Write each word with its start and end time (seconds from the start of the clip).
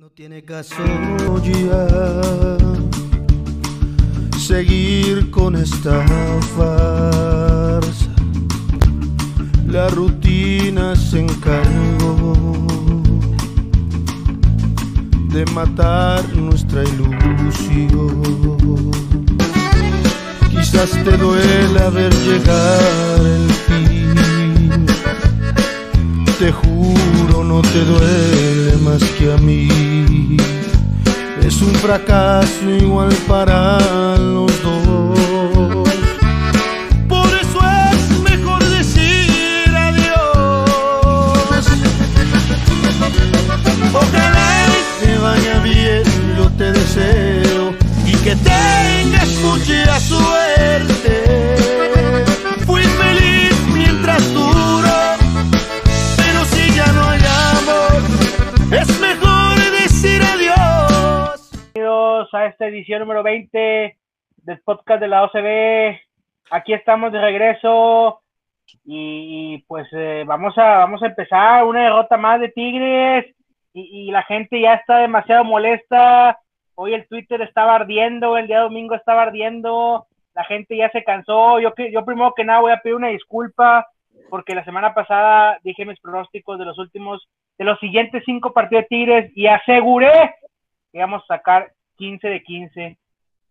No 0.00 0.08
tiene 0.08 0.42
caso 0.42 0.82
ya 1.44 1.86
seguir 4.38 5.30
con 5.30 5.56
esta 5.56 6.02
farsa. 6.56 8.08
La 9.66 9.88
rutina 9.88 10.96
se 10.96 11.20
encargó 11.20 12.56
de 15.34 15.44
matar 15.52 16.26
nuestra 16.34 16.82
ilusión. 16.82 18.22
Quizás 20.50 20.92
te 21.04 21.14
duela 21.18 21.90
ver 21.90 22.14
llegar 22.24 23.20
el 23.20 23.50
fin. 23.50 23.89
Te 26.40 26.50
juro, 26.52 27.44
no 27.44 27.60
te 27.60 27.84
duele 27.84 28.74
más 28.78 29.02
que 29.18 29.30
a 29.30 29.36
mí. 29.36 30.38
Es 31.42 31.60
un 31.60 31.74
fracaso 31.74 32.70
igual 32.80 33.12
para 33.28 33.76
edición 62.70 63.00
número 63.00 63.22
20 63.22 63.96
del 64.36 64.60
podcast 64.60 65.00
de 65.00 65.08
la 65.08 65.24
OCB. 65.24 65.98
Aquí 66.50 66.72
estamos 66.72 67.12
de 67.12 67.20
regreso 67.20 68.22
y, 68.84 69.64
pues 69.66 69.88
eh, 69.92 70.24
vamos, 70.26 70.56
a, 70.56 70.78
vamos 70.78 71.02
a 71.02 71.06
empezar 71.06 71.64
una 71.64 71.82
derrota 71.82 72.16
más 72.16 72.40
de 72.40 72.48
Tigres 72.50 73.26
y, 73.74 74.08
y, 74.08 74.10
la 74.10 74.22
gente 74.22 74.60
ya 74.60 74.74
está 74.74 74.98
demasiado 74.98 75.44
molesta. 75.44 76.38
Hoy 76.76 76.94
el 76.94 77.06
Twitter 77.08 77.42
estaba 77.42 77.74
ardiendo, 77.74 78.36
el 78.36 78.46
día 78.46 78.60
domingo 78.60 78.94
estaba 78.94 79.22
ardiendo, 79.22 80.06
la 80.34 80.44
gente 80.44 80.76
ya 80.76 80.90
se 80.90 81.02
cansó. 81.02 81.58
Yo, 81.60 81.72
yo 81.92 82.04
primero 82.04 82.32
que 82.34 82.44
nada 82.44 82.60
voy 82.60 82.72
a 82.72 82.80
pedir 82.80 82.96
una 82.96 83.08
disculpa 83.08 83.86
porque 84.28 84.54
la 84.54 84.64
semana 84.64 84.94
pasada 84.94 85.58
dije 85.64 85.84
mis 85.84 86.00
pronósticos 86.00 86.58
de 86.58 86.64
los 86.64 86.78
últimos, 86.78 87.28
de 87.58 87.64
los 87.64 87.78
siguientes 87.80 88.22
cinco 88.24 88.52
partidos 88.52 88.84
de 88.84 88.88
Tigres 88.88 89.32
y 89.34 89.48
aseguré 89.48 90.34
que 90.92 90.98
íbamos 90.98 91.24
a 91.24 91.36
sacar 91.36 91.72
15 92.00 92.28
de 92.28 92.42
15. 92.42 92.98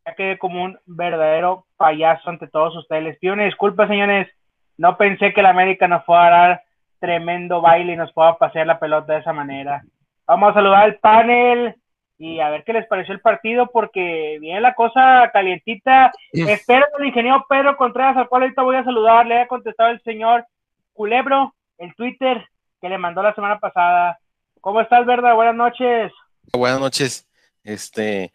Ya 0.06 0.16
quedé 0.16 0.40
como 0.40 0.64
un 0.64 0.80
verdadero 0.88 1.68
payaso 1.78 2.30
ante 2.30 2.48
todos 2.48 2.76
ustedes. 2.76 3.04
Les 3.04 3.20
pido 3.20 3.34
una 3.34 3.46
disculpa, 3.46 3.88
señores. 3.88 4.28
No 4.76 4.98
pensé 4.98 5.34
que 5.34 5.44
la 5.44 5.52
América 5.52 5.88
nos 5.88 6.04
fuera 6.04 6.26
a 6.26 6.48
dar 6.48 6.64
tremendo 7.00 7.62
baile 7.62 7.94
y 7.94 7.96
nos 7.96 8.12
pueda 8.12 8.38
pasear 8.38 8.66
la 8.66 8.80
pelota 8.80 9.14
de 9.14 9.20
esa 9.20 9.34
manera. 9.34 9.84
Vamos 10.26 10.52
a 10.52 10.54
saludar 10.56 10.84
al 10.84 10.96
panel 10.98 11.76
y 12.18 12.40
a 12.40 12.50
ver 12.50 12.64
qué 12.64 12.74
les 12.74 12.88
pareció 12.88 13.14
el 13.14 13.22
partido 13.22 13.68
porque 13.72 14.38
viene 14.42 14.60
la 14.62 14.74
cosa 14.74 15.30
calientita. 15.32 16.12
Yes. 16.34 16.50
Espero 16.50 16.88
el 16.98 17.06
ingeniero 17.06 17.46
Pedro 17.48 17.78
Contreras, 17.78 18.18
al 18.18 18.28
cual 18.28 18.44
ahorita 18.44 18.64
voy 18.64 18.78
a 18.78 18.84
saludar. 18.84 19.28
Le 19.28 19.42
ha 19.42 19.48
contestado 19.48 19.92
el 19.92 20.02
señor 20.02 20.46
Culebro, 20.94 21.54
el 21.78 21.94
Twitter 21.94 22.44
que 22.82 22.90
le 22.90 22.98
mandó 22.98 23.22
la 23.22 23.36
semana 23.36 23.60
pasada. 23.60 24.18
¿Cómo 24.60 24.82
estás, 24.82 25.06
Verda? 25.06 25.34
Buenas 25.34 25.56
noches. 25.56 26.12
Buenas 26.52 26.80
noches. 26.80 27.29
Este, 27.64 28.34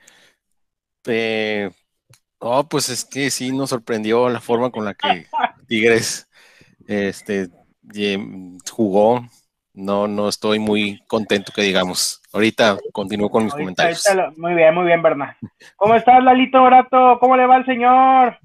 eh, 1.07 1.71
oh, 2.39 2.69
pues 2.69 2.89
es 2.89 3.05
que 3.05 3.31
sí 3.31 3.53
nos 3.53 3.71
sorprendió 3.71 4.29
la 4.29 4.41
forma 4.41 4.71
con 4.71 4.85
la 4.85 4.95
que 4.95 5.27
Tigres 5.69 6.29
este, 6.87 7.49
jugó. 8.71 9.27
No, 9.73 10.07
no 10.07 10.29
estoy 10.29 10.61
muy 10.61 11.03
contento 11.09 11.53
que 11.53 11.63
digamos. 11.63 12.23
Ahorita 12.33 12.79
continúo 12.93 13.29
con 13.29 13.45
mis 13.45 13.53
ahorita, 13.53 13.65
comentarios. 13.65 14.07
Ahorita 14.07 14.27
lo, 14.27 14.37
muy 14.37 14.55
bien, 14.55 14.75
muy 14.75 14.85
bien, 14.85 15.03
Bernard. 15.03 15.35
¿Cómo 15.77 15.95
estás, 15.97 16.23
Lalito 16.23 16.63
Brato? 16.63 17.19
¿Cómo 17.19 17.37
le 17.37 17.47
va 17.47 17.57
el 17.57 17.67
señor? 17.67 18.39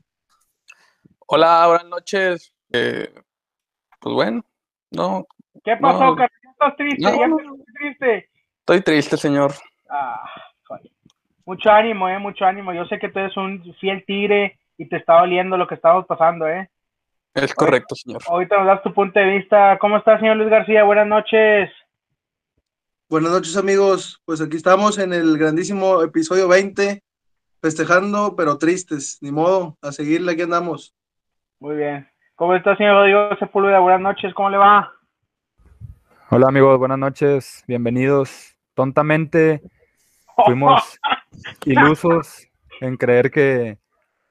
Hola, 1.28 1.67
buenas 1.67 1.85
noches. 1.85 2.56
Eh, 2.72 3.13
pues 4.00 4.16
bueno, 4.16 4.44
no. 4.90 5.28
¿Qué 5.63 5.78
pasó, 5.78 6.03
no, 6.03 6.16
Carlos? 6.16 6.40
¿Estás 6.51 6.75
triste? 6.78 7.03
No, 7.03 7.19
¿Ya 7.19 7.28
no. 7.28 7.40
estás 7.40 7.56
triste? 7.79 8.29
Estoy 8.61 8.81
triste, 8.81 9.17
señor. 9.17 9.53
Ah, 9.88 10.19
mucho 11.49 11.71
ánimo, 11.71 12.07
eh, 12.07 12.19
mucho 12.19 12.45
ánimo. 12.45 12.73
Yo 12.73 12.85
sé 12.85 12.99
que 12.99 13.09
tú 13.09 13.17
eres 13.17 13.35
un 13.35 13.63
fiel 13.79 14.03
tigre 14.05 14.59
y 14.77 14.87
te 14.87 14.97
está 14.97 15.19
doliendo 15.19 15.57
lo 15.57 15.65
que 15.65 15.73
estamos 15.73 16.05
pasando, 16.05 16.47
eh. 16.47 16.69
Es 17.33 17.55
correcto, 17.55 17.95
señor. 17.95 18.21
Ahorita 18.27 18.57
nos 18.57 18.67
das 18.67 18.83
tu 18.83 18.93
punto 18.93 19.19
de 19.19 19.25
vista. 19.25 19.79
¿Cómo 19.79 19.97
está, 19.97 20.19
señor 20.19 20.37
Luis 20.37 20.51
García? 20.51 20.83
Buenas 20.83 21.07
noches. 21.07 21.71
Buenas 23.09 23.31
noches, 23.31 23.57
amigos. 23.57 24.21
Pues 24.25 24.41
aquí 24.41 24.57
estamos 24.57 24.99
en 24.99 25.11
el 25.11 25.39
grandísimo 25.39 26.03
episodio 26.03 26.47
20, 26.47 27.01
festejando, 27.59 28.35
pero 28.35 28.59
tristes. 28.59 29.17
Ni 29.21 29.31
modo, 29.31 29.75
a 29.81 29.91
seguirle, 29.91 30.33
aquí 30.33 30.43
andamos. 30.43 30.95
Muy 31.59 31.77
bien. 31.77 32.07
¿Cómo 32.35 32.53
está, 32.53 32.77
señor 32.77 32.93
Rodrigo 32.93 33.35
Sepúlveda? 33.39 33.79
Buenas 33.79 34.01
noches, 34.01 34.35
¿cómo 34.35 34.51
le 34.51 34.57
va? 34.57 34.93
Hola, 36.29 36.49
amigos, 36.49 36.77
buenas 36.77 36.99
noches. 36.99 37.63
Bienvenidos. 37.67 38.55
Tontamente 38.75 39.63
fuimos 40.45 41.00
ilusos 41.66 42.47
en 42.81 42.97
creer 42.97 43.31
que, 43.31 43.77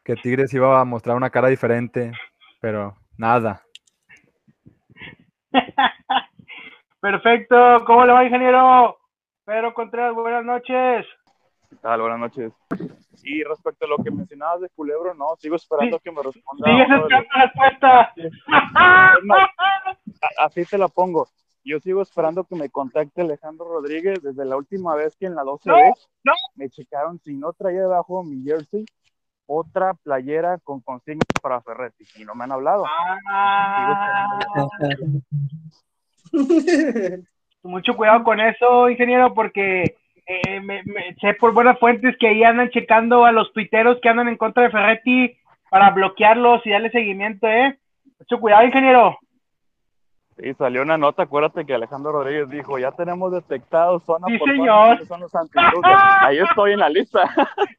que 0.04 0.16
Tigres 0.16 0.52
iba 0.54 0.80
a 0.80 0.84
mostrar 0.84 1.16
una 1.16 1.30
cara 1.30 1.48
diferente, 1.48 2.12
pero 2.60 2.96
nada. 3.16 3.62
Perfecto, 7.00 7.84
¿cómo 7.86 8.04
le 8.04 8.12
va, 8.12 8.24
ingeniero? 8.24 8.98
Pedro 9.44 9.72
Contreras, 9.72 10.14
buenas 10.14 10.44
noches. 10.44 11.06
¿Qué 11.70 11.76
tal? 11.76 12.00
Buenas 12.00 12.18
noches. 12.18 12.52
Y 13.22 13.42
respecto 13.44 13.84
a 13.84 13.88
lo 13.88 13.98
que 13.98 14.10
mencionabas 14.10 14.60
de 14.60 14.68
Culebro, 14.70 15.14
no, 15.14 15.36
sigo 15.38 15.56
esperando 15.56 15.98
sí. 15.98 16.02
que 16.04 16.10
me 16.10 16.22
responda. 16.22 16.64
Sigues 16.64 16.88
esperando 16.90 17.28
la 17.34 17.42
respuesta. 17.44 18.14
Así 20.38 20.64
te 20.64 20.78
la 20.78 20.88
pongo. 20.88 21.28
Yo 21.68 21.80
sigo 21.80 22.00
esperando 22.00 22.44
que 22.44 22.56
me 22.56 22.70
contacte 22.70 23.20
Alejandro 23.20 23.66
Rodríguez 23.66 24.22
desde 24.22 24.46
la 24.46 24.56
última 24.56 24.94
vez 24.94 25.14
que 25.16 25.26
en 25.26 25.34
la 25.34 25.42
12 25.42 25.68
no, 25.68 25.76
no. 26.24 26.32
me 26.54 26.70
checaron 26.70 27.20
si 27.22 27.34
no 27.34 27.52
traía 27.52 27.82
debajo 27.82 28.24
mi 28.24 28.42
jersey 28.42 28.86
otra 29.44 29.92
playera 29.92 30.56
con 30.64 30.80
consignas 30.80 31.26
para 31.42 31.60
Ferretti 31.60 32.04
y 32.16 32.24
no 32.24 32.34
me 32.34 32.44
han 32.44 32.52
hablado. 32.52 32.84
Ah. 33.28 34.38
Mucho 37.62 37.96
cuidado 37.96 38.24
con 38.24 38.40
eso, 38.40 38.88
ingeniero, 38.88 39.34
porque 39.34 39.94
eh, 40.24 40.60
me, 40.60 40.82
me, 40.84 41.14
sé 41.20 41.34
por 41.34 41.52
buenas 41.52 41.78
fuentes 41.78 42.16
que 42.18 42.28
ahí 42.28 42.44
andan 42.44 42.70
checando 42.70 43.26
a 43.26 43.32
los 43.32 43.52
tuiteros 43.52 43.98
que 44.00 44.08
andan 44.08 44.28
en 44.28 44.38
contra 44.38 44.62
de 44.62 44.70
Ferretti 44.70 45.36
para 45.68 45.90
bloquearlos 45.90 46.64
y 46.64 46.70
darle 46.70 46.90
seguimiento, 46.90 47.46
¿eh? 47.46 47.78
Mucho 48.18 48.40
cuidado, 48.40 48.64
ingeniero. 48.64 49.18
Sí, 50.40 50.54
salió 50.54 50.82
una 50.82 50.96
nota, 50.96 51.24
acuérdate 51.24 51.66
que 51.66 51.74
Alejandro 51.74 52.12
Rodríguez 52.12 52.48
dijo, 52.48 52.78
ya 52.78 52.92
tenemos 52.92 53.32
detectados 53.32 54.04
zona 54.04 54.28
sí, 54.28 54.38
por 54.38 54.48
señor. 54.48 55.06
son 55.06 55.20
los 55.20 55.32
Ahí 56.22 56.38
estoy 56.38 56.72
en 56.74 56.78
la 56.78 56.88
lista. 56.88 57.28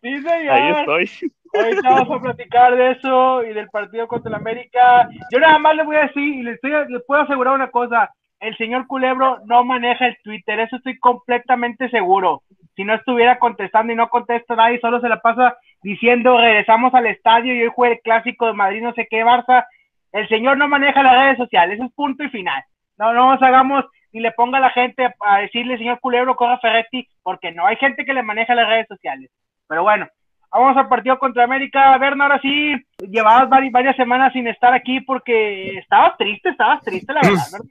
Sí, 0.02 0.18
señor. 0.22 0.52
Ahí 0.52 0.74
estoy. 0.80 1.31
Ahorita 1.53 1.90
vamos 1.90 2.19
a 2.19 2.22
platicar 2.22 2.75
de 2.75 2.92
eso 2.92 3.44
y 3.44 3.53
del 3.53 3.69
partido 3.69 4.08
contra 4.08 4.30
el 4.30 4.36
América. 4.36 5.09
Yo 5.31 5.40
nada 5.40 5.58
más 5.58 5.75
le 5.75 5.84
voy 5.84 5.96
a 5.96 6.02
decir 6.02 6.22
y 6.22 6.44
le, 6.44 6.52
estoy, 6.52 6.72
le 6.90 7.00
puedo 7.00 7.22
asegurar 7.22 7.53
una 7.53 7.72
cosa. 7.72 8.12
El 8.42 8.56
señor 8.58 8.88
Culebro 8.88 9.40
no 9.46 9.64
maneja 9.64 10.08
el 10.08 10.18
Twitter, 10.24 10.59
eso 10.59 10.78
estoy 10.78 10.98
completamente 11.00 11.90
seguro. 11.90 12.44
Si 12.75 12.84
no 12.84 12.94
estuviera 12.94 13.39
contestando 13.39 13.92
y 13.92 13.95
no 13.95 14.10
contesta 14.10 14.56
nadie, 14.56 14.80
solo 14.80 15.01
se 15.01 15.10
la 15.10 15.19
pasa 15.22 15.57
diciendo 15.81 16.38
regresamos 16.38 16.94
al 16.94 17.07
estadio 17.07 17.54
y 17.54 17.63
hoy 17.63 17.72
juega 17.74 17.95
el 17.95 18.01
clásico 18.01 18.48
de 18.48 18.54
Madrid, 18.54 18.81
no 18.81 18.94
sé 18.94 19.07
qué, 19.10 19.24
Barça. 19.25 19.66
El 20.11 20.27
señor 20.27 20.57
no 20.57 20.67
maneja 20.67 21.03
las 21.03 21.17
redes 21.17 21.38
sociales, 21.38 21.75
eso 21.75 21.85
es 21.85 21.94
punto 21.94 22.23
y 22.23 22.29
final. 22.29 22.63
No, 22.97 23.13
no 23.13 23.31
nos 23.31 23.41
hagamos 23.41 23.85
ni 24.11 24.21
le 24.21 24.31
ponga 24.31 24.57
a 24.57 24.61
la 24.61 24.71
gente 24.71 25.07
a 25.19 25.39
decirle, 25.39 25.77
señor 25.77 26.00
Culebro, 26.00 26.35
corra 26.35 26.59
Ferretti, 26.59 27.07
porque 27.21 27.51
no 27.51 27.65
hay 27.65 27.75
gente 27.75 28.06
que 28.06 28.13
le 28.13 28.23
maneja 28.23 28.56
las 28.56 28.67
redes 28.67 28.88
sociales. 28.88 29.29
Pero 29.67 29.83
bueno, 29.83 30.07
vamos 30.51 30.75
al 30.77 30.88
partido 30.88 31.19
contra 31.19 31.44
América. 31.44 31.94
A 31.94 31.97
ver, 31.97 32.17
no, 32.17 32.23
ahora 32.23 32.39
sí, 32.41 32.73
llevabas 33.07 33.50
varias, 33.50 33.71
varias 33.71 33.95
semanas 33.95 34.33
sin 34.33 34.47
estar 34.47 34.73
aquí 34.73 35.00
porque 35.01 35.77
estabas 35.77 36.17
triste, 36.17 36.50
estabas 36.50 36.81
triste, 36.81 37.13
la 37.13 37.21
verdad. 37.21 37.45
¿verdad? 37.51 37.67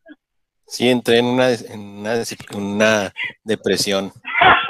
Sí, 0.67 0.89
entré 0.89 1.19
en 1.19 1.27
una, 1.27 1.51
en 1.51 1.81
una, 1.81 2.13
una 2.55 3.13
depresión. 3.43 4.13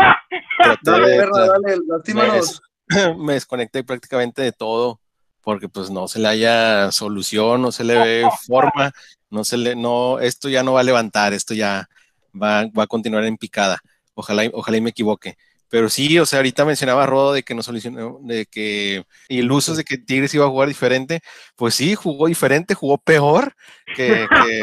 dale, 0.83 1.09
de, 1.09 1.19
verdad, 1.19 1.49
dale, 1.53 1.77
me, 2.15 3.15
me 3.27 3.33
desconecté 3.35 3.85
prácticamente 3.85 4.43
de 4.43 4.53
todo 4.53 5.01
porque 5.49 5.67
pues 5.71 5.89
no 5.89 6.09
se 6.09 6.19
le 6.19 6.29
haya 6.29 6.93
solución, 6.93 7.63
no 7.63 7.73
se 7.73 7.83
le 7.83 7.95
ve 7.99 8.29
forma, 8.47 8.93
no 9.31 9.45
se 9.45 9.57
le, 9.57 9.75
no, 9.75 10.19
esto 10.21 10.51
ya 10.51 10.63
no 10.63 10.75
va 10.75 10.81
a 10.81 10.83
levantar, 10.83 11.33
esto 11.33 11.55
ya 11.55 11.89
va, 12.35 12.67
va 12.67 12.83
a 12.83 12.87
continuar 12.87 13.25
en 13.25 13.39
picada. 13.39 13.79
Ojalá, 14.13 14.43
ojalá 14.53 14.77
y 14.77 14.83
me 14.83 14.91
equivoque. 14.91 15.37
Pero 15.71 15.89
sí, 15.89 16.19
o 16.19 16.27
sea, 16.27 16.41
ahorita 16.41 16.67
mencionaba 16.67 17.07
Rodo 17.07 17.33
de 17.33 17.43
que 17.43 17.55
nos 17.55 17.65
solucionó, 17.65 18.19
de 18.23 18.45
que 18.45 19.05
ilusos 19.31 19.79
de 19.79 19.85
que 19.85 19.97
Tigres 19.97 20.35
iba 20.35 20.45
a 20.45 20.51
jugar 20.51 20.69
diferente. 20.69 21.21
Pues 21.57 21.75
sí, 21.75 21.95
jugó 21.95 22.27
diferente, 22.27 22.75
jugó 22.75 22.99
peor 22.99 23.55
que, 23.97 24.27
que, 24.31 24.61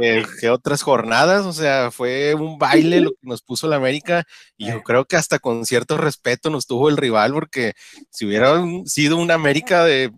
que- 0.00 0.26
que 0.40 0.50
otras 0.50 0.82
jornadas. 0.82 1.46
O 1.46 1.52
sea, 1.52 1.90
fue 1.90 2.34
un 2.34 2.58
baile 2.58 3.00
lo 3.00 3.10
que 3.10 3.16
nos 3.22 3.42
puso 3.42 3.66
la 3.66 3.74
América. 3.76 4.24
Y 4.56 4.68
yo 4.68 4.82
creo 4.84 5.04
que 5.04 5.16
hasta 5.16 5.40
con 5.40 5.66
cierto 5.66 5.96
respeto 5.96 6.48
nos 6.50 6.66
tuvo 6.68 6.88
el 6.88 6.96
rival, 6.96 7.32
porque 7.32 7.72
si 8.10 8.24
hubiera 8.26 8.60
sido 8.84 9.16
una 9.16 9.34
América 9.34 9.84
de 9.84 10.12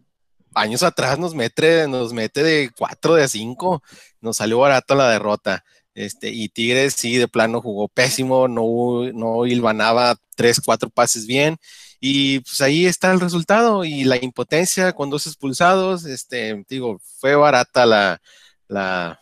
años 0.55 0.83
atrás, 0.83 1.19
nos 1.19 1.35
mete, 1.35 1.87
nos 1.89 2.13
mete 2.13 2.43
de 2.43 2.71
4 2.77 3.15
de 3.15 3.29
5, 3.29 3.83
nos 4.21 4.37
salió 4.39 4.59
barato 4.59 4.95
la 4.95 5.11
derrota. 5.11 5.65
Este, 5.95 6.31
y 6.31 6.49
Tigres 6.49 6.95
sí, 6.95 7.17
de 7.19 7.29
plano 7.29 7.61
jugó 7.61 7.89
pésimo, 7.89 8.49
no, 8.49 9.11
no 9.13 9.47
hilvanaba 9.47 10.17
tres, 10.37 10.61
cuatro 10.65 10.89
pases 10.91 11.27
bien. 11.27 11.57
Y 12.01 12.41
pues 12.41 12.61
ahí 12.63 12.87
está 12.87 13.13
el 13.13 13.21
resultado 13.21 13.85
y 13.85 14.05
la 14.05 14.17
impotencia 14.23 14.93
con 14.93 15.11
dos 15.11 15.27
expulsados. 15.27 16.05
Este, 16.07 16.65
digo, 16.69 16.99
fue 17.19 17.35
barata 17.35 17.85
la, 17.87 18.21
la, 18.69 19.21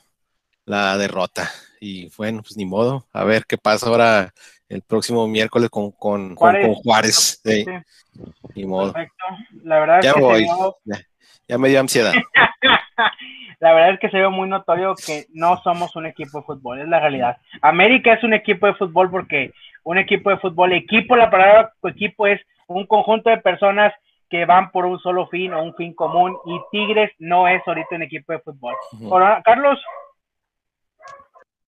la 0.66 0.96
derrota. 0.98 1.50
Y 1.80 2.10
bueno, 2.16 2.42
pues 2.42 2.56
ni 2.56 2.66
modo. 2.66 3.06
A 3.12 3.24
ver 3.24 3.44
qué 3.46 3.58
pasa 3.58 3.86
ahora 3.86 4.32
el 4.68 4.82
próximo 4.82 5.26
miércoles 5.26 5.70
con, 5.70 5.90
con, 5.92 6.36
Juárez. 6.36 6.66
con 6.66 6.74
Juárez. 6.76 7.40
Sí, 7.44 7.64
Sí, 7.64 7.66
ni 8.54 8.66
modo. 8.66 8.92
perfecto. 8.92 9.24
La 9.64 9.80
verdad 9.80 10.00
Ya 10.02 10.10
es 10.10 10.14
que 10.14 10.20
voy. 10.20 10.46
Ya, 11.48 11.58
me 11.58 11.68
dio 11.68 11.80
ansiedad. 11.80 12.12
la 13.60 13.72
verdad 13.72 13.94
es 13.94 14.00
que 14.00 14.10
se 14.10 14.18
ve 14.18 14.28
muy 14.28 14.48
notorio 14.48 14.94
que 14.94 15.26
no 15.32 15.60
somos 15.62 15.96
un 15.96 16.06
equipo 16.06 16.38
de 16.38 16.44
fútbol, 16.44 16.80
es 16.80 16.88
la 16.88 17.00
realidad. 17.00 17.38
América 17.62 18.12
es 18.12 18.22
un 18.22 18.34
equipo 18.34 18.66
de 18.66 18.74
fútbol 18.74 19.10
porque 19.10 19.52
un 19.84 19.98
equipo 19.98 20.30
de 20.30 20.38
fútbol, 20.38 20.72
equipo, 20.72 21.16
la 21.16 21.30
palabra 21.30 21.72
equipo 21.84 22.26
es 22.26 22.40
un 22.66 22.86
conjunto 22.86 23.30
de 23.30 23.38
personas 23.38 23.92
que 24.28 24.44
van 24.44 24.70
por 24.70 24.84
un 24.84 24.98
solo 25.00 25.26
fin 25.28 25.54
o 25.54 25.62
un 25.62 25.74
fin 25.74 25.94
común 25.94 26.36
y 26.44 26.60
Tigres 26.70 27.10
no 27.18 27.48
es 27.48 27.62
ahorita 27.66 27.96
un 27.96 28.02
equipo 28.02 28.32
de 28.32 28.40
fútbol. 28.40 28.74
Ahora, 29.10 29.40
Carlos, 29.42 29.80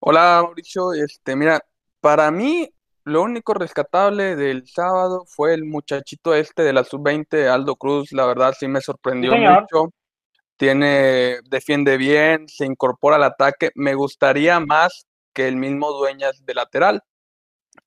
Hola 0.02 0.40
Mauricio, 0.42 0.94
este, 0.94 1.36
mira, 1.36 1.60
para 2.00 2.30
mí 2.30 2.66
lo 3.04 3.22
único 3.22 3.54
rescatable 3.54 4.36
del 4.36 4.66
sábado 4.66 5.24
fue 5.26 5.54
el 5.54 5.64
muchachito 5.64 6.34
este 6.34 6.62
de 6.62 6.72
la 6.72 6.84
sub-20, 6.84 7.48
Aldo 7.48 7.76
Cruz, 7.76 8.12
la 8.12 8.26
verdad 8.26 8.54
sí 8.58 8.68
me 8.68 8.80
sorprendió 8.80 9.32
señor. 9.32 9.62
mucho. 9.62 9.92
Tiene, 10.56 11.38
defiende 11.48 11.96
bien, 11.96 12.46
se 12.46 12.66
incorpora 12.66 13.16
al 13.16 13.22
ataque. 13.24 13.70
Me 13.74 13.94
gustaría 13.94 14.60
más 14.60 15.06
que 15.32 15.48
el 15.48 15.56
mismo 15.56 15.90
Dueñas 15.92 16.44
de 16.44 16.54
lateral. 16.54 17.02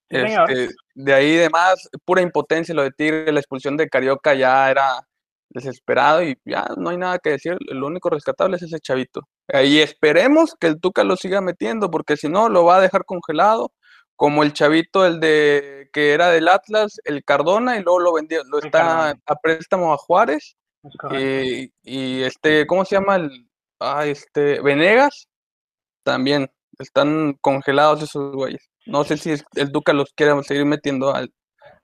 Este, 0.10 0.70
de 0.96 1.14
ahí 1.14 1.36
de 1.36 1.50
más, 1.50 1.90
pura 2.06 2.22
impotencia 2.22 2.74
lo 2.74 2.84
de 2.84 2.92
Tigre, 2.92 3.32
la 3.32 3.40
expulsión 3.40 3.78
de 3.78 3.90
Carioca 3.90 4.34
ya 4.34 4.70
era 4.70 5.08
desesperado 5.50 6.24
y 6.24 6.38
ya 6.46 6.68
no 6.78 6.90
hay 6.90 6.98
nada 6.98 7.20
que 7.20 7.32
decir. 7.32 7.58
Lo 7.60 7.88
único 7.88 8.10
rescatable 8.10 8.58
es 8.58 8.64
ese 8.64 8.80
chavito. 8.80 9.22
Y 9.64 9.80
esperemos 9.80 10.56
que 10.60 10.68
el 10.68 10.80
Tuca 10.80 11.04
lo 11.04 11.16
siga 11.16 11.42
metiendo, 11.42 11.92
porque 11.92 12.18
si 12.18 12.30
no, 12.30 12.50
lo 12.50 12.66
va 12.66 12.78
a 12.78 12.82
dejar 12.82 13.06
congelado, 13.06 13.72
como 14.24 14.44
el 14.44 14.54
chavito, 14.54 15.06
el 15.06 15.20
de 15.20 15.90
que 15.92 16.14
era 16.14 16.30
del 16.30 16.48
Atlas, 16.48 17.02
el 17.04 17.26
Cardona, 17.26 17.76
y 17.76 17.84
luego 17.84 18.00
lo 18.00 18.14
vendió, 18.14 18.42
lo 18.46 18.60
El 18.60 18.68
está 18.68 18.80
Cardona. 18.80 19.20
a 19.26 19.36
préstamo 19.36 19.94
a 19.94 19.98
Juárez. 19.98 20.56
Y, 21.12 21.74
y 21.84 22.24
este, 22.24 22.66
¿cómo 22.66 22.86
se 22.86 22.96
llama? 22.96 23.18
El, 23.18 23.30
ah, 23.82 24.06
este, 24.06 24.62
Venegas, 24.62 25.28
también 26.06 26.50
están 26.80 27.34
congelados 27.42 28.02
esos 28.02 28.34
güeyes. 28.34 28.72
No 28.86 29.04
sé 29.04 29.18
si 29.18 29.34
el 29.58 29.72
Tuca 29.74 29.92
los 29.92 30.14
quiere 30.14 30.42
seguir 30.44 30.64
metiendo 30.64 31.14
al 31.14 31.30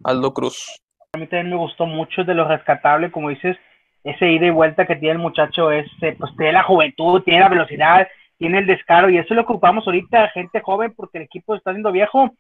Aldo 0.06 0.34
Cruz. 0.34 0.80
a 1.12 1.18
mí 1.18 1.28
también 1.28 1.50
me 1.50 1.58
gustó 1.58 1.88
mucho 1.88 2.24
de 2.24 2.36
lo 2.36 2.48
rescatable, 2.48 3.12
como 3.12 3.32
dices, 3.32 3.58
ese 4.06 4.32
ida 4.32 4.46
y 4.46 4.52
vuelta 4.52 4.88
que 4.88 4.96
tiene 4.96 5.16
el 5.16 5.20
muchacho 5.20 5.72
es, 5.72 5.88
eh, 6.04 6.16
pues 6.18 6.32
tiene 6.38 6.54
la 6.54 6.64
juventud, 6.64 7.22
tiene 7.22 7.42
la 7.42 7.50
velocidad, 7.50 8.08
tiene 8.40 8.60
el 8.60 8.66
descaro, 8.66 9.10
y 9.10 9.18
eso 9.18 9.34
lo 9.36 9.42
ocupamos 9.42 9.86
ahorita, 9.86 10.30
gente 10.30 10.62
joven, 10.62 10.94
porque 10.96 11.20
el 11.20 11.26
equipo 11.26 11.54
está 11.56 11.72
siendo 11.72 11.92
viejo. 11.92 12.32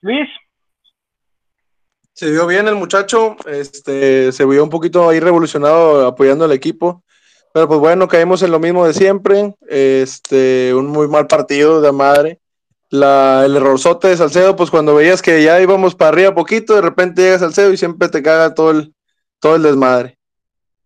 Luis, 0.00 0.28
Se 2.14 2.30
vio 2.30 2.46
bien 2.46 2.66
el 2.66 2.74
muchacho, 2.74 3.36
este, 3.46 4.32
se 4.32 4.44
vio 4.46 4.64
un 4.64 4.70
poquito 4.70 5.08
ahí 5.08 5.20
revolucionado 5.20 6.06
apoyando 6.06 6.46
al 6.46 6.52
equipo, 6.52 7.04
pero 7.52 7.68
pues 7.68 7.78
bueno, 7.78 8.08
caímos 8.08 8.42
en 8.42 8.50
lo 8.52 8.58
mismo 8.58 8.86
de 8.86 8.94
siempre, 8.94 9.54
este, 9.68 10.74
un 10.74 10.86
muy 10.86 11.08
mal 11.08 11.26
partido 11.26 11.80
de 11.80 11.92
madre. 11.92 12.40
La, 12.90 13.42
el 13.44 13.56
errorzote 13.56 14.08
de 14.08 14.16
Salcedo, 14.16 14.54
pues 14.54 14.70
cuando 14.70 14.94
veías 14.94 15.20
que 15.20 15.42
ya 15.42 15.60
íbamos 15.60 15.94
para 15.94 16.10
arriba 16.10 16.34
poquito, 16.34 16.74
de 16.74 16.80
repente 16.80 17.22
llega 17.22 17.38
Salcedo 17.38 17.72
y 17.72 17.76
siempre 17.76 18.08
te 18.08 18.22
caga 18.22 18.54
todo 18.54 18.70
el, 18.70 18.94
todo 19.40 19.56
el 19.56 19.62
desmadre. 19.62 20.16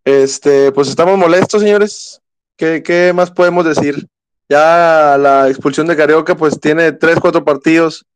Este, 0.05 0.73
pues 0.73 0.89
estamos 0.89 1.19
molestos, 1.19 1.61
señores. 1.61 2.23
¿Qué, 2.57 2.83
qué 2.83 3.13
más 3.15 3.31
podemos 3.31 3.65
decir? 3.65 4.09
Ya 4.49 5.17
la 5.19 5.49
expulsión 5.49 5.87
de 5.87 5.97
Carioca, 5.97 6.35
pues 6.35 6.59
tiene 6.59 6.93
tres, 6.93 7.19
cuatro 7.21 7.45
partidos 7.45 8.07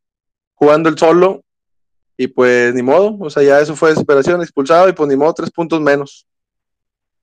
jugando 0.55 0.89
el 0.89 0.97
solo 0.97 1.43
y 2.17 2.29
pues 2.29 2.75
ni 2.75 2.83
modo, 2.83 3.17
o 3.21 3.31
sea, 3.31 3.43
ya 3.43 3.61
eso 3.61 3.75
fue 3.75 3.91
desesperación, 3.91 4.41
expulsado 4.41 4.89
y 4.89 4.93
pues 4.93 5.09
ni 5.09 5.17
modo, 5.17 5.35
tres 5.35 5.51
puntos 5.51 5.81
menos. 5.81 6.27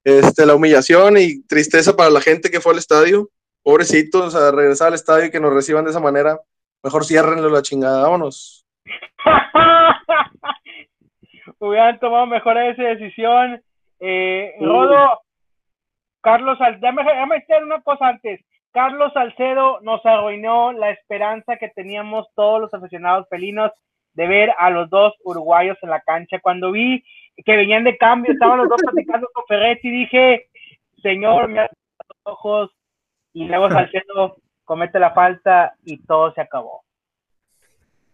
Este, 0.04 0.46
la 0.46 0.56
humillación 0.56 1.18
y 1.18 1.42
tristeza 1.44 1.96
para 1.96 2.10
la 2.10 2.22
gente 2.22 2.50
que 2.50 2.60
fue 2.60 2.74
al 2.74 2.80
estadio, 2.80 3.30
pobrecitos, 3.64 4.34
o 4.34 4.38
sea, 4.38 4.52
regresar 4.52 4.90
al 4.90 4.94
estadio 4.94 5.26
y 5.26 5.32
que 5.32 5.40
nos 5.40 5.54
reciban 5.54 5.86
de 5.86 5.92
esa 5.92 6.00
manera, 6.00 6.40
mejor 6.84 7.06
ciérrenlo 7.06 7.50
la 7.50 7.62
chingada, 7.62 8.04
vámonos. 8.04 8.66
hubieran 11.60 12.00
tomado 12.00 12.26
mejor 12.26 12.58
esa 12.58 12.84
decisión. 12.84 13.62
Eh, 14.00 14.54
Rodo, 14.60 15.22
Carlos 16.22 16.58
déjame, 16.60 17.04
déjame 17.04 17.36
decir 17.36 17.64
una 17.64 17.82
cosa 17.82 18.08
antes. 18.08 18.42
Carlos 18.72 19.12
Salcedo 19.14 19.80
nos 19.82 20.06
arruinó 20.06 20.72
la 20.72 20.92
esperanza 20.92 21.58
que 21.58 21.70
teníamos 21.70 22.28
todos 22.36 22.62
los 22.62 22.74
aficionados 22.74 23.28
felinos 23.30 23.72
de 24.14 24.28
ver 24.28 24.52
a 24.58 24.70
los 24.70 24.90
dos 24.90 25.14
uruguayos 25.24 25.78
en 25.82 25.90
la 25.90 26.02
cancha. 26.02 26.40
Cuando 26.42 26.72
vi 26.72 27.04
que 27.46 27.56
venían 27.56 27.84
de 27.84 27.98
cambio, 27.98 28.34
estaban 28.34 28.58
los 28.60 28.70
dos 28.70 28.82
platicando 28.82 29.28
con 29.34 29.46
Ferretti, 29.48 29.90
dije, 29.90 30.50
señor, 31.02 31.48
me 31.48 31.62
los 31.62 31.70
ojos, 32.24 32.72
y 33.34 33.46
luego 33.46 33.70
Salcedo 33.70 34.38
comete 34.66 35.00
la 35.00 35.12
falta 35.12 35.74
y 35.84 36.04
todo 36.04 36.34
se 36.34 36.42
acabó. 36.42 36.84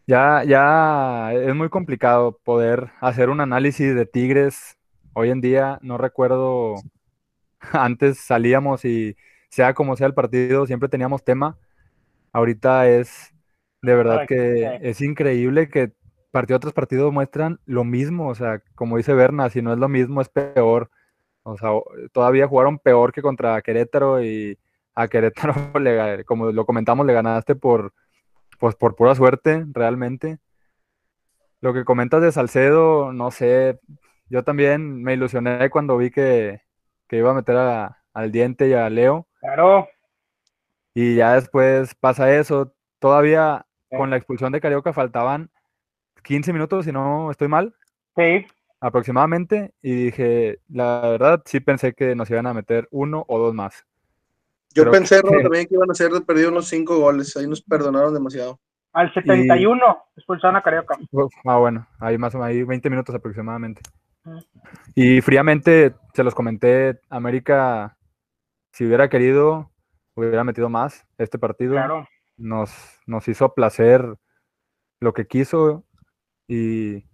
Ya, 0.08 0.44
ya 0.46 1.34
es 1.34 1.56
muy 1.56 1.70
complicado 1.70 2.38
poder 2.44 2.92
hacer 3.00 3.30
un 3.30 3.42
análisis 3.42 3.96
de 3.96 4.06
Tigres. 4.06 4.78
Hoy 5.14 5.32
en 5.32 5.42
día 5.42 5.80
no 5.82 5.98
recuerdo, 5.98 6.76
antes 7.72 8.20
salíamos 8.20 8.86
y 8.86 9.18
sea 9.56 9.74
como 9.74 9.96
sea 9.96 10.08
el 10.08 10.14
partido, 10.14 10.66
siempre 10.68 10.90
teníamos 10.90 11.24
tema. 11.24 11.58
Ahorita 12.34 12.88
es 12.90 13.34
de 13.82 13.96
verdad 13.96 14.24
que 14.26 14.76
es 14.82 15.02
increíble 15.02 15.70
que 15.70 15.94
partido 16.32 16.60
tras 16.60 16.74
partido 16.74 17.12
muestran 17.12 17.60
lo 17.66 17.84
mismo. 17.86 18.30
O 18.30 18.36
sea, 18.36 18.62
como 18.76 18.98
dice 18.98 19.14
Berna, 19.14 19.50
si 19.50 19.62
no 19.62 19.74
es 19.74 19.80
lo 19.80 19.90
mismo, 19.90 20.22
es 20.22 20.30
peor. 20.30 20.92
O 21.44 21.58
sea, 21.58 21.72
todavía 22.14 22.48
jugaron 22.48 22.80
peor 22.80 23.14
que 23.14 23.22
contra 23.24 23.62
Querétaro 23.62 24.24
y 24.24 24.60
a 24.96 25.08
Querétaro, 25.08 25.56
le 25.82 26.26
como 26.26 26.52
lo 26.52 26.66
comentamos, 26.66 27.06
le 27.08 27.14
ganaste 27.14 27.56
por, 27.56 27.94
pues 28.60 28.76
por 28.76 28.96
pura 28.96 29.16
suerte, 29.16 29.66
realmente. 29.74 30.40
Lo 31.62 31.74
que 31.74 31.86
comentas 31.86 32.22
de 32.22 32.32
Salcedo, 32.32 33.12
no 33.14 33.32
sé, 33.32 33.80
yo 34.30 34.44
también 34.44 35.02
me 35.04 35.14
ilusioné 35.14 35.70
cuando 35.70 35.98
vi 35.98 36.12
que, 36.12 36.62
que 37.08 37.18
iba 37.18 37.32
a 37.32 37.34
meter 37.34 37.58
a- 37.58 37.98
al 38.14 38.32
diente 38.32 38.68
y 38.70 38.74
a 38.74 38.90
Leo, 38.90 39.28
Claro, 39.46 39.88
y 40.94 41.16
ya 41.16 41.34
después 41.36 41.94
pasa 41.96 42.34
eso. 42.36 42.74
Todavía 43.00 43.66
Sí. 43.92 43.98
con 43.98 44.10
la 44.10 44.18
expulsión 44.18 44.52
de 44.52 44.60
Carioca 44.62 44.92
faltaban 44.94 45.50
15 46.24 46.52
minutos, 46.52 46.86
si 46.86 46.92
no 46.92 47.30
estoy 47.30 47.48
mal, 47.48 47.76
sí, 48.16 48.46
aproximadamente, 48.80 49.74
y 49.82 50.06
dije, 50.06 50.60
la 50.70 51.02
verdad, 51.02 51.42
sí 51.46 51.60
pensé 51.60 51.94
que 51.94 52.16
nos 52.16 52.30
iban 52.32 52.48
a 52.48 52.54
meter 52.54 52.88
uno 52.92 53.24
o 53.28 53.38
dos 53.38 53.54
más. 53.54 53.86
Yo 54.74 54.84
Creo 54.84 54.92
pensé 54.94 55.22
que- 55.22 55.42
también 55.44 55.68
que 55.68 55.76
iban 55.76 55.92
a 55.92 55.94
ser 55.94 56.12
de 56.12 56.22
perdido 56.22 56.50
unos 56.50 56.68
cinco 56.68 56.98
goles, 57.00 57.36
ahí 57.38 57.48
nos 57.48 57.62
perdonaron 57.62 58.14
demasiado. 58.14 58.60
al 58.94 59.14
71 59.14 60.06
expulsaron 60.16 60.56
a 60.56 60.62
Carioca. 60.64 60.96
Uf, 61.12 61.34
Ah, 61.46 61.58
bueno, 61.58 61.86
ahí 62.00 62.18
más 62.18 62.34
o 62.34 62.38
menos, 62.38 62.50
ahí 62.50 62.64
20 62.64 62.90
minutos 62.90 63.14
aproximadamente. 63.14 63.82
Y 64.96 65.20
fríamente, 65.20 65.94
se 66.14 66.24
los 66.24 66.34
comenté, 66.34 67.02
América, 67.10 67.95
si 68.76 68.86
hubiera 68.86 69.08
querido, 69.10 69.72
hubiera 70.16 70.44
metido 70.44 70.68
más 70.68 71.08
este 71.18 71.40
partido. 71.40 71.72
Claro. 71.72 72.06
Nos, 72.36 72.72
nos 73.08 73.26
hizo 73.30 73.54
placer 73.54 74.06
lo 75.00 75.14
que 75.14 75.26
quiso 75.28 75.86
y 76.46 77.06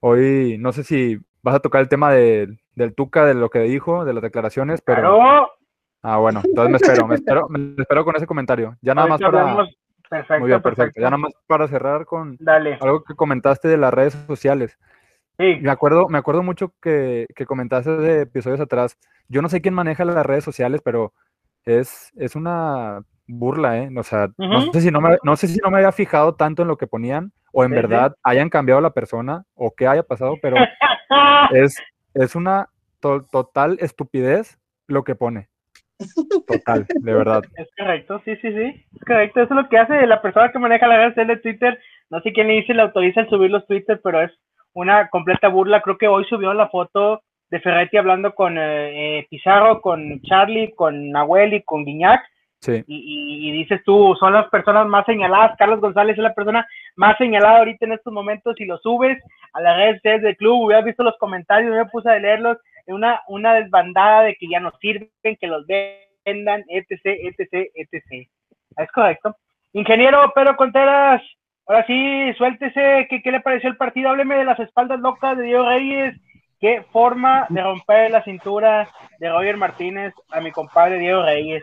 hoy, 0.00 0.58
no 0.58 0.72
sé 0.72 0.84
si 0.84 1.18
vas 1.42 1.54
a 1.54 1.60
tocar 1.60 1.80
el 1.80 1.88
tema 1.88 2.12
de- 2.12 2.58
del 2.74 2.94
Tuca, 2.94 3.24
de 3.24 3.32
lo 3.32 3.48
que 3.48 3.60
dijo, 3.60 4.04
de 4.04 4.12
las 4.12 4.22
declaraciones, 4.22 4.82
pero... 4.82 5.16
Claro. 5.16 5.50
Ah, 6.02 6.18
bueno, 6.18 6.42
entonces 6.44 6.70
me 6.70 6.76
espero, 6.76 7.06
me 7.08 7.14
espero, 7.14 7.48
me 7.48 7.74
espero 7.78 8.04
con 8.04 8.14
ese 8.16 8.26
comentario. 8.26 8.76
Ya 8.82 8.94
nada 8.94 9.08
más 9.08 9.20
para... 9.20 9.66
Perfecto. 10.10 10.40
Muy 10.40 10.48
bien, 10.48 10.62
perfecto. 10.62 11.00
Ya 11.00 11.06
nada 11.08 11.18
más 11.18 11.32
para 11.46 11.68
cerrar 11.68 12.04
con 12.04 12.36
Dale. 12.38 12.78
algo 12.80 13.02
que 13.02 13.14
comentaste 13.14 13.68
de 13.68 13.78
las 13.78 13.92
redes 13.92 14.12
sociales. 14.26 14.78
Sí. 15.38 15.58
Me 15.60 15.70
acuerdo, 15.70 16.08
me 16.08 16.18
acuerdo 16.18 16.42
mucho 16.42 16.72
que, 16.82 17.26
que 17.36 17.46
comentaste 17.46 17.90
de 17.96 18.22
episodios 18.22 18.60
atrás. 18.60 18.98
Yo 19.28 19.40
no 19.42 19.48
sé 19.48 19.60
quién 19.60 19.74
maneja 19.74 20.04
las 20.04 20.26
redes 20.26 20.42
sociales, 20.44 20.80
pero 20.84 21.12
es, 21.64 22.10
es 22.16 22.34
una 22.34 23.02
burla, 23.26 23.78
¿eh? 23.78 23.90
O 23.96 24.02
sea, 24.02 24.28
no, 24.36 24.58
Ujú. 24.64 24.72
sé 24.72 24.80
si 24.80 24.90
no, 24.90 25.00
me, 25.00 25.16
no 25.22 25.36
sé 25.36 25.46
si 25.48 25.58
no 25.62 25.70
me 25.70 25.76
había 25.78 25.92
fijado 25.92 26.34
tanto 26.34 26.62
en 26.62 26.68
lo 26.68 26.76
que 26.76 26.86
ponían, 26.86 27.30
o 27.52 27.62
en 27.62 27.70
Sí, 27.70 27.76
sí. 27.76 27.82
verdad 27.82 28.16
hayan 28.22 28.48
cambiado 28.50 28.80
la 28.80 28.90
persona, 28.94 29.44
o 29.54 29.72
qué 29.76 29.86
haya 29.86 30.02
pasado, 30.02 30.34
pero 30.42 30.56
es, 31.52 31.76
es 32.14 32.34
una 32.34 32.68
to- 33.00 33.24
total 33.30 33.76
estupidez 33.80 34.58
lo 34.86 35.04
que 35.04 35.14
pone. 35.14 35.48
Total, 36.46 36.86
de 36.88 37.12
verdad. 37.14 37.42
Es 37.56 37.68
correcto, 37.76 38.20
sí, 38.24 38.34
sí, 38.36 38.52
sí. 38.52 38.86
Es 38.96 39.04
correcto. 39.04 39.40
Eso 39.40 39.54
es 39.54 39.62
lo 39.62 39.68
que 39.68 39.78
hace 39.78 40.06
la 40.06 40.22
persona 40.22 40.50
que 40.50 40.58
maneja 40.58 40.86
la 40.86 41.08
red 41.10 41.26
de 41.26 41.36
Twitter. 41.36 41.78
No 42.10 42.20
sé 42.22 42.32
quién 42.32 42.48
le 42.48 42.54
dice, 42.54 42.72
le 42.74 42.82
autoriza 42.82 43.20
el 43.22 43.28
subir 43.28 43.50
los 43.50 43.66
Twitter, 43.66 44.00
pero 44.02 44.22
es 44.22 44.30
una 44.78 45.08
completa 45.08 45.48
burla. 45.48 45.80
Creo 45.82 45.98
que 45.98 46.08
hoy 46.08 46.24
subió 46.24 46.52
la 46.54 46.68
foto 46.68 47.22
de 47.50 47.60
Ferretti 47.60 47.96
hablando 47.96 48.34
con 48.34 48.56
eh, 48.58 49.18
eh, 49.18 49.26
Pizarro, 49.30 49.80
con 49.80 50.20
Charlie, 50.22 50.72
con 50.74 51.10
Nahuel 51.10 51.54
y 51.54 51.62
con 51.62 51.84
Guiñac. 51.84 52.22
Sí. 52.60 52.82
Y, 52.86 52.96
y- 52.96 53.48
y 53.48 53.52
dices 53.52 53.80
tú, 53.84 54.16
son 54.18 54.32
las 54.32 54.48
personas 54.48 54.86
más 54.86 55.06
señaladas. 55.06 55.56
Carlos 55.58 55.80
González 55.80 56.16
es 56.16 56.22
la 56.22 56.34
persona 56.34 56.66
más 56.96 57.16
señalada 57.16 57.58
ahorita 57.58 57.86
en 57.86 57.92
estos 57.92 58.12
momentos. 58.12 58.56
Si 58.56 58.64
lo 58.66 58.78
subes 58.78 59.16
a 59.52 59.60
las 59.60 59.76
redes 59.76 59.96
sociales 59.96 60.22
del 60.22 60.36
club, 60.36 60.64
hubieras 60.64 60.84
visto 60.84 61.02
los 61.04 61.16
comentarios, 61.18 61.70
yo 61.70 61.76
me 61.76 61.90
puse 61.90 62.08
a 62.10 62.18
leerlos. 62.18 62.58
Una, 62.86 63.20
una 63.28 63.54
desbandada 63.54 64.22
de 64.22 64.34
que 64.36 64.48
ya 64.48 64.60
no 64.60 64.72
sirven, 64.80 65.10
que 65.22 65.46
los 65.46 65.66
vendan, 65.66 66.64
etc, 66.68 67.00
etc, 67.04 67.70
etc. 67.74 68.28
Es 68.76 68.92
correcto. 68.92 69.36
Ingeniero 69.74 70.32
Pedro 70.34 70.56
Contreras, 70.56 71.22
ahora 71.68 71.86
sí, 71.86 72.32
suéltese. 72.36 73.06
¿Qué, 73.08 73.30
le 73.30 73.40
pareció 73.40 73.70
el 73.70 73.76
partido? 73.76 74.10
Hábleme 74.10 74.36
de 74.36 74.44
las 74.44 74.58
espaldas 74.58 74.98
locas 75.00 75.36
de 75.36 75.44
Diego 75.44 75.68
Reyes. 75.68 76.20
Qué 76.60 76.82
forma 76.90 77.46
de 77.50 77.62
romper 77.62 78.10
la 78.10 78.24
cintura 78.24 78.88
de 79.20 79.28
Roger 79.30 79.56
Martínez 79.56 80.12
a 80.30 80.40
mi 80.40 80.50
compadre 80.50 80.98
Diego 80.98 81.22
Reyes. 81.22 81.62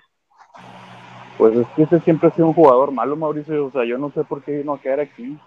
Pues 1.38 1.58
es 1.58 1.68
que 1.76 1.84
ese 1.84 2.00
siempre 2.00 2.30
ha 2.30 2.32
sido 2.32 2.48
un 2.48 2.54
jugador 2.54 2.92
malo, 2.92 3.18
Mauricio. 3.18 3.66
O 3.66 3.72
sea, 3.72 3.84
yo 3.84 3.98
no 3.98 4.12
sé 4.12 4.24
por 4.24 4.42
qué 4.44 4.60
vino 4.60 4.74
a 4.74 4.80
caer 4.80 5.02
aquí. 5.02 5.38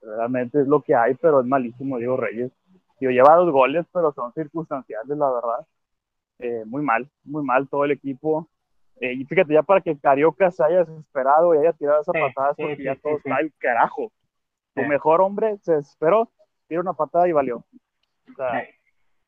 Realmente 0.00 0.60
es 0.60 0.68
lo 0.68 0.82
que 0.82 0.94
hay, 0.94 1.14
pero 1.14 1.40
es 1.40 1.46
malísimo 1.46 1.98
Diego 1.98 2.16
Reyes. 2.16 2.52
Tío, 2.98 3.10
lleva 3.10 3.34
dos 3.34 3.50
goles, 3.50 3.86
pero 3.92 4.12
son 4.12 4.32
circunstanciales, 4.34 5.16
la 5.18 5.30
verdad. 5.32 5.66
Eh, 6.38 6.64
muy 6.66 6.82
mal, 6.82 7.08
muy 7.24 7.42
mal 7.42 7.68
todo 7.68 7.84
el 7.84 7.92
equipo. 7.92 8.48
Eh, 9.00 9.12
y 9.14 9.24
fíjate, 9.24 9.52
ya 9.52 9.62
para 9.62 9.80
que 9.80 9.98
Carioca 9.98 10.50
se 10.50 10.62
haya 10.64 10.84
desesperado 10.84 11.54
y 11.54 11.58
haya 11.58 11.72
tirado 11.72 12.00
esas 12.00 12.14
Sí, 12.14 12.20
patadas, 12.20 12.56
porque 12.56 12.76
sí, 12.76 12.84
ya 12.84 12.94
sí, 12.94 13.00
todo 13.02 13.16
está 13.16 13.36
al 13.36 13.52
carajo. 13.58 14.12
Tu 14.74 14.82
mejor 14.82 15.20
hombre 15.20 15.56
se 15.62 15.74
desesperó, 15.74 16.30
tira 16.66 16.80
una 16.80 16.94
patada 16.94 17.28
y 17.28 17.32
valió. 17.32 17.64
O 18.30 18.34
sea, 18.36 18.66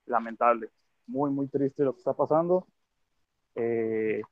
lamentable. 0.07 0.71
Muy, 1.07 1.31
muy 1.31 1.49
triste 1.49 1.85
lo 1.85 1.93
que 1.93 1.99
está 1.99 2.15
pasando. 2.15 2.67
Eh, 3.55 4.23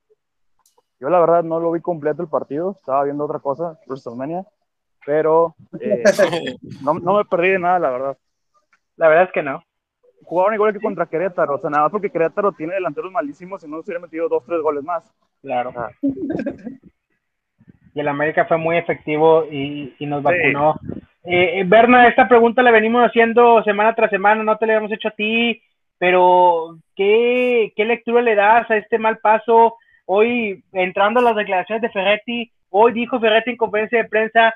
yo 1.00 1.08
la 1.08 1.20
verdad 1.20 1.42
no 1.42 1.60
lo 1.60 1.72
vi 1.72 1.80
completo 1.80 2.22
el 2.22 2.28
partido, 2.28 2.76
estaba 2.78 3.04
viendo 3.04 3.24
otra 3.24 3.38
cosa, 3.38 3.78
WrestleMania, 3.86 4.44
pero 5.04 5.54
eh, 5.80 6.02
no, 6.82 6.94
no 6.94 7.16
me 7.16 7.24
perdí 7.24 7.50
de 7.50 7.58
nada, 7.58 7.78
la 7.78 7.90
verdad. 7.90 8.18
La 8.96 9.08
verdad 9.08 9.24
es 9.24 9.32
que 9.32 9.42
no. 9.42 9.62
Jugaron 10.24 10.54
igual 10.54 10.72
que 10.72 10.80
contra 10.80 11.06
Querétaro, 11.06 11.54
o 11.56 11.58
sea, 11.58 11.70
nada 11.70 11.84
más 11.84 11.92
porque 11.92 12.10
Querétaro 12.10 12.52
tiene 12.52 12.74
delanteros 12.74 13.12
malísimos 13.12 13.62
y 13.64 13.68
no 13.68 13.82
se 13.82 13.90
hubiera 13.90 14.00
metido 14.00 14.28
dos, 14.28 14.44
tres 14.46 14.60
goles 14.60 14.82
más. 14.82 15.04
Claro. 15.42 15.72
Ah. 15.76 15.88
Y 17.94 18.00
el 18.00 18.08
América 18.08 18.44
fue 18.46 18.56
muy 18.56 18.76
efectivo 18.76 19.44
y, 19.50 19.94
y 19.98 20.06
nos 20.06 20.20
Sí. 20.20 20.24
vacunó. 20.24 20.80
Eh, 21.24 21.60
eh, 21.60 21.64
Berna, 21.66 22.08
esta 22.08 22.28
pregunta 22.28 22.62
la 22.62 22.70
venimos 22.70 23.02
haciendo 23.04 23.62
semana 23.62 23.94
tras 23.94 24.10
semana, 24.10 24.42
no 24.42 24.56
te 24.58 24.66
la 24.66 24.74
habíamos 24.74 24.92
hecho 24.92 25.08
a 25.08 25.12
ti, 25.12 25.62
pero 25.98 26.76
¿qué, 26.96 27.72
qué 27.76 27.84
lectura 27.84 28.20
le 28.20 28.34
das 28.34 28.70
a 28.70 28.76
este 28.76 28.98
mal 28.98 29.18
paso? 29.18 29.76
Hoy, 30.06 30.62
entrando 30.72 31.20
a 31.20 31.22
las 31.22 31.36
declaraciones 31.36 31.82
de 31.82 31.88
Ferretti, 31.90 32.52
hoy 32.68 32.92
dijo 32.92 33.20
Ferretti 33.20 33.50
en 33.50 33.56
conferencia 33.56 34.02
de 34.02 34.08
prensa, 34.08 34.52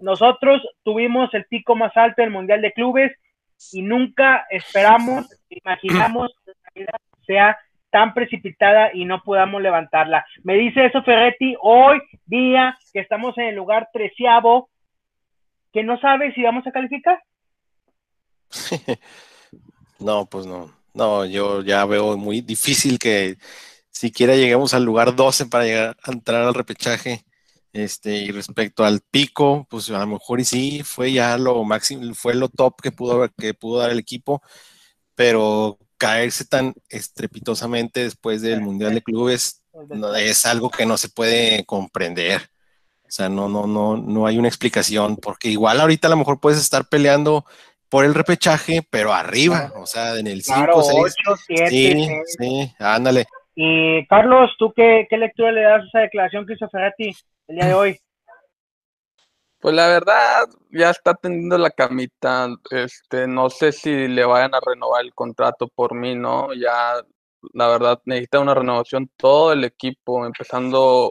nosotros 0.00 0.62
tuvimos 0.84 1.34
el 1.34 1.44
pico 1.46 1.74
más 1.74 1.94
alto 1.96 2.22
del 2.22 2.30
Mundial 2.30 2.62
de 2.62 2.72
Clubes 2.72 3.12
y 3.72 3.82
nunca 3.82 4.46
esperamos, 4.50 5.28
imaginamos 5.50 6.30
que 6.44 6.52
la 6.52 6.70
vida 6.74 7.00
sea 7.26 7.58
tan 7.90 8.14
precipitada 8.14 8.90
y 8.92 9.04
no 9.04 9.22
podamos 9.22 9.62
levantarla. 9.62 10.24
Me 10.42 10.54
dice 10.54 10.86
eso 10.86 11.02
Ferretti 11.02 11.56
hoy 11.60 12.00
día 12.26 12.78
que 12.92 13.00
estamos 13.00 13.36
en 13.38 13.46
el 13.46 13.54
lugar 13.54 13.88
treceavo, 13.92 14.68
que 15.72 15.82
no 15.82 15.98
sabe 16.00 16.32
si 16.34 16.42
vamos 16.42 16.66
a 16.66 16.72
calificar. 16.72 17.22
No, 19.98 20.26
pues 20.26 20.46
no. 20.46 20.72
No, 20.94 21.24
yo 21.26 21.62
ya 21.62 21.84
veo 21.84 22.16
muy 22.16 22.40
difícil 22.40 22.98
que 22.98 23.36
siquiera 23.90 24.34
lleguemos 24.36 24.74
al 24.74 24.84
lugar 24.84 25.14
12 25.14 25.46
para 25.46 25.64
llegar 25.64 25.96
a 26.02 26.12
entrar 26.12 26.42
al 26.42 26.54
repechaje. 26.54 27.24
Este, 27.72 28.16
y 28.16 28.30
respecto 28.30 28.84
al 28.84 29.00
pico, 29.00 29.66
pues 29.68 29.90
a 29.90 29.98
lo 29.98 30.06
mejor 30.06 30.40
y 30.40 30.44
sí, 30.44 30.82
fue 30.84 31.12
ya 31.12 31.36
lo 31.36 31.62
máximo, 31.64 32.14
fue 32.14 32.34
lo 32.34 32.48
top 32.48 32.80
que 32.82 32.92
pudo, 32.92 33.28
que 33.36 33.54
pudo 33.54 33.80
dar 33.80 33.90
el 33.90 33.98
equipo, 33.98 34.42
pero 35.14 35.78
caerse 35.98 36.44
tan 36.44 36.74
estrepitosamente 36.88 38.04
después 38.04 38.40
del 38.40 38.62
Mundial 38.62 38.94
de 38.94 39.02
Clubes 39.02 39.62
no, 39.90 40.14
es 40.14 40.46
algo 40.46 40.70
que 40.70 40.86
no 40.86 40.96
se 40.96 41.08
puede 41.08 41.64
comprender. 41.66 42.50
O 43.02 43.10
sea, 43.10 43.28
no, 43.28 43.48
no, 43.48 43.66
no, 43.66 43.96
no 43.96 44.26
hay 44.26 44.38
una 44.38 44.48
explicación, 44.48 45.16
porque 45.16 45.48
igual 45.48 45.80
ahorita 45.80 46.08
a 46.08 46.10
lo 46.10 46.16
mejor 46.16 46.40
puedes 46.40 46.60
estar 46.60 46.88
peleando 46.88 47.44
por 47.88 48.04
el 48.04 48.14
repechaje, 48.14 48.86
pero 48.90 49.14
arriba, 49.14 49.72
o 49.76 49.86
sea, 49.86 50.18
en 50.18 50.26
el 50.26 50.42
5, 50.42 50.58
Claro, 50.58 50.82
6. 50.82 51.14
8, 51.26 51.42
7. 51.46 51.70
Sí, 51.70 52.08
sí, 52.38 52.74
ándale. 52.78 53.26
Y 53.60 54.06
Carlos, 54.06 54.54
¿tú 54.56 54.72
qué, 54.72 55.08
qué 55.10 55.16
lectura 55.16 55.50
le 55.50 55.62
das 55.62 55.82
a 55.82 55.86
esa 55.88 55.98
declaración 55.98 56.46
que 56.46 56.52
hizo 56.52 56.68
el 56.72 57.56
día 57.56 57.66
de 57.66 57.74
hoy? 57.74 57.98
Pues 59.58 59.74
la 59.74 59.88
verdad, 59.88 60.46
ya 60.70 60.90
está 60.90 61.12
tendiendo 61.14 61.58
la 61.58 61.70
camita. 61.70 62.46
Este, 62.70 63.26
no 63.26 63.50
sé 63.50 63.72
si 63.72 64.06
le 64.06 64.24
vayan 64.24 64.54
a 64.54 64.60
renovar 64.64 65.04
el 65.04 65.12
contrato 65.12 65.66
por 65.66 65.92
mí, 65.96 66.14
¿no? 66.14 66.54
Ya, 66.54 67.02
la 67.52 67.66
verdad, 67.66 68.00
necesita 68.04 68.38
una 68.38 68.54
renovación 68.54 69.10
todo 69.16 69.52
el 69.52 69.64
equipo, 69.64 70.24
empezando 70.24 71.10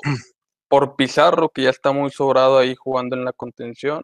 por 0.70 0.96
Pizarro, 0.96 1.50
que 1.50 1.64
ya 1.64 1.72
está 1.72 1.92
muy 1.92 2.12
sobrado 2.12 2.60
ahí 2.60 2.76
jugando 2.76 3.18
en 3.18 3.26
la 3.26 3.34
contención. 3.34 4.04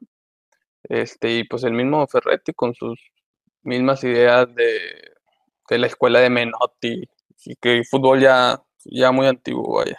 Este, 0.84 1.32
y 1.32 1.44
pues 1.46 1.64
el 1.64 1.72
mismo 1.72 2.06
Ferretti 2.08 2.52
con 2.52 2.74
sus 2.74 3.00
mismas 3.62 4.04
ideas 4.04 4.54
de, 4.54 5.14
de 5.70 5.78
la 5.78 5.88
escuela 5.88 6.20
de 6.20 6.30
Menotti, 6.30 7.08
y 7.46 7.56
que 7.56 7.84
fútbol 7.90 8.20
ya, 8.20 8.58
ya 8.86 9.12
muy 9.12 9.28
antiguo, 9.28 9.78
vaya. 9.78 9.98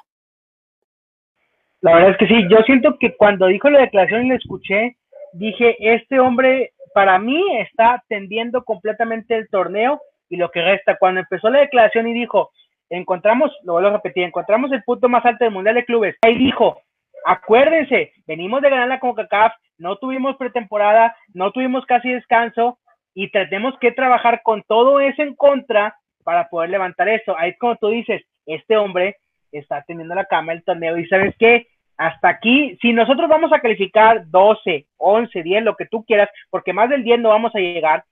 La 1.80 1.94
verdad 1.94 2.10
es 2.12 2.16
que 2.16 2.26
sí, 2.26 2.46
yo 2.48 2.58
siento 2.64 2.96
que 2.98 3.14
cuando 3.16 3.46
dijo 3.46 3.68
la 3.68 3.80
declaración 3.80 4.24
y 4.24 4.28
la 4.30 4.36
escuché, 4.36 4.96
dije, 5.34 5.76
este 5.78 6.18
hombre 6.18 6.72
para 6.94 7.18
mí 7.18 7.42
está 7.58 8.02
tendiendo 8.08 8.64
completamente 8.64 9.34
el 9.34 9.48
torneo 9.50 10.00
y 10.28 10.36
lo 10.36 10.50
que 10.50 10.62
resta. 10.62 10.96
Cuando 10.96 11.20
empezó 11.20 11.50
la 11.50 11.60
declaración 11.60 12.08
y 12.08 12.14
dijo, 12.14 12.50
encontramos, 12.88 13.50
lo 13.64 13.74
vuelvo 13.74 13.88
a 13.88 13.92
repetir, 13.94 14.22
encontramos 14.22 14.72
el 14.72 14.82
punto 14.84 15.08
más 15.08 15.24
alto 15.26 15.44
del 15.44 15.52
Mundial 15.52 15.74
de 15.74 15.84
Clubes. 15.84 16.16
Ahí 16.22 16.38
dijo, 16.38 16.80
acuérdense, 17.26 18.12
venimos 18.26 18.62
de 18.62 18.70
ganar 18.70 18.88
la 18.88 19.00
CONCACAF, 19.00 19.52
no 19.78 19.96
tuvimos 19.96 20.36
pretemporada, 20.36 21.16
no 21.34 21.50
tuvimos 21.50 21.84
casi 21.86 22.10
descanso 22.10 22.78
y 23.12 23.30
tenemos 23.30 23.74
que 23.80 23.92
trabajar 23.92 24.40
con 24.42 24.62
todo 24.62 25.00
eso 25.00 25.22
en 25.22 25.34
contra 25.34 25.96
para 26.25 26.49
poder 26.49 26.71
levantar 26.71 27.09
esto. 27.09 27.37
Ahí 27.38 27.54
como 27.57 27.76
tú 27.76 27.90
dices, 27.90 28.23
este 28.47 28.76
hombre 28.76 29.16
está 29.52 29.85
teniendo 29.87 30.14
la 30.14 30.25
cama 30.25 30.52
el 30.52 30.64
torneo 30.64 30.99
y 30.99 31.07
sabes 31.07 31.35
qué, 31.38 31.69
hasta 31.97 32.28
aquí, 32.28 32.76
si 32.83 32.93
nosotros 32.93 33.28
vamos 33.28 33.52
a 33.52 33.61
calificar 33.61 34.25
12, 34.26 34.87
11, 34.97 35.43
10, 35.43 35.62
lo 35.62 35.76
que 35.76 35.87
tú 35.87 36.04
quieras, 36.04 36.28
porque 36.50 36.73
más 36.73 36.88
del 36.90 37.04
10 37.04 37.21
no 37.21 37.28
vamos 37.28 37.54
a 37.54 37.61
llegar, 37.61 38.04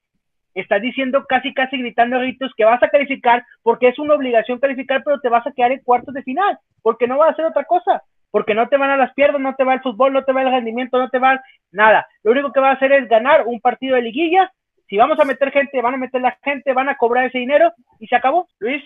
estás 0.55 0.81
diciendo 0.81 1.25
casi, 1.29 1.53
casi 1.53 1.79
gritando 1.79 2.19
gritos 2.19 2.53
que 2.57 2.65
vas 2.65 2.83
a 2.83 2.89
calificar 2.89 3.45
porque 3.63 3.89
es 3.89 3.99
una 3.99 4.15
obligación 4.15 4.59
calificar, 4.59 5.03
pero 5.05 5.19
te 5.21 5.29
vas 5.29 5.47
a 5.47 5.53
quedar 5.53 5.73
en 5.73 5.81
cuartos 5.81 6.15
de 6.15 6.23
final, 6.23 6.59
porque 6.83 7.09
no 7.09 7.19
va 7.19 7.27
a 7.27 7.31
hacer 7.31 7.45
otra 7.45 7.65
cosa, 7.65 8.03
porque 8.31 8.55
no 8.55 8.69
te 8.69 8.77
van 8.77 8.91
a 8.91 8.97
las 8.97 9.13
piernas, 9.15 9.41
no 9.41 9.55
te 9.55 9.65
va 9.65 9.75
el 9.75 9.81
fútbol, 9.81 10.13
no 10.13 10.25
te 10.25 10.33
va 10.33 10.43
el 10.43 10.51
rendimiento, 10.51 10.99
no 10.99 11.09
te 11.09 11.19
va 11.19 11.43
nada. 11.71 12.07
Lo 12.23 12.33
único 12.33 12.53
que 12.53 12.61
va 12.61 12.71
a 12.71 12.75
hacer 12.75 12.93
es 12.93 13.09
ganar 13.09 13.47
un 13.47 13.61
partido 13.61 13.97
de 13.97 14.03
liguilla. 14.03 14.53
Si 14.93 14.99
vamos 14.99 15.19
a 15.19 15.25
meter 15.25 15.51
gente, 15.51 15.81
van 15.81 15.95
a 15.95 15.97
meter 15.97 16.21
la 16.21 16.39
gente, 16.45 16.75
van 16.75 16.91
a 16.91 16.99
cobrar 16.99 17.25
ese 17.25 17.39
dinero 17.39 17.73
y 17.99 18.07
se 18.09 18.15
acabó, 18.15 18.47
Luis. 18.59 18.83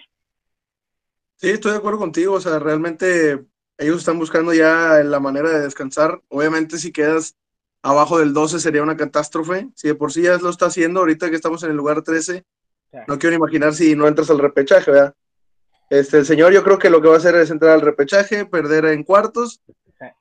Sí, 1.35 1.51
estoy 1.51 1.73
de 1.73 1.79
acuerdo 1.79 1.99
contigo. 1.99 2.35
O 2.35 2.41
sea, 2.41 2.61
realmente 2.61 3.45
ellos 3.77 3.99
están 3.99 4.17
buscando 4.17 4.55
ya 4.55 5.03
la 5.03 5.19
manera 5.19 5.51
de 5.51 5.63
descansar. 5.63 6.21
Obviamente, 6.29 6.79
si 6.79 6.93
quedas 6.93 7.37
abajo 7.83 8.21
del 8.21 8.33
12 8.33 8.61
sería 8.61 8.85
una 8.85 8.97
catástrofe. 8.97 9.67
Si 9.75 9.89
de 9.89 9.97
por 9.97 10.13
sí 10.13 10.23
ya 10.23 10.39
lo 10.39 10.49
está 10.49 10.67
haciendo, 10.67 11.01
ahorita 11.01 11.29
que 11.29 11.35
estamos 11.35 11.65
en 11.65 11.71
el 11.71 11.77
lugar 11.77 12.03
13, 12.03 12.45
no 13.09 13.19
quiero 13.19 13.35
imaginar 13.35 13.75
si 13.75 13.97
no 13.97 14.07
entras 14.07 14.31
al 14.31 14.39
repechaje, 14.39 14.93
¿verdad? 14.93 15.13
Este, 15.91 16.19
el 16.19 16.25
señor 16.25 16.53
yo 16.53 16.63
creo 16.63 16.79
que 16.79 16.89
lo 16.89 17.03
que 17.03 17.09
va 17.09 17.15
a 17.15 17.19
hacer 17.19 17.35
es 17.35 17.51
entrar 17.51 17.73
al 17.73 17.81
repechaje, 17.81 18.47
perder 18.47 18.85
en 18.85 19.03
cuartos 19.03 19.61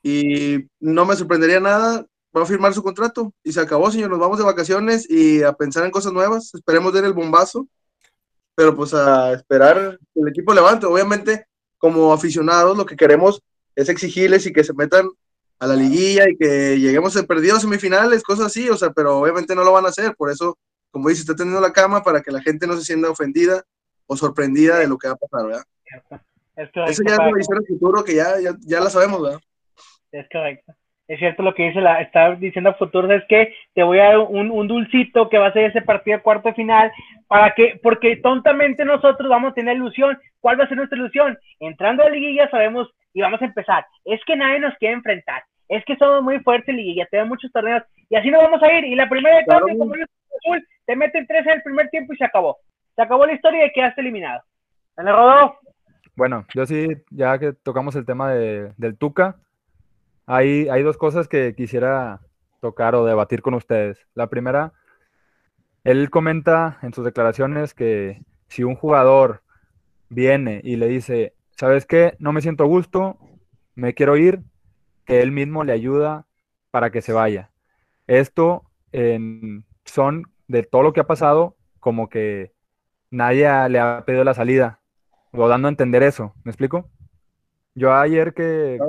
y 0.02 0.66
no 0.80 1.06
me 1.06 1.16
sorprendería 1.16 1.60
nada, 1.60 2.08
va 2.40 2.44
a 2.44 2.48
firmar 2.48 2.74
su 2.74 2.84
contrato 2.84 3.34
y 3.44 3.52
se 3.52 3.62
acabó, 3.62 3.90
señor, 3.92 4.10
nos 4.10 4.20
vamos 4.20 4.38
de 4.38 4.44
vacaciones 4.44 5.10
y 5.10 5.44
a 5.44 5.54
pensar 5.54 5.86
en 5.86 5.92
cosas 5.92 6.12
nuevas, 6.12 6.54
esperemos 6.54 6.92
ver 6.92 7.06
el 7.06 7.14
bombazo, 7.14 7.68
pero 8.56 8.76
pues 8.76 8.94
a 8.94 9.34
esperar 9.34 9.98
que 10.14 10.20
el 10.22 10.28
equipo 10.28 10.54
levante, 10.54 10.86
obviamente 10.86 11.46
como 11.78 12.14
aficionados 12.14 12.78
lo 12.78 12.86
que 12.86 12.96
queremos 12.96 13.42
es 13.76 13.90
exigirles 13.90 14.46
y 14.46 14.54
que 14.54 14.64
se 14.64 14.74
metan 14.74 15.10
a 15.60 15.68
la 15.68 15.76
liguilla 15.76 16.30
y 16.30 16.38
que 16.38 16.80
lleguemos 16.80 17.16
a 17.16 17.24
perdidos 17.24 17.62
semifinales, 17.62 18.24
cosas 18.24 18.48
así, 18.48 18.70
o 18.70 18.76
sea, 18.76 18.92
pero 18.92 19.20
obviamente 19.20 19.56
no 19.56 19.64
lo 19.64 19.72
van 19.72 19.86
a 19.86 19.90
hacer, 19.90 20.16
por 20.16 20.30
eso, 20.30 20.58
como 20.92 21.10
dice, 21.10 21.22
está 21.22 21.36
teniendo 21.36 21.62
la 21.62 21.74
cama 21.74 22.04
para 22.04 22.22
que 22.22 22.32
la 22.32 22.42
gente 22.42 22.68
no 22.68 22.76
se 22.76 22.84
sienta 22.84 23.10
ofendida 23.10 23.64
o 24.08 24.18
sorprendida 24.18 24.80
de 24.80 24.88
lo 24.88 24.98
que 24.98 25.08
va 25.08 25.14
a 25.14 25.18
pasar, 25.18 25.48
¿verdad? 25.48 25.64
Es 26.56 26.72
correcto, 26.72 26.86
Eso 26.92 27.04
ya 27.06 27.14
es 27.14 27.20
una 27.20 27.34
visión 27.34 27.60
del 27.60 27.68
futuro 27.68 28.04
que 28.04 28.16
ya, 28.16 28.40
ya, 28.40 28.56
ya 28.62 28.80
la 28.80 28.90
sabemos, 28.90 29.22
¿verdad? 29.22 29.40
Es 30.12 30.28
correcto. 30.32 30.74
Es 31.08 31.20
cierto 31.20 31.44
lo 31.44 31.54
que 31.54 31.68
dice 31.68 31.82
la, 31.82 32.02
está 32.02 32.34
diciendo 32.36 32.74
Futuro, 32.76 33.12
es 33.14 33.24
que 33.30 33.54
te 33.76 33.84
voy 33.84 34.00
a 34.00 34.06
dar 34.06 34.18
un, 34.20 34.50
un 34.50 34.68
dulcito 34.68 35.30
que 35.30 35.38
va 35.38 35.48
a 35.48 35.54
ser 35.54 35.66
ese 35.66 35.82
partido 35.84 36.18
de 36.18 36.24
cuarto 36.24 36.50
de 36.50 36.56
final, 36.56 36.92
para 37.28 37.54
que, 37.54 37.80
porque 37.84 38.18
tontamente 38.18 38.84
nosotros 38.86 39.30
vamos 39.30 39.52
a 39.52 39.54
tener 39.56 39.76
ilusión. 39.76 40.18
¿Cuál 40.40 40.60
va 40.60 40.64
a 40.64 40.68
ser 40.68 40.78
nuestra 40.78 40.98
ilusión? 40.98 41.38
Entrando 41.60 42.04
a 42.04 42.10
liguilla 42.10 42.50
sabemos 42.50 42.90
y 43.14 43.22
vamos 43.22 43.42
a 43.42 43.46
empezar. 43.46 43.86
Es 44.04 44.20
que 44.26 44.36
nadie 44.36 44.60
nos 44.60 44.76
quiere 44.78 44.96
enfrentar. 44.96 45.44
Es 45.70 45.84
que 45.86 45.96
somos 45.96 46.24
muy 46.24 46.40
fuertes 46.40 46.70
en 46.70 46.78
liguilla, 46.78 47.08
tenemos 47.10 47.30
muchos 47.30 47.52
torneos 47.52 47.84
y 48.10 48.16
así 48.16 48.30
nos 48.32 48.44
vamos 48.44 48.62
a 48.64 48.74
ir. 48.74 48.86
Y 48.86 48.96
la 48.96 49.08
primera 49.10 49.38
de 49.38 49.46
cambio, 49.46 49.78
como 49.78 49.96
yo 49.96 50.04
azul, 50.04 50.68
te 50.86 50.96
meten 50.96 51.26
tres 51.28 51.46
en 51.46 51.54
el 51.54 51.62
primer 51.64 51.90
tiempo 51.90 52.14
y 52.14 52.18
se 52.18 52.26
acabó. 52.26 52.58
Se 52.96 53.02
acabó 53.02 53.26
la 53.26 53.34
historia 53.34 53.66
y 53.66 53.72
quedaste 53.72 54.02
eliminado. 54.02 54.42
¿Dale, 54.96 55.12
Rodó? 55.12 55.58
Bueno, 56.16 56.46
yo 56.54 56.66
sí, 56.66 56.88
ya 57.12 57.38
que 57.38 57.54
tocamos 57.54 57.96
el 57.96 58.06
tema 58.06 58.32
de- 58.32 58.72
del 58.78 58.98
Tuca, 58.98 59.36
hay, 60.26 60.84
dos 60.84 60.98
cosas 60.98 61.28
que 61.28 61.56
quisiera 61.56 62.22
tocar 62.62 62.96
o 62.96 63.06
debatir 63.06 63.42
con 63.42 63.54
ustedes. 63.54 64.00
La 64.14 64.28
primera, 64.28 64.74
él 65.84 66.10
comenta 66.10 66.80
en 66.82 66.94
sus 66.94 67.06
declaraciones 67.06 67.74
que 67.74 68.24
si 68.48 68.64
un 68.64 68.76
jugador 68.76 69.44
viene 70.10 70.62
y 70.64 70.78
le 70.78 70.88
dice, 70.88 71.34
¿sabes 71.52 71.86
qué? 71.86 72.16
No 72.20 72.34
me 72.34 72.42
siento 72.42 72.64
a 72.64 72.68
gusto, 72.68 73.18
me 73.76 73.94
quiero 73.94 74.18
ir, 74.18 74.42
que 75.06 75.22
él 75.22 75.32
mismo 75.32 75.64
le 75.64 75.74
ayuda 75.74 76.26
para 76.72 76.90
que 76.92 77.02
se 77.02 77.14
vaya. 77.14 77.52
Esto 78.08 78.64
son 79.84 80.24
de 80.48 80.64
todo 80.64 80.84
lo 80.84 80.94
que 80.94 81.02
ha 81.02 81.08
pasado, 81.08 81.56
como 81.80 82.10
que 82.10 82.54
nadie 83.12 83.48
le 83.70 83.80
ha 83.80 84.04
pedido 84.06 84.24
la 84.24 84.34
salida, 84.34 84.80
o 85.32 85.48
dando 85.48 85.68
a 85.68 85.72
entender 85.72 86.02
eso, 86.02 86.34
¿me 86.44 86.52
explico? 86.52 86.90
Yo 87.76 87.94
ayer 87.94 88.34
que, 88.34 88.80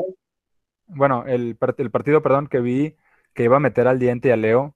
bueno, 0.86 1.24
el, 1.26 1.58
el 1.78 1.90
partido, 1.90 2.22
perdón, 2.22 2.46
que 2.48 2.60
vi 2.60 2.96
que 3.34 3.44
iba 3.44 3.56
a 3.56 3.60
meter 3.60 3.86
al 3.86 3.98
diente 3.98 4.28
y 4.28 4.30
a 4.32 4.36
Leo, 4.36 4.74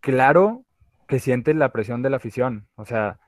claro 0.00 0.64
que 1.06 1.18
siente 1.18 1.52
la 1.54 1.72
presión 1.72 2.02
de 2.02 2.10
la 2.10 2.16
afición, 2.16 2.68
o 2.74 2.86
sea, 2.86 3.20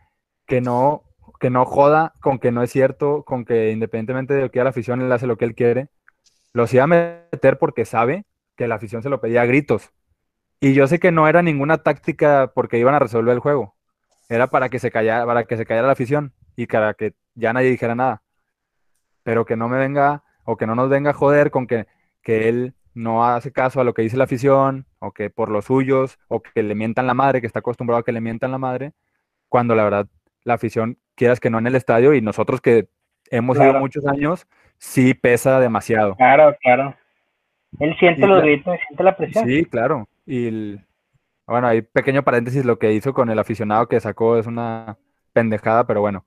que 0.47 0.61
no, 0.61 1.05
que 1.39 1.51
no 1.51 1.65
joda 1.67 2.15
con 2.21 2.39
que 2.39 2.51
no 2.51 2.63
es 2.63 2.71
cierto, 2.71 3.25
con 3.25 3.45
que 3.45 3.71
independientemente 3.73 4.35
de 4.35 4.43
lo 4.43 4.51
que 4.51 4.59
haga 4.59 4.65
la 4.65 4.71
afición, 4.71 5.03
él 5.03 5.13
hace 5.13 5.27
lo 5.27 5.37
que 5.37 5.45
él 5.45 5.55
quiere, 5.55 5.89
los 6.55 6.73
iba 6.73 6.85
a 6.85 6.87
meter 6.87 7.59
porque 7.59 7.85
sabe 7.85 8.25
que 8.57 8.69
la 8.69 8.77
afición 8.77 9.03
se 9.03 9.11
lo 9.11 9.21
pedía 9.21 9.43
a 9.43 9.47
gritos. 9.47 9.91
Y 10.61 10.73
yo 10.73 10.87
sé 10.87 10.99
que 10.99 11.13
no 11.13 11.29
era 11.29 11.43
ninguna 11.43 11.79
táctica 11.79 12.53
porque 12.55 12.79
iban 12.79 12.95
a 12.95 13.01
resolver 13.01 13.35
el 13.35 13.41
juego, 13.41 13.77
era 14.29 14.47
para 14.49 14.69
que 14.71 14.79
se 14.79 14.91
callara, 14.91 15.27
para 15.27 15.45
que 15.45 15.57
se 15.57 15.67
callara 15.67 15.89
la 15.89 15.93
afición 15.93 16.33
y 16.57 16.67
para 16.67 16.95
que 16.95 17.15
ya 17.35 17.53
nadie 17.53 17.71
dijera 17.71 17.95
nada. 17.95 18.23
Pero 19.23 19.45
que 19.45 19.57
no 19.57 19.69
me 19.69 19.79
venga 19.79 20.23
o 20.45 20.57
que 20.57 20.67
no 20.67 20.75
nos 20.75 20.89
venga 20.89 21.11
a 21.11 21.15
joder 21.15 21.51
con 21.51 21.67
que, 21.67 21.87
que 22.23 22.49
él 22.49 22.75
no 22.95 23.25
hace 23.25 23.53
caso 23.53 23.81
a 23.81 23.85
lo 23.85 23.93
que 23.95 24.03
dice 24.03 24.17
la 24.17 24.25
afición 24.25 24.87
o 25.01 25.13
que 25.13 25.29
por 25.31 25.49
los 25.51 25.65
suyos 25.67 26.19
o 26.29 26.41
que 26.43 26.63
le 26.63 26.75
mientan 26.75 27.07
la 27.07 27.15
madre, 27.15 27.41
que 27.41 27.47
está 27.47 27.59
acostumbrado 27.59 28.01
a 28.01 28.05
que 28.05 28.13
le 28.13 28.21
mientan 28.21 28.51
la 28.53 28.59
madre, 28.59 28.93
cuando 29.49 29.75
la 29.75 29.85
verdad 29.85 30.07
la 30.45 30.55
afición 30.55 30.99
quieras 31.17 31.41
que 31.41 31.51
no 31.51 31.59
en 31.59 31.67
el 31.67 31.75
estadio 31.75 32.15
y 32.15 32.21
nosotros 32.21 32.61
que 32.61 32.89
hemos 33.31 33.57
ido 33.57 33.75
muchos 33.81 34.07
años, 34.07 34.47
sí 34.79 35.15
pesa 35.15 35.59
demasiado. 35.61 36.15
Claro, 36.17 36.57
claro. 36.63 36.95
Él 37.81 37.97
siente 37.99 38.23
Y 38.25 38.29
los 38.29 38.39
la- 38.39 38.45
gritos, 38.45 38.77
siente 38.87 39.03
la 39.03 39.17
presión. 39.17 39.47
Sí, 39.47 39.65
claro. 39.65 40.09
Y 40.27 40.47
el- 40.47 40.81
bueno, 41.47 41.67
hay 41.67 41.83
pequeño 41.83 42.23
paréntesis, 42.23 42.65
lo 42.65 42.79
que 42.79 42.93
hizo 42.93 43.13
con 43.13 43.29
el 43.31 43.39
aficionado 43.39 43.89
que 43.89 43.99
sacó 44.01 44.37
es 44.39 44.47
una 44.47 44.97
pendejada, 45.33 45.87
pero 45.87 46.01
bueno. 46.01 46.25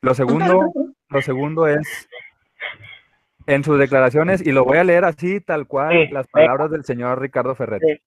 Lo 0.00 0.14
segundo, 0.14 0.72
lo 1.08 1.20
segundo 1.22 1.66
es 1.66 2.08
en 3.50 3.64
sus 3.64 3.80
declaraciones, 3.80 4.46
y 4.46 4.52
lo 4.52 4.64
voy 4.64 4.78
a 4.78 4.84
leer 4.84 5.04
así, 5.04 5.40
tal 5.40 5.66
cual, 5.66 5.90
Sí, 5.90 6.12
las 6.12 6.28
palabras 6.28 6.70
del 6.70 6.84
señor 6.84 7.20
Ricardo 7.20 7.56
Ferretti. 7.56 8.00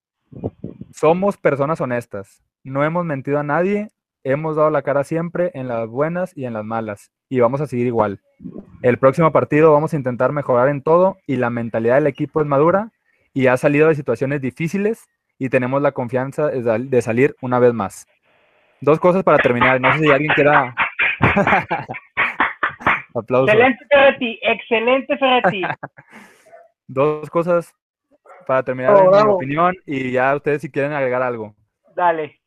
Somos 0.94 1.36
personas 1.36 1.82
honestas, 1.82 2.42
no 2.64 2.86
hemos 2.86 3.04
mentido 3.04 3.40
a 3.40 3.44
nadie, 3.44 3.90
hemos 4.24 4.56
dado 4.56 4.70
la 4.70 4.84
cara 4.84 5.04
siempre 5.04 5.52
en 5.54 5.68
las 5.68 5.90
buenas 5.90 6.32
y 6.38 6.46
en 6.46 6.54
las 6.54 6.64
malas, 6.64 7.12
y 7.28 7.42
vamos 7.42 7.60
a 7.60 7.68
seguir 7.68 7.88
igual. 7.88 8.22
El 8.82 8.98
próximo 8.98 9.34
partido 9.34 9.74
vamos 9.74 9.94
a 9.94 9.98
intentar 9.98 10.32
mejorar 10.32 10.70
en 10.70 10.82
todo 10.82 11.18
y 11.28 11.36
la 11.36 11.50
mentalidad 11.50 11.96
del 11.96 12.08
equipo 12.08 12.40
es 12.40 12.48
madura 12.48 12.92
y 13.34 13.48
ha 13.48 13.58
salido 13.58 13.90
de 13.90 13.96
situaciones 13.96 14.40
difíciles 14.40 15.10
y 15.38 15.50
tenemos 15.50 15.82
la 15.82 15.92
confianza 15.92 16.48
de 16.48 17.02
salir 17.02 17.36
una 17.42 17.60
vez 17.60 17.74
más. 17.74 18.08
Dos 18.80 18.98
cosas 18.98 19.24
para 19.24 19.40
terminar, 19.40 19.82
no 19.82 19.92
sé 19.92 20.00
si 20.00 20.10
alguien 20.10 20.32
quiera... 20.36 20.74
Aplausos. 23.14 23.50
Excelente 23.50 23.86
Ferretti, 23.90 24.40
excelente 24.42 25.18
Ferretti. 25.18 25.62
Dos 26.88 27.30
cosas 27.30 27.74
para 28.46 28.64
terminar 28.64 28.94
Oh, 28.96 29.16
en 29.18 29.28
mi 29.28 29.34
opinión 29.34 29.74
y 29.86 30.12
ya 30.12 30.36
ustedes 30.36 30.62
si 30.62 30.72
quieren 30.72 30.94
agregar 30.94 31.22
algo. 31.22 31.56
Dale. 31.96 32.42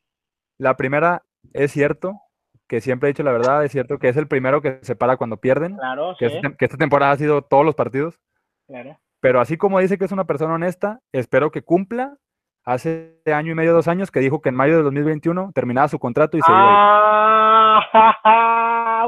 La 0.57 0.75
primera, 0.75 1.23
es 1.53 1.71
cierto 1.71 2.19
que 2.67 2.81
siempre 2.81 3.09
he 3.09 3.13
dicho 3.13 3.23
la 3.23 3.31
verdad, 3.31 3.63
es 3.63 3.71
cierto 3.71 3.97
que 3.97 4.09
es 4.09 4.17
el 4.17 4.27
primero 4.27 4.61
que 4.61 4.79
se 4.81 4.95
para 4.95 5.15
cuando 5.17 5.37
pierden, 5.37 5.77
Claro, 5.77 6.15
que, 6.19 6.29
sí, 6.29 6.35
esta, 6.35 6.51
que 6.55 6.65
esta 6.65 6.77
temporada 6.77 7.13
ha 7.13 7.17
sido 7.17 7.41
todos 7.41 7.63
los 7.65 7.75
partidos, 7.75 8.19
claro. 8.67 8.99
pero 9.21 9.39
así 9.39 9.55
como 9.57 9.79
dice 9.79 9.97
que 9.97 10.03
es 10.05 10.11
una 10.11 10.25
persona 10.25 10.53
honesta, 10.55 10.99
espero 11.13 11.51
que 11.51 11.61
cumpla. 11.61 12.17
Hace 12.65 13.21
año 13.33 13.53
y 13.53 13.55
medio, 13.55 13.71
dos 13.73 13.87
años, 13.87 14.11
que 14.11 14.19
dijo 14.19 14.41
que 14.41 14.49
en 14.49 14.55
mayo 14.55 14.75
de 14.75 14.83
2021 14.83 15.53
terminaba 15.55 15.87
su 15.87 15.99
contrato 15.99 16.35
y 16.37 16.41
se 16.41 16.51
iba. 16.51 16.59
Ah, 16.59 17.81
ja, 17.93 18.19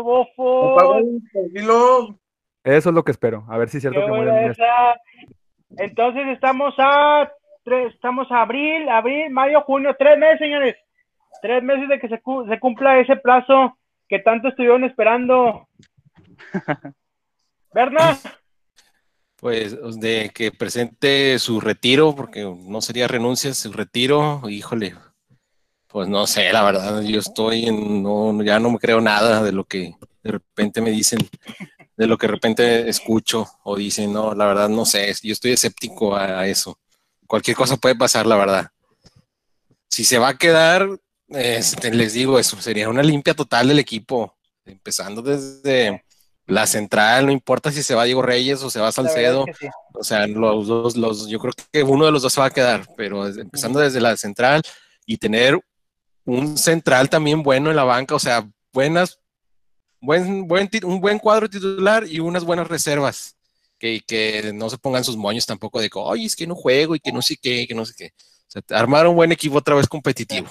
bofo. 0.04 1.02
Eso 2.64 2.90
es 2.90 2.96
lo 2.96 3.04
que 3.04 3.12
espero. 3.12 3.46
A 3.50 3.58
ver 3.58 3.70
si 3.70 3.78
es 3.78 3.84
cierto 3.84 4.00
Qué 4.00 4.12
que 4.12 4.46
esa. 4.48 4.96
Entonces 5.78 6.28
estamos 6.30 6.74
a 6.78 7.32
tres, 7.64 7.94
estamos 7.94 8.32
a 8.32 8.42
abril, 8.42 8.90
abril, 8.90 9.30
mayo, 9.30 9.62
junio, 9.62 9.96
tres 9.98 10.18
meses, 10.18 10.40
señores. 10.40 10.76
Tres 11.42 11.64
meses 11.64 11.88
de 11.88 12.00
que 12.00 12.10
se, 12.10 12.20
cu- 12.22 12.46
se 12.48 12.60
cumpla 12.60 13.00
ese 13.00 13.16
plazo 13.16 13.78
que 14.08 14.20
tanto 14.20 14.50
estuvieron 14.50 14.84
esperando. 14.84 15.68
¿Verdad? 17.74 18.18
Pues 19.40 20.00
de 20.00 20.32
que 20.34 20.52
presente 20.52 21.40
su 21.40 21.62
retiro, 21.62 22.14
porque 22.16 22.42
no 22.68 22.82
sería 22.82 23.08
renuncia, 23.08 23.54
su 23.54 23.72
retiro, 23.72 24.42
híjole, 24.50 24.96
pues 25.90 26.08
no 26.08 26.28
sé, 26.28 26.54
la 26.54 26.64
verdad, 26.64 27.02
yo 27.02 27.20
estoy 27.20 27.66
en, 27.66 28.04
no, 28.04 28.44
ya 28.44 28.60
no 28.60 28.70
me 28.70 28.78
creo 28.78 29.02
nada 29.02 29.42
de 29.42 29.52
lo 29.52 29.66
que 29.66 29.96
de 30.24 30.32
repente 30.32 30.82
me 30.82 30.92
dicen, 30.92 31.20
de 31.98 32.08
lo 32.08 32.16
que 32.18 32.28
de 32.28 32.34
repente 32.34 32.88
escucho 32.88 33.48
o 33.64 33.76
dicen, 33.76 34.14
no, 34.14 34.36
la 34.36 34.46
verdad 34.46 34.70
no 34.70 34.86
sé, 34.86 35.12
yo 35.24 35.34
estoy 35.34 35.52
escéptico 35.54 36.16
a, 36.16 36.42
a 36.42 36.48
eso. 36.48 36.80
Cualquier 37.26 37.58
cosa 37.58 37.76
puede 37.78 37.96
pasar, 37.96 38.28
la 38.28 38.36
verdad. 38.36 38.70
Si 39.88 40.04
se 40.04 40.20
va 40.20 40.30
a 40.30 40.38
quedar, 40.38 40.88
este, 41.30 41.92
les 41.92 42.14
digo 42.14 42.38
eso, 42.38 42.62
sería 42.62 42.88
una 42.88 43.02
limpia 43.02 43.34
total 43.34 43.68
del 43.68 43.80
equipo, 43.80 44.38
empezando 44.66 45.24
desde 45.24 46.04
la 46.46 46.68
central, 46.68 47.26
no 47.26 47.32
importa 47.32 47.72
si 47.72 47.82
se 47.82 47.96
va 47.96 48.04
Diego 48.04 48.22
Reyes 48.22 48.62
o 48.62 48.70
se 48.70 48.80
va 48.80 48.92
Salcedo, 48.92 49.46
es 49.48 49.58
que 49.58 49.66
sí. 49.66 49.72
o 49.94 50.04
sea, 50.04 50.28
los 50.28 50.68
dos, 50.68 50.96
los, 50.96 51.28
yo 51.28 51.40
creo 51.40 51.54
que 51.72 51.84
uno 51.84 52.06
de 52.06 52.12
los 52.12 52.22
dos 52.22 52.34
se 52.34 52.42
va 52.42 52.48
a 52.48 52.52
quedar, 52.52 52.88
pero 52.96 53.28
empezando 53.28 53.80
desde 53.80 54.02
la 54.02 54.16
central 54.18 54.62
y 55.06 55.18
tener 55.18 55.60
un 56.26 56.58
central 56.58 57.10
también 57.10 57.44
bueno 57.44 57.70
en 57.70 57.76
la 57.76 57.84
banca, 57.84 58.16
o 58.16 58.20
sea, 58.20 58.48
buenas, 58.74 59.20
buen, 60.02 60.48
buen, 60.48 60.70
un 60.84 61.00
buen 61.00 61.20
cuadro 61.20 61.50
titular 61.50 62.04
y 62.08 62.20
unas 62.20 62.44
buenas 62.44 62.68
reservas. 62.68 63.36
Que, 63.78 64.02
que 64.06 64.52
no 64.54 64.70
se 64.70 64.78
pongan 64.78 65.06
sus 65.06 65.16
moños 65.16 65.46
tampoco 65.46 65.80
de 65.80 65.90
que, 65.90 65.98
oye, 65.98 66.26
es 66.26 66.36
que 66.36 66.46
no 66.46 66.54
juego 66.54 66.96
y 66.96 67.00
que 67.00 67.14
no 67.14 67.22
sé 67.22 67.38
qué, 67.42 67.66
que 67.66 67.74
no 67.74 67.86
sé 67.86 67.94
qué. 67.98 68.08
O 68.08 68.52
sea, 68.52 68.62
armar 68.78 69.08
un 69.08 69.16
buen 69.16 69.32
equipo 69.32 69.58
otra 69.58 69.74
vez 69.74 69.88
competitivo. 69.88 70.48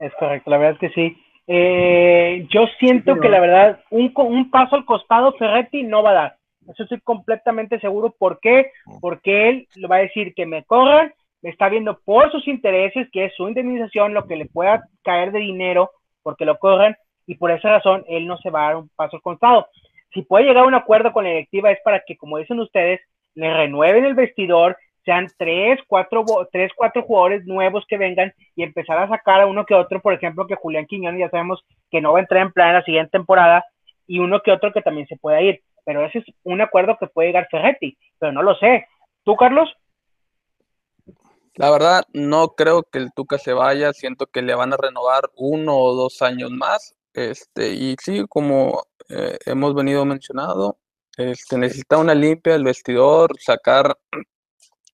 Es 0.00 0.12
correcto, 0.18 0.50
la 0.50 0.58
verdad 0.58 0.74
es 0.74 0.80
que 0.80 0.94
sí. 0.94 1.16
Eh, 1.46 2.46
yo 2.50 2.66
siento 2.80 3.20
que 3.20 3.28
la 3.28 3.38
verdad, 3.38 3.80
un, 3.90 4.12
un 4.16 4.50
paso 4.50 4.74
al 4.74 4.84
costado 4.84 5.34
Ferretti 5.34 5.84
no 5.84 6.02
va 6.02 6.10
a 6.10 6.14
dar. 6.14 6.38
Eso 6.68 6.82
estoy 6.82 7.00
completamente 7.00 7.80
seguro. 7.80 8.10
¿Por 8.10 8.40
qué? 8.40 8.72
Porque 9.00 9.48
él 9.48 9.68
va 9.90 9.96
a 9.96 10.00
decir 10.00 10.34
que 10.34 10.46
me 10.46 10.64
corran, 10.64 11.12
está 11.42 11.68
viendo 11.68 11.98
por 12.04 12.30
sus 12.32 12.46
intereses, 12.48 13.08
que 13.12 13.26
es 13.26 13.34
su 13.34 13.48
indemnización, 13.48 14.14
lo 14.14 14.26
que 14.26 14.36
le 14.36 14.46
pueda 14.46 14.82
caer 15.02 15.32
de 15.32 15.40
dinero 15.40 15.90
porque 16.22 16.44
lo 16.44 16.58
corran, 16.58 16.96
y 17.26 17.36
por 17.36 17.50
esa 17.50 17.70
razón 17.70 18.04
él 18.08 18.26
no 18.26 18.36
se 18.38 18.50
va 18.50 18.62
a 18.62 18.66
dar 18.66 18.76
un 18.76 18.90
paso 18.96 19.20
al 19.24 19.66
si 20.12 20.22
puede 20.22 20.44
llegar 20.44 20.64
a 20.64 20.66
un 20.66 20.74
acuerdo 20.74 21.12
con 21.12 21.24
la 21.24 21.30
directiva 21.30 21.70
es 21.70 21.78
para 21.84 22.02
que, 22.06 22.16
como 22.16 22.38
dicen 22.38 22.58
ustedes, 22.60 23.00
le 23.34 23.52
renueven 23.52 24.04
el 24.04 24.14
vestidor, 24.14 24.76
sean 25.04 25.28
tres, 25.36 25.78
cuatro, 25.86 26.24
tres, 26.50 26.72
cuatro 26.74 27.02
jugadores 27.02 27.44
nuevos 27.46 27.84
que 27.88 27.98
vengan 27.98 28.32
y 28.56 28.62
empezar 28.62 28.98
a 28.98 29.08
sacar 29.08 29.40
a 29.40 29.46
uno 29.46 29.64
que 29.64 29.74
otro, 29.74 30.00
por 30.00 30.14
ejemplo, 30.14 30.46
que 30.46 30.54
Julián 30.54 30.86
Quiñones 30.86 31.20
ya 31.20 31.30
sabemos 31.30 31.64
que 31.90 32.00
no 32.00 32.12
va 32.12 32.18
a 32.18 32.22
entrar 32.22 32.42
en 32.42 32.52
plan 32.52 32.68
en 32.68 32.74
la 32.74 32.84
siguiente 32.84 33.10
temporada, 33.10 33.64
y 34.06 34.18
uno 34.18 34.40
que 34.40 34.52
otro 34.52 34.72
que 34.72 34.82
también 34.82 35.06
se 35.06 35.16
pueda 35.16 35.40
ir. 35.42 35.60
Pero 35.84 36.04
ese 36.04 36.18
es 36.18 36.24
un 36.42 36.60
acuerdo 36.60 36.96
que 36.98 37.06
puede 37.06 37.28
llegar 37.28 37.48
Ferretti, 37.50 37.96
pero 38.18 38.32
no 38.32 38.42
lo 38.42 38.54
sé. 38.56 38.86
¿Tú, 39.24 39.36
Carlos? 39.36 39.70
La 41.58 41.72
verdad, 41.72 42.04
no 42.12 42.54
creo 42.54 42.84
que 42.84 42.98
el 42.98 43.12
Tuca 43.12 43.36
se 43.36 43.52
vaya. 43.52 43.92
Siento 43.92 44.26
que 44.26 44.42
le 44.42 44.54
van 44.54 44.72
a 44.72 44.76
renovar 44.76 45.24
uno 45.34 45.76
o 45.76 45.92
dos 45.92 46.22
años 46.22 46.52
más. 46.52 46.94
Este, 47.12 47.70
y 47.72 47.96
sí, 48.00 48.24
como 48.28 48.84
eh, 49.08 49.36
hemos 49.44 49.74
venido 49.74 50.04
mencionado, 50.04 50.78
este, 51.16 51.58
necesita 51.58 51.98
una 51.98 52.14
limpia 52.14 52.54
el 52.54 52.62
vestidor, 52.62 53.32
sacar 53.40 53.98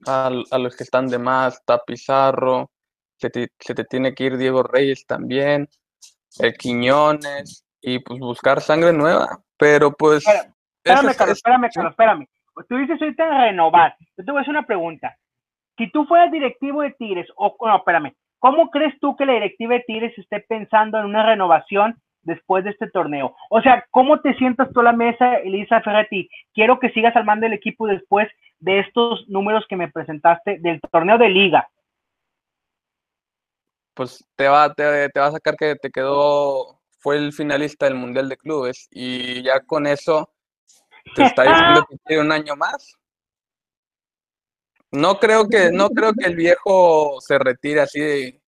a, 0.07 0.31
los 0.31 0.74
que 0.74 0.85
están 0.85 1.07
de 1.09 1.18
más, 1.18 1.62
Tapizarro, 1.66 2.70
se 3.18 3.29
te, 3.29 3.53
se 3.59 3.74
te 3.74 3.85
tiene 3.85 4.14
que 4.14 4.24
ir 4.24 4.38
Diego 4.38 4.62
Reyes 4.62 5.05
también, 5.05 5.68
el 6.38 6.55
Quiñones, 6.55 7.66
y 7.83 7.98
pues 7.98 8.18
buscar 8.20 8.62
sangre 8.62 8.94
nueva. 8.94 9.38
Pero 9.59 9.92
pues. 9.92 10.24
Espérame, 10.27 11.14
Carlos, 11.14 11.37
espérame, 11.37 11.68
Carlos, 11.74 11.90
espérame. 11.90 12.27
Tú 12.70 12.77
dices 12.79 12.96
ahorita 13.03 13.29
renovar. 13.29 13.94
Yo 14.16 14.24
te 14.24 14.31
voy 14.31 14.38
a 14.38 14.40
hacer 14.40 14.53
una 14.53 14.66
pregunta. 14.66 15.14
Si 15.76 15.90
tú 15.90 16.04
fueras 16.06 16.30
directivo 16.30 16.82
de 16.82 16.92
Tigres, 16.92 17.28
o 17.37 17.56
no, 17.60 17.76
espérame, 17.76 18.14
¿cómo 18.38 18.70
crees 18.70 18.98
tú 19.00 19.16
que 19.16 19.26
la 19.26 19.34
directiva 19.34 19.74
de 19.74 19.84
Tigres 19.87 20.18
esté 20.18 20.40
pensando 20.40 20.98
en 20.98 21.06
una 21.06 21.26
renovación 21.26 22.00
después 22.22 22.64
de 22.64 22.70
este 22.70 22.90
torneo? 22.90 23.34
O 23.50 23.60
sea, 23.60 23.84
¿cómo 23.90 24.20
te 24.20 24.34
sientas 24.34 24.72
tú 24.72 24.80
a 24.80 24.84
la 24.84 24.92
mesa, 24.92 25.37
Elisa 25.37 25.80
Ferretti? 25.80 26.28
Quiero 26.52 26.78
que 26.78 26.90
sigas 26.90 27.14
al 27.16 27.24
mando 27.24 27.44
del 27.44 27.54
equipo 27.54 27.87
después 27.87 28.28
de 28.60 28.80
estos 28.80 29.28
números 29.28 29.64
que 29.68 29.76
me 29.76 29.90
presentaste 29.90 30.58
del 30.60 30.80
torneo 30.92 31.18
de 31.18 31.28
liga. 31.28 31.68
Pues 33.94 34.24
te 34.37 34.48
va, 34.48 34.72
te, 34.72 35.08
te 35.10 35.20
va 35.20 35.26
a 35.26 35.32
sacar 35.32 35.56
que 35.56 35.76
te 35.76 35.90
quedó, 35.90 36.80
fue 36.98 37.16
el 37.16 37.32
finalista 37.32 37.87
del 37.87 37.94
Mundial 37.94 38.28
de 38.28 38.37
Clubes 38.37 38.88
y 38.90 39.42
ya 39.42 39.60
con 39.60 39.87
eso 39.87 40.30
te 41.14 41.24
está 41.24 41.42
diciendo 41.42 41.87
que 41.88 41.96
tiene 42.06 42.22
un 42.22 42.32
año 42.32 42.56
más. 42.56 42.96
No 44.94 45.18
creo 45.18 45.48
que, 45.48 45.72
no 45.72 45.90
creo 45.90 46.12
que 46.12 46.24
el 46.24 46.37
viejo 46.37 47.20
se 47.20 47.37
retire 47.37 47.80
así 47.80 47.98
de 47.98 48.40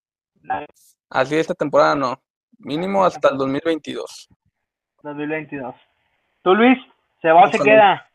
así 1.10 1.34
de 1.34 1.40
esta 1.40 1.54
temporada, 1.54 1.96
no. 1.96 2.22
Mínimo 2.58 3.04
hasta 3.04 3.30
el 3.30 3.36
2022. 3.36 4.28
2022. 5.02 5.74
¿Tú, 6.42 6.54
Luis? 6.54 6.78
¿Se 7.20 7.32
va 7.32 7.48
o 7.48 7.50
se 7.50 7.58
queda? 7.58 8.08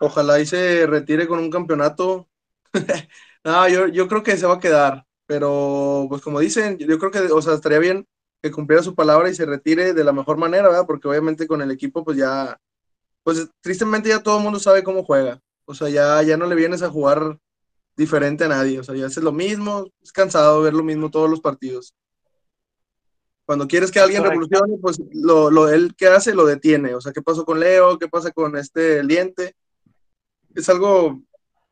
Ojalá 0.00 0.40
y 0.40 0.46
se 0.46 0.86
retire 0.86 1.28
con 1.28 1.38
un 1.38 1.50
campeonato. 1.50 2.26
no, 3.44 3.68
yo, 3.68 3.88
yo 3.88 4.08
creo 4.08 4.22
que 4.22 4.38
se 4.38 4.46
va 4.46 4.54
a 4.54 4.60
quedar. 4.60 5.04
Pero, 5.26 6.06
pues 6.08 6.22
como 6.22 6.40
dicen, 6.40 6.78
yo 6.78 6.98
creo 6.98 7.10
que, 7.10 7.18
o 7.18 7.42
sea, 7.42 7.52
estaría 7.52 7.80
bien 7.80 8.06
que 8.42 8.50
cumpliera 8.50 8.82
su 8.82 8.94
palabra 8.94 9.28
y 9.28 9.34
se 9.34 9.44
retire 9.44 9.92
de 9.92 10.04
la 10.04 10.12
mejor 10.12 10.38
manera, 10.38 10.68
¿verdad? 10.68 10.86
Porque 10.86 11.06
obviamente 11.06 11.46
con 11.46 11.60
el 11.60 11.70
equipo, 11.70 12.02
pues 12.02 12.16
ya, 12.16 12.56
pues 13.22 13.46
tristemente 13.60 14.08
ya 14.08 14.22
todo 14.22 14.38
el 14.38 14.44
mundo 14.44 14.58
sabe 14.58 14.82
cómo 14.82 15.04
juega. 15.04 15.38
O 15.66 15.74
sea, 15.74 15.88
ya, 15.88 16.22
ya 16.22 16.36
no 16.36 16.46
le 16.46 16.54
vienes 16.54 16.82
a 16.82 16.88
jugar 16.88 17.38
diferente 17.96 18.44
a 18.44 18.48
nadie. 18.48 18.78
O 18.78 18.84
sea, 18.84 18.94
ya 18.94 19.06
haces 19.06 19.22
lo 19.22 19.32
mismo, 19.32 19.86
es 20.02 20.12
cansado 20.12 20.62
ver 20.62 20.72
lo 20.72 20.82
mismo 20.82 21.10
todos 21.10 21.28
los 21.28 21.40
partidos. 21.40 21.94
Cuando 23.44 23.68
quieres 23.68 23.92
que 23.92 24.00
alguien 24.00 24.24
revolucione, 24.24 24.76
pues 24.80 25.00
lo, 25.12 25.50
lo 25.50 25.68
él 25.68 25.94
que 25.96 26.08
hace 26.08 26.34
lo 26.34 26.46
detiene. 26.46 26.94
O 26.94 27.00
sea, 27.00 27.12
¿qué 27.12 27.22
pasó 27.22 27.44
con 27.44 27.60
Leo? 27.60 27.98
¿Qué 27.98 28.08
pasa 28.08 28.32
con 28.32 28.56
este 28.56 28.98
el 28.98 29.08
diente? 29.08 29.54
Es 30.54 30.68
algo 30.68 31.20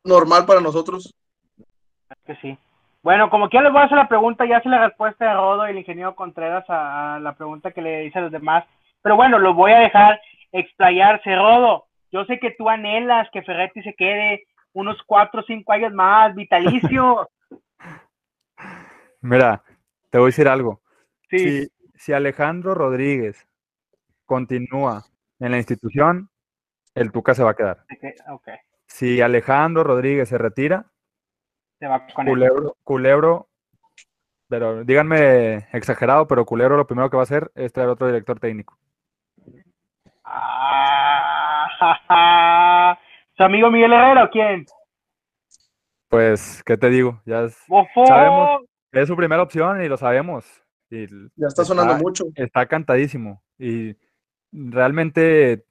normal 0.03 0.45
para 0.45 0.61
nosotros. 0.61 1.13
Que 2.25 2.35
sí. 2.37 2.57
Bueno, 3.03 3.29
como 3.29 3.49
que 3.49 3.57
ya 3.57 3.63
les 3.63 3.71
voy 3.71 3.81
a 3.81 3.85
hacer 3.85 3.97
la 3.97 4.07
pregunta, 4.07 4.45
ya 4.45 4.57
hace 4.57 4.69
la 4.69 4.87
respuesta 4.87 5.25
de 5.25 5.33
Rodo 5.33 5.67
y 5.67 5.71
el 5.71 5.77
ingeniero 5.77 6.15
Contreras 6.15 6.67
a, 6.69 7.15
a 7.15 7.19
la 7.19 7.35
pregunta 7.35 7.71
que 7.71 7.81
le 7.81 8.05
hice 8.05 8.19
a 8.19 8.23
los 8.23 8.31
demás. 8.31 8.65
Pero 9.01 9.15
bueno, 9.15 9.37
lo 9.37 9.53
voy 9.53 9.73
a 9.73 9.79
dejar 9.79 10.19
explayarse. 10.51 11.35
Rodo, 11.35 11.85
yo 12.11 12.25
sé 12.25 12.39
que 12.39 12.51
tú 12.51 12.69
anhelas 12.69 13.27
que 13.31 13.43
Ferretti 13.43 13.81
se 13.83 13.93
quede 13.93 14.43
unos 14.73 15.01
cuatro 15.05 15.41
o 15.41 15.43
cinco 15.43 15.71
años 15.71 15.93
más, 15.93 16.35
vitalicio. 16.35 17.29
Mira, 19.21 19.63
te 20.09 20.17
voy 20.17 20.27
a 20.27 20.27
decir 20.27 20.47
algo. 20.47 20.81
Si, 21.29 21.67
si, 21.95 22.13
Alejandro 22.13 22.75
Rodríguez 22.75 23.47
continúa 24.25 25.03
en 25.39 25.51
la 25.51 25.57
institución, 25.57 26.29
el 26.93 27.11
Tuca 27.11 27.33
se 27.33 27.43
va 27.43 27.51
a 27.51 27.55
quedar. 27.55 27.83
Okay. 28.27 28.55
Si 28.85 29.21
Alejandro 29.21 29.83
Rodríguez 29.83 30.29
se 30.29 30.37
retira, 30.37 30.85
se 31.79 31.87
va 31.87 32.05
con 32.13 32.25
Culebro, 32.25 32.77
Culebro, 32.83 33.49
pero 34.47 34.83
díganme 34.83 35.67
exagerado, 35.73 36.27
pero 36.27 36.45
Culebro 36.45 36.77
lo 36.77 36.87
primero 36.87 37.09
que 37.09 37.17
va 37.17 37.23
a 37.23 37.25
hacer 37.25 37.51
es 37.55 37.73
traer 37.73 37.89
otro 37.89 38.07
director 38.07 38.39
técnico. 38.39 38.77
Ah, 40.23 41.14
¿Su 43.37 43.43
amigo 43.43 43.69
Miguel 43.71 43.93
Herrera 43.93 44.23
o 44.25 44.29
quién? 44.29 44.65
Pues, 46.09 46.63
¿qué 46.63 46.77
te 46.77 46.89
digo? 46.89 47.21
Ya 47.25 47.43
es, 47.43 47.57
sabemos, 48.05 48.61
es 48.91 49.07
su 49.07 49.15
primera 49.15 49.43
opción 49.43 49.83
y 49.83 49.87
lo 49.87 49.97
sabemos. 49.97 50.45
Y 50.89 51.07
ya 51.35 51.47
está 51.47 51.65
sonando 51.65 51.97
mucho. 51.97 52.25
Está 52.35 52.65
cantadísimo. 52.67 53.43
Y 53.57 53.95
realmente, 54.51 55.65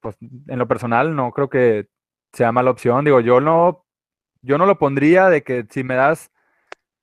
pues, 0.00 0.16
en 0.20 0.58
lo 0.58 0.66
personal, 0.66 1.14
no 1.14 1.30
creo 1.32 1.48
que 1.48 1.88
sea 2.32 2.52
mala 2.52 2.70
opción. 2.70 3.04
Digo, 3.04 3.20
yo 3.20 3.40
no, 3.40 3.84
yo 4.42 4.58
no 4.58 4.66
lo 4.66 4.78
pondría 4.78 5.28
de 5.28 5.42
que 5.42 5.66
si 5.70 5.84
me 5.84 5.94
das 5.94 6.32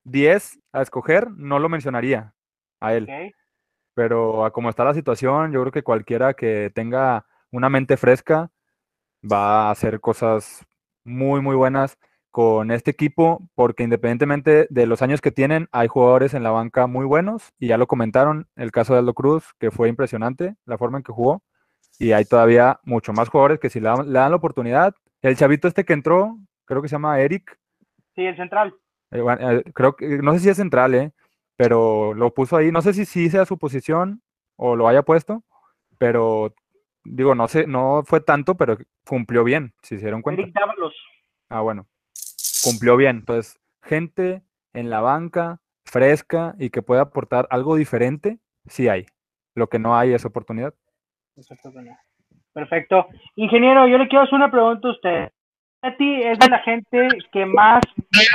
10 0.04 0.60
a 0.72 0.82
escoger, 0.82 1.30
no 1.30 1.58
lo 1.58 1.68
mencionaría 1.68 2.34
a 2.80 2.94
él. 2.94 3.08
Pero 3.94 4.44
a 4.44 4.52
como 4.52 4.68
está 4.68 4.84
la 4.84 4.94
situación, 4.94 5.52
yo 5.52 5.60
creo 5.62 5.72
que 5.72 5.82
cualquiera 5.82 6.34
que 6.34 6.70
tenga 6.74 7.26
una 7.50 7.68
mente 7.68 7.96
fresca 7.96 8.50
va 9.22 9.68
a 9.68 9.70
hacer 9.70 10.00
cosas 10.00 10.64
muy, 11.04 11.40
muy 11.40 11.56
buenas 11.56 11.98
con 12.30 12.70
este 12.70 12.90
equipo, 12.90 13.48
porque 13.54 13.82
independientemente 13.82 14.66
de 14.70 14.86
los 14.86 15.02
años 15.02 15.20
que 15.20 15.32
tienen, 15.32 15.68
hay 15.72 15.88
jugadores 15.88 16.34
en 16.34 16.42
la 16.42 16.50
banca 16.50 16.86
muy 16.86 17.04
buenos, 17.04 17.52
y 17.58 17.68
ya 17.68 17.78
lo 17.78 17.86
comentaron, 17.86 18.46
el 18.54 18.70
caso 18.70 18.92
de 18.92 19.00
Aldo 19.00 19.14
Cruz, 19.14 19.54
que 19.58 19.70
fue 19.70 19.88
impresionante 19.88 20.54
la 20.66 20.78
forma 20.78 20.98
en 20.98 21.04
que 21.04 21.12
jugó, 21.12 21.42
y 21.98 22.12
hay 22.12 22.24
todavía 22.24 22.78
mucho 22.84 23.12
más 23.12 23.28
jugadores 23.28 23.58
que 23.58 23.70
si 23.70 23.80
le 23.80 23.88
dan, 23.88 24.12
la 24.12 24.36
oportunidad, 24.36 24.94
el 25.22 25.36
chavito 25.36 25.66
este 25.66 25.84
que 25.84 25.94
entró, 25.94 26.38
creo 26.64 26.82
que 26.82 26.88
se 26.88 26.94
llama 26.94 27.20
Eric. 27.20 27.58
Sí, 28.14 28.22
el 28.22 28.36
central. 28.36 28.74
Eh, 29.10 29.22
eh, 29.40 29.64
creo 29.74 29.96
que, 29.96 30.18
no 30.18 30.32
sé 30.34 30.40
si 30.40 30.48
es 30.50 30.56
central, 30.56 30.94
¿eh? 30.94 31.12
pero 31.58 32.14
lo 32.14 32.32
puso 32.32 32.56
ahí. 32.56 32.70
No 32.70 32.82
sé 32.82 32.94
si 32.94 33.04
sí 33.04 33.28
sea 33.30 33.44
su 33.44 33.58
posición 33.58 34.22
o 34.54 34.76
lo 34.76 34.86
haya 34.86 35.02
puesto, 35.02 35.42
pero 35.98 36.54
digo, 37.10 37.34
no 37.34 37.48
sé, 37.48 37.66
no 37.66 38.02
fue 38.04 38.20
tanto, 38.20 38.56
pero 38.56 38.76
cumplió 39.06 39.44
bien, 39.44 39.72
si 39.82 39.96
se 39.96 40.02
dieron 40.02 40.22
cuenta. 40.22 40.42
Ah, 41.48 41.60
bueno, 41.60 41.86
cumplió 42.64 42.96
bien. 42.96 43.18
Entonces, 43.18 43.60
gente 43.82 44.42
en 44.72 44.90
la 44.90 45.00
banca 45.00 45.60
fresca 45.84 46.54
y 46.58 46.70
que 46.70 46.82
pueda 46.82 47.02
aportar 47.02 47.46
algo 47.50 47.76
diferente, 47.76 48.38
sí 48.66 48.88
hay. 48.88 49.06
Lo 49.54 49.68
que 49.68 49.78
no 49.78 49.96
hay 49.96 50.12
es 50.12 50.24
oportunidad. 50.24 50.74
Perfecto. 52.52 53.06
Ingeniero, 53.36 53.86
yo 53.88 53.98
le 53.98 54.08
quiero 54.08 54.24
hacer 54.24 54.34
una 54.34 54.50
pregunta 54.50 54.88
a 54.88 54.90
usted 54.90 55.32
ti 55.96 56.22
es 56.22 56.38
de 56.38 56.48
la 56.48 56.58
gente 56.60 57.08
que 57.32 57.46
más 57.46 57.80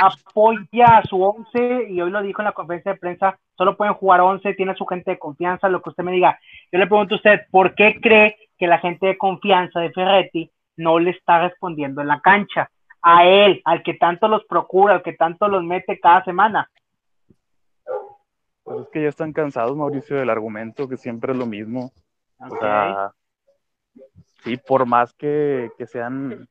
apoya 0.00 0.98
a 0.98 1.02
su 1.04 1.22
11 1.22 1.90
y 1.90 2.00
hoy 2.00 2.10
lo 2.10 2.22
dijo 2.22 2.40
en 2.40 2.46
la 2.46 2.52
conferencia 2.52 2.92
de 2.92 2.98
prensa, 2.98 3.38
solo 3.56 3.76
pueden 3.76 3.94
jugar 3.94 4.20
11, 4.20 4.54
tiene 4.54 4.74
su 4.74 4.86
gente 4.86 5.12
de 5.12 5.18
confianza, 5.18 5.68
lo 5.68 5.82
que 5.82 5.90
usted 5.90 6.04
me 6.04 6.12
diga. 6.12 6.38
Yo 6.72 6.78
le 6.78 6.86
pregunto 6.86 7.14
a 7.14 7.16
usted, 7.16 7.40
¿por 7.50 7.74
qué 7.74 8.00
cree 8.00 8.36
que 8.58 8.66
la 8.66 8.78
gente 8.78 9.06
de 9.06 9.18
confianza 9.18 9.80
de 9.80 9.92
Ferretti 9.92 10.50
no 10.76 10.98
le 10.98 11.10
está 11.10 11.42
respondiendo 11.42 12.00
en 12.00 12.08
la 12.08 12.20
cancha? 12.20 12.70
A 13.02 13.26
él, 13.26 13.60
al 13.64 13.82
que 13.82 13.94
tanto 13.94 14.28
los 14.28 14.44
procura, 14.46 14.94
al 14.94 15.02
que 15.02 15.12
tanto 15.12 15.46
los 15.48 15.62
mete 15.62 16.00
cada 16.00 16.24
semana. 16.24 16.70
Pues 18.62 18.80
es 18.80 18.88
que 18.88 19.02
ya 19.02 19.08
están 19.08 19.32
cansados, 19.32 19.76
Mauricio, 19.76 20.16
del 20.16 20.30
argumento 20.30 20.88
que 20.88 20.96
siempre 20.96 21.32
es 21.32 21.38
lo 21.38 21.44
mismo. 21.44 21.92
O 22.38 22.58
sea, 22.58 23.12
sí, 24.42 24.56
por 24.56 24.86
más 24.86 25.12
que, 25.12 25.70
que 25.76 25.86
sean 25.86 26.48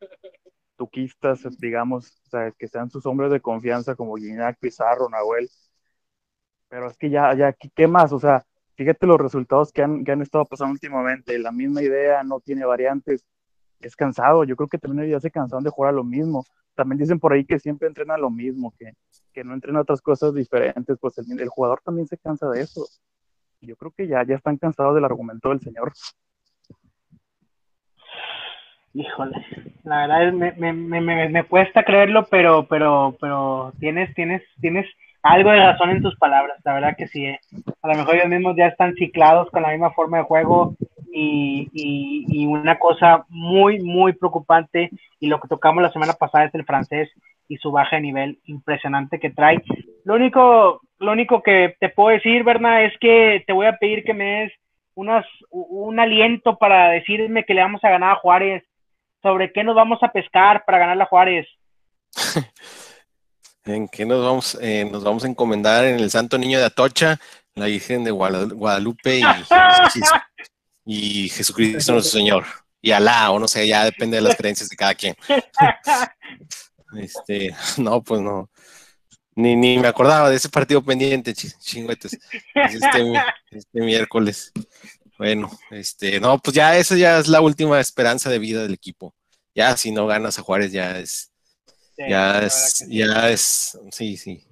tuquistas, 0.76 1.42
digamos, 1.58 2.22
o 2.28 2.30
sea, 2.30 2.52
que 2.52 2.68
sean 2.68 2.90
sus 2.90 3.06
hombres 3.06 3.32
de 3.32 3.42
confianza 3.42 3.96
como 3.96 4.16
Guiñac, 4.16 4.60
Pizarro, 4.60 5.10
Nahuel. 5.10 5.50
Pero 6.68 6.88
es 6.88 6.98
que 6.98 7.10
ya, 7.10 7.34
ya, 7.36 7.54
¿qué 7.54 7.88
más? 7.88 8.12
O 8.14 8.20
sea, 8.20 8.44
fíjate 8.76 9.08
los 9.08 9.20
resultados 9.20 9.72
que 9.72 9.84
han, 9.84 10.04
que 10.04 10.12
han 10.12 10.22
estado 10.22 10.46
pasando 10.46 10.74
últimamente. 10.74 11.38
La 11.40 11.52
misma 11.52 11.82
idea, 11.82 12.24
no 12.24 12.40
tiene 12.40 12.66
variantes. 12.66 13.26
Es 13.80 13.96
cansado. 13.96 14.44
Yo 14.44 14.56
creo 14.56 14.70
que 14.70 14.78
también 14.78 15.10
ya 15.10 15.20
se 15.20 15.32
cansaron 15.32 15.64
de 15.64 15.70
jugar 15.70 15.90
a 15.90 15.96
lo 15.96 16.04
mismo. 16.04 16.46
También 16.76 17.00
dicen 17.00 17.20
por 17.20 17.34
ahí 17.34 17.46
que 17.46 17.60
siempre 17.60 17.88
entrenan 17.88 18.22
lo 18.22 18.30
mismo, 18.30 18.74
que, 18.78 18.94
que 19.34 19.44
no 19.44 19.54
entrenan 19.54 19.82
otras 19.82 20.02
cosas 20.02 20.34
diferentes. 20.34 20.98
Pues 21.00 21.18
el, 21.18 21.40
el 21.40 21.50
jugador 21.50 21.82
también 21.84 22.08
se 22.08 22.18
cansa 22.18 22.50
de 22.50 22.62
eso. 22.62 22.86
Yo 23.62 23.76
creo 23.76 23.92
que 23.92 24.08
ya, 24.08 24.24
ya 24.26 24.36
están 24.36 24.58
cansados 24.58 24.96
del 24.96 25.06
argumento 25.06 25.50
del 25.50 25.62
señor. 25.62 25.94
Híjole, 28.96 29.36
la 29.84 30.02
verdad 30.02 30.28
es, 30.28 30.34
me, 30.36 30.74
me, 30.74 31.02
me, 31.02 31.30
me 31.30 31.48
cuesta 31.48 31.84
creerlo, 31.84 32.28
pero, 32.30 32.68
pero, 32.68 33.18
pero 33.20 33.74
tienes, 33.80 34.14
tienes, 34.14 34.44
tienes 34.62 34.86
algo 35.24 35.52
de 35.52 35.60
razón 35.60 35.90
en 35.90 36.02
tus 36.02 36.16
palabras, 36.18 36.60
la 36.64 36.74
verdad 36.74 36.96
que 36.98 37.08
sí. 37.08 37.26
eh. 37.26 37.40
A 37.82 37.88
lo 37.88 37.96
mejor 37.96 38.16
ellos 38.16 38.28
mismos 38.28 38.56
ya 38.58 38.68
están 38.68 38.94
ciclados 38.96 39.50
con 39.50 39.64
la 39.64 39.70
misma 39.70 39.92
forma 39.92 40.18
de 40.18 40.24
juego 40.24 40.76
y, 41.14 41.70
y, 41.74 42.26
y 42.28 42.46
una 42.46 42.78
cosa 42.78 43.26
muy, 43.30 43.80
muy 43.82 44.14
preocupante 44.14 44.90
y 45.20 45.28
lo 45.28 45.40
que 45.40 45.48
tocamos 45.48 45.82
la 45.82 45.92
semana 45.92 46.14
pasada 46.14 46.46
es 46.46 46.56
el 46.56 46.66
francés 46.66 47.10
y 47.48 47.58
su 47.58 47.72
baja 47.72 47.96
de 47.96 48.02
nivel 48.02 48.40
impresionante 48.46 49.20
que 49.20 49.30
trae. 49.30 49.64
Lo 50.04 50.16
único, 50.16 50.82
lo 51.00 51.12
único 51.12 51.42
que 51.42 51.76
te 51.80 51.90
puedo 51.90 52.10
decir, 52.10 52.44
Berna, 52.44 52.84
es 52.84 52.94
que 53.00 53.44
te 53.48 53.54
voy 53.54 53.68
a 53.68 53.78
pedir 53.78 54.04
que 54.04 54.14
me 54.14 54.42
des 54.42 54.54
unas, 54.96 55.26
un 55.50 56.00
aliento 56.00 56.58
para 56.58 56.90
decirme 56.90 57.46
que 57.46 57.54
le 57.54 57.62
vamos 57.62 57.84
a 57.84 57.90
ganar 57.90 58.12
a 58.12 58.20
Juárez, 58.20 58.64
sobre 59.22 59.54
qué 59.54 59.64
nos 59.64 59.76
vamos 59.76 60.04
a 60.04 60.12
pescar 60.12 60.66
para 60.66 60.80
ganar 60.80 61.02
a 61.02 61.06
Juárez. 61.06 61.48
¿En 63.66 63.88
qué 63.88 64.06
nos 64.06 64.24
vamos, 64.26 64.58
eh, 64.62 64.86
nos 64.92 65.04
vamos 65.04 65.24
a 65.24 65.28
encomendar? 65.28 65.86
En 65.86 66.00
el 66.00 66.12
Santo 66.12 66.38
Niño 66.38 66.60
de 66.60 66.66
Atocha, 66.66 67.20
la 67.56 67.66
Virgen 67.68 68.04
de 68.04 68.12
Guada- 68.12 68.46
Guadalupe 68.54 69.20
y, 69.20 69.24
y 70.86 71.30
Jesucristo 71.30 71.94
nuestro 71.94 72.20
Señor. 72.20 72.46
Y 72.82 72.92
Alá, 72.92 73.32
o 73.32 73.40
no 73.40 73.48
sé, 73.48 73.66
ya 73.68 73.86
depende 73.86 74.18
de 74.18 74.22
las 74.24 74.36
creencias 74.36 74.70
de 74.70 74.76
cada 74.76 74.94
quien. 74.96 75.16
Este, 76.96 77.56
no, 77.78 78.04
pues 78.04 78.22
no. 78.22 78.52
Ni, 79.36 79.56
ni 79.56 79.80
me 79.80 79.88
acordaba 79.88 80.30
de 80.30 80.36
ese 80.36 80.48
partido 80.50 80.84
pendiente, 80.84 81.34
chi- 81.34 81.50
chingüetes. 81.60 82.14
Es 82.54 82.76
Este, 82.76 83.14
este 83.50 83.82
miércoles. 83.82 84.52
Bueno, 85.18 85.50
este, 85.72 86.20
no, 86.20 86.38
pues 86.38 86.56
ya 86.56 86.78
esa 86.78 86.96
ya 86.96 87.18
es 87.18 87.28
la 87.28 87.42
última 87.42 87.80
esperanza 87.80 88.30
de 88.30 88.38
vida 88.38 88.62
del 88.62 88.76
equipo. 88.76 89.16
Ya 89.56 89.76
si 89.76 89.92
no 89.92 90.06
ganas 90.06 90.38
a 90.38 90.44
Juárez, 90.44 90.72
ya 90.72 91.00
es, 91.00 91.32
Sí, 91.96 92.04
ya 92.10 92.40
es, 92.44 92.86
ya 92.90 93.30
es, 93.30 93.78
sí, 93.92 94.18
sí. 94.18 94.44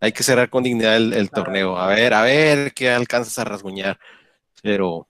Hay 0.00 0.12
que 0.12 0.22
cerrar 0.22 0.50
con 0.50 0.62
dignidad 0.64 0.96
el, 0.96 1.12
el 1.12 1.30
torneo. 1.30 1.76
A 1.78 1.86
ver, 1.88 2.14
a 2.14 2.22
ver 2.22 2.74
qué 2.74 2.90
alcanzas 2.90 3.38
a 3.38 3.44
rasguñar. 3.44 3.98
Pero 4.62 5.08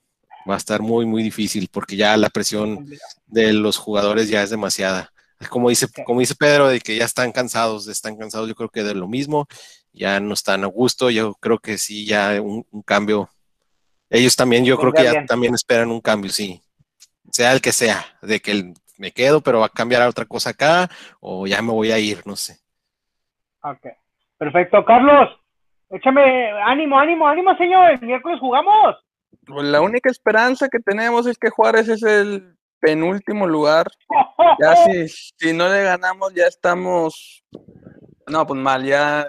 va 0.48 0.54
a 0.54 0.58
estar 0.58 0.82
muy, 0.82 1.06
muy 1.06 1.22
difícil 1.22 1.68
porque 1.72 1.96
ya 1.96 2.16
la 2.16 2.30
presión 2.30 2.86
de 3.26 3.52
los 3.52 3.76
jugadores 3.78 4.28
ya 4.28 4.42
es 4.42 4.50
demasiada. 4.50 5.12
Como 5.50 5.68
dice, 5.68 5.88
como 6.04 6.20
dice 6.20 6.34
Pedro, 6.36 6.68
de 6.68 6.80
que 6.80 6.96
ya 6.96 7.04
están 7.04 7.32
cansados, 7.32 7.88
están 7.88 8.16
cansados, 8.16 8.48
yo 8.48 8.54
creo 8.54 8.68
que 8.70 8.82
de 8.82 8.94
lo 8.94 9.08
mismo, 9.08 9.46
ya 9.92 10.20
no 10.20 10.34
están 10.34 10.64
a 10.64 10.68
gusto, 10.68 11.10
yo 11.10 11.34
creo 11.34 11.58
que 11.58 11.76
sí, 11.78 12.06
ya 12.06 12.40
un, 12.40 12.66
un 12.70 12.82
cambio. 12.82 13.30
Ellos 14.10 14.36
también, 14.36 14.64
yo 14.64 14.78
creo 14.78 14.92
que 14.92 15.04
ya 15.04 15.26
también 15.26 15.54
esperan 15.54 15.90
un 15.90 16.00
cambio, 16.00 16.30
sí. 16.32 16.62
Sea 17.32 17.52
el 17.52 17.60
que 17.60 17.72
sea, 17.72 18.06
de 18.22 18.40
que 18.40 18.52
el- 18.52 18.74
me 18.98 19.12
quedo, 19.12 19.40
pero 19.40 19.60
va 19.60 19.66
a 19.66 19.70
cambiar 19.70 20.02
a 20.02 20.08
otra 20.08 20.24
cosa 20.24 20.50
acá, 20.50 20.88
o 21.20 21.46
ya 21.46 21.60
me 21.62 21.72
voy 21.72 21.90
a 21.92 21.98
ir, 21.98 22.22
no 22.26 22.36
sé. 22.36 22.58
Ok. 23.62 23.86
Perfecto. 24.38 24.84
Carlos, 24.84 25.30
échame 25.90 26.50
ánimo, 26.62 26.98
ánimo, 26.98 27.26
ánimo, 27.26 27.56
señor. 27.56 27.90
El 27.92 28.00
miércoles 28.02 28.38
jugamos. 28.40 28.96
Pues 29.46 29.66
la 29.66 29.80
única 29.80 30.10
esperanza 30.10 30.68
que 30.68 30.78
tenemos 30.80 31.26
es 31.26 31.38
que 31.38 31.50
Juárez 31.50 31.88
es 31.88 32.02
el 32.02 32.56
penúltimo 32.80 33.46
lugar. 33.46 33.86
Ya 34.60 34.76
si, 34.76 35.08
si 35.08 35.52
no 35.52 35.68
le 35.68 35.82
ganamos, 35.82 36.32
ya 36.34 36.46
estamos. 36.46 37.42
No, 38.28 38.46
pues 38.46 38.60
mal, 38.60 38.84
ya 38.84 39.26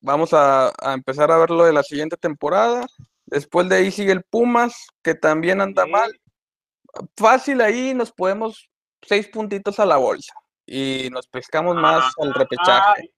vamos 0.00 0.32
a, 0.32 0.68
a 0.80 0.94
empezar 0.94 1.30
a 1.30 1.36
ver 1.38 1.50
lo 1.50 1.64
de 1.64 1.72
la 1.72 1.82
siguiente 1.82 2.16
temporada. 2.16 2.86
Después 3.26 3.68
de 3.68 3.76
ahí 3.76 3.90
sigue 3.90 4.12
el 4.12 4.22
Pumas, 4.22 4.86
que 5.02 5.14
también 5.14 5.60
anda 5.60 5.84
Sí. 5.84 5.90
mal. 5.90 6.10
Fácil 7.16 7.60
ahí 7.60 7.92
nos 7.94 8.10
podemos 8.12 8.69
seis 9.02 9.28
puntitos 9.28 9.78
a 9.80 9.86
la 9.86 9.96
bolsa 9.96 10.34
y 10.66 11.08
nos 11.10 11.26
pescamos 11.26 11.76
más 11.76 12.12
al 12.18 12.34
repechaje. 12.34 13.02
Ay, 13.02 13.10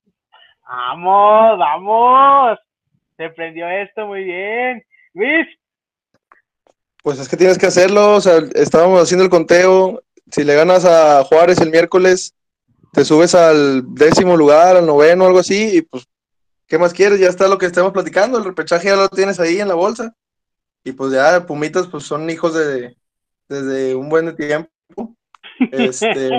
Vamos, 0.73 1.59
vamos. 1.59 2.59
Se 3.16 3.29
prendió 3.31 3.68
esto 3.68 4.07
muy 4.07 4.25
bien. 4.25 4.83
Luis, 5.12 5.47
Pues 7.03 7.18
es 7.18 7.29
que 7.29 7.37
tienes 7.37 7.59
que 7.59 7.66
hacerlo, 7.66 8.14
o 8.14 8.21
sea, 8.21 8.38
estábamos 8.55 9.03
haciendo 9.03 9.25
el 9.25 9.31
conteo, 9.31 10.03
si 10.31 10.45
le 10.45 10.55
ganas 10.55 10.85
a 10.87 11.23
Juárez 11.25 11.61
el 11.61 11.71
miércoles, 11.71 12.35
te 12.92 13.05
subes 13.05 13.35
al 13.35 13.95
décimo 13.95 14.37
lugar, 14.37 14.77
al 14.77 14.87
noveno, 14.87 15.27
algo 15.27 15.40
así, 15.40 15.77
y 15.77 15.83
pues, 15.83 16.09
¿qué 16.66 16.79
más 16.79 16.95
quieres? 16.95 17.21
Ya 17.21 17.29
está 17.29 17.49
lo 17.49 17.59
que 17.59 17.66
estamos 17.66 17.92
platicando, 17.92 18.38
el 18.38 18.45
repechaje 18.45 18.88
ya 18.88 18.97
lo 18.97 19.09
tienes 19.09 19.40
ahí 19.40 19.61
en 19.61 19.68
la 19.68 19.75
bolsa, 19.75 20.14
y 20.85 20.92
pues 20.92 21.12
ya 21.12 21.45
Pumitas, 21.45 21.88
pues 21.88 22.05
son 22.05 22.31
hijos 22.31 22.55
de, 22.55 22.97
desde 23.49 23.95
un 23.95 24.09
buen 24.09 24.35
tiempo, 24.37 24.71
este, 25.70 26.31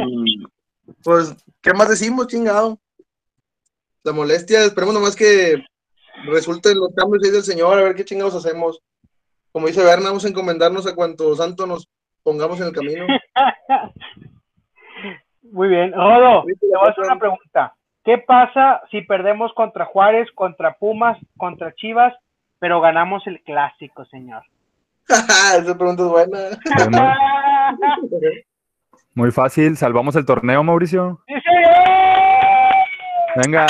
pues, 1.03 1.35
¿qué 1.61 1.73
más 1.73 1.89
decimos, 1.89 2.27
chingado? 2.27 2.79
La 4.03 4.11
molestia, 4.11 4.65
esperemos 4.65 4.93
nomás 4.93 5.15
que 5.15 5.63
resulten 6.25 6.77
los 6.77 6.93
cambios 6.95 7.23
del 7.23 7.43
señor, 7.43 7.77
a 7.77 7.83
ver 7.83 7.95
qué 7.95 8.05
chingados 8.05 8.35
hacemos 8.35 8.81
como 9.53 9.67
dice 9.67 9.83
Berna, 9.83 10.07
vamos 10.07 10.25
a 10.25 10.29
encomendarnos 10.29 10.87
a 10.87 10.95
cuanto 10.95 11.35
santo 11.35 11.67
nos 11.67 11.87
pongamos 12.23 12.59
en 12.59 12.67
el 12.67 12.73
camino. 12.73 13.05
muy 15.43 15.67
bien. 15.67 15.93
Rodo, 15.93 16.43
te 16.45 16.65
voy 16.65 16.87
a 16.87 16.89
hacer 16.89 17.03
una 17.03 17.19
pregunta. 17.19 17.75
¿Qué 18.03 18.17
pasa 18.17 18.81
si 18.89 19.01
perdemos 19.01 19.53
contra 19.53 19.85
Juárez, 19.85 20.27
contra 20.33 20.73
Pumas, 20.73 21.19
contra 21.37 21.71
Chivas, 21.75 22.15
pero 22.57 22.81
ganamos 22.81 23.27
el 23.27 23.43
clásico, 23.43 24.05
señor? 24.05 24.41
Esa 25.07 25.77
pregunta 25.77 26.01
es 26.01 26.09
buena. 26.09 26.39
Muy, 29.15 29.31
fácil, 29.31 29.77
salvamos 29.77 30.15
el 30.15 30.25
torneo, 30.25 30.63
Mauricio. 30.63 31.21
¡Sí, 31.27 31.35
señor! 31.41 31.73
Venga, 33.43 33.67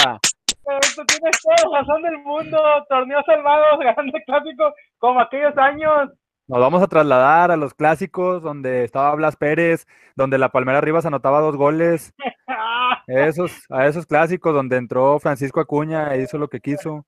Esto 0.81 1.03
tienes 1.05 1.41
toda 1.41 1.79
razón 1.79 2.01
del 2.01 2.17
mundo. 2.19 2.57
Torneos 2.87 3.23
salvados, 3.25 3.79
ganando 3.83 4.17
el 4.17 4.23
clásico 4.23 4.73
como 4.99 5.19
aquellos 5.19 5.57
años. 5.57 6.11
nos 6.47 6.59
vamos 6.59 6.81
a 6.81 6.87
trasladar 6.87 7.51
a 7.51 7.57
los 7.57 7.73
clásicos 7.73 8.41
donde 8.41 8.85
estaba 8.85 9.15
Blas 9.15 9.35
Pérez, 9.35 9.85
donde 10.15 10.37
la 10.37 10.49
Palmera 10.49 10.79
Rivas 10.79 11.05
anotaba 11.05 11.41
dos 11.41 11.57
goles. 11.57 12.13
Esos, 13.07 13.65
a 13.69 13.85
esos 13.85 14.05
clásicos 14.05 14.53
donde 14.53 14.77
entró 14.77 15.19
Francisco 15.19 15.59
Acuña 15.59 16.15
e 16.15 16.21
hizo 16.21 16.37
lo 16.37 16.47
que 16.47 16.61
quiso. 16.61 17.05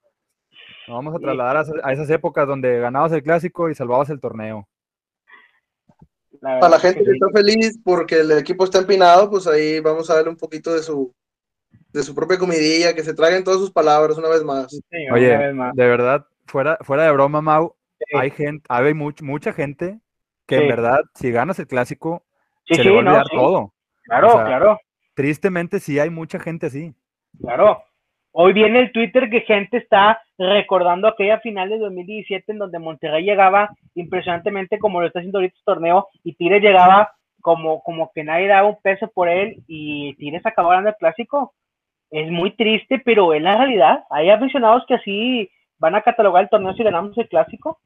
Nos 0.89 0.97
vamos 0.97 1.15
a 1.15 1.19
trasladar 1.19 1.55
a, 1.55 1.63
a 1.87 1.93
esas 1.93 2.09
épocas 2.09 2.45
donde 2.45 2.79
ganabas 2.79 3.13
el 3.13 3.23
clásico 3.23 3.69
y 3.69 3.75
salvabas 3.75 4.09
el 4.09 4.19
torneo. 4.19 4.67
La 6.53 6.59
Para 6.59 6.69
la 6.71 6.79
gente 6.79 6.99
que 6.99 7.05
que 7.05 7.11
sí. 7.11 7.17
está 7.21 7.27
feliz 7.33 7.79
porque 7.83 8.19
el 8.19 8.31
equipo 8.33 8.63
está 8.65 8.77
empinado, 8.79 9.29
pues 9.29 9.47
ahí 9.47 9.79
vamos 9.79 10.09
a 10.09 10.15
darle 10.15 10.29
un 10.29 10.37
poquito 10.37 10.73
de 10.73 10.83
su 10.83 11.13
de 11.91 12.03
su 12.03 12.13
propia 12.13 12.37
comidilla, 12.37 12.93
que 12.93 13.03
se 13.03 13.13
traguen 13.13 13.43
todas 13.43 13.59
sus 13.59 13.71
palabras 13.71 14.17
una 14.17 14.27
vez 14.29 14.43
más. 14.43 14.67
Sí, 14.69 14.81
señor, 14.89 15.13
Oye, 15.13 15.29
una 15.29 15.39
vez 15.47 15.55
más. 15.55 15.75
de 15.75 15.87
verdad, 15.87 16.25
fuera, 16.45 16.77
fuera 16.81 17.03
de 17.05 17.11
broma, 17.11 17.41
Mau, 17.41 17.75
Sí. 17.99 18.17
hay 18.17 18.29
gente, 18.31 18.65
hay 18.69 18.93
much- 18.93 19.21
mucha 19.23 19.53
gente 19.53 19.99
que 20.45 20.57
en 20.57 20.67
verdad, 20.67 20.99
si 21.15 21.31
ganas 21.31 21.57
el 21.59 21.67
clásico, 21.67 22.25
Sí, 22.67 22.75
se 22.75 22.83
sí, 22.83 22.89
le 22.89 22.95
va 22.95 22.99
a 22.99 23.03
no, 23.03 23.09
olvidar 23.11 23.25
sí. 23.31 23.37
todo. 23.37 23.73
Claro, 24.03 24.27
O 24.27 24.31
sea, 24.33 24.45
claro, 24.45 24.79
Tristemente, 25.15 25.79
sí 25.79 25.97
hay 25.97 26.09
mucha 26.09 26.37
gente 26.39 26.65
así. 26.67 26.93
claro. 27.41 27.81
Hoy 28.37 28.51
viene 28.51 28.81
el 28.81 28.91
Twitter 28.91 29.29
que 29.29 29.41
gente 29.41 29.77
está 29.77 30.21
recordando 30.37 31.07
aquella 31.07 31.39
final 31.39 31.69
de 31.69 31.77
2017 31.77 32.51
en 32.51 32.57
donde 32.57 32.79
Monterrey 32.79 33.23
llegaba 33.23 33.69
impresionantemente 33.93 34.77
como 34.77 34.99
lo 34.99 35.07
está 35.07 35.19
haciendo 35.19 35.37
ahorita 35.37 35.53
este 35.53 35.63
torneo 35.63 36.09
y 36.21 36.33
Tigres 36.33 36.61
llegaba 36.61 37.13
como, 37.39 37.81
como 37.81 38.11
que 38.13 38.25
nadie 38.25 38.49
daba 38.49 38.67
un 38.67 38.81
peso 38.81 39.07
por 39.07 39.29
él 39.29 39.63
y 39.67 40.15
Tigres 40.15 40.45
acabó 40.45 40.67
ganando 40.67 40.89
el 40.89 40.97
clásico. 40.97 41.53
Es 42.11 42.29
muy 42.29 42.53
triste, 42.57 43.01
pero 43.05 43.33
es 43.33 43.41
la 43.41 43.55
realidad. 43.55 44.03
Hay 44.09 44.29
aficionados 44.29 44.83
que 44.85 44.95
así 44.95 45.49
van 45.77 45.95
a 45.95 46.01
catalogar 46.01 46.43
el 46.43 46.49
torneo 46.49 46.73
si 46.73 46.83
ganamos 46.83 47.17
el 47.17 47.29
clásico. 47.29 47.79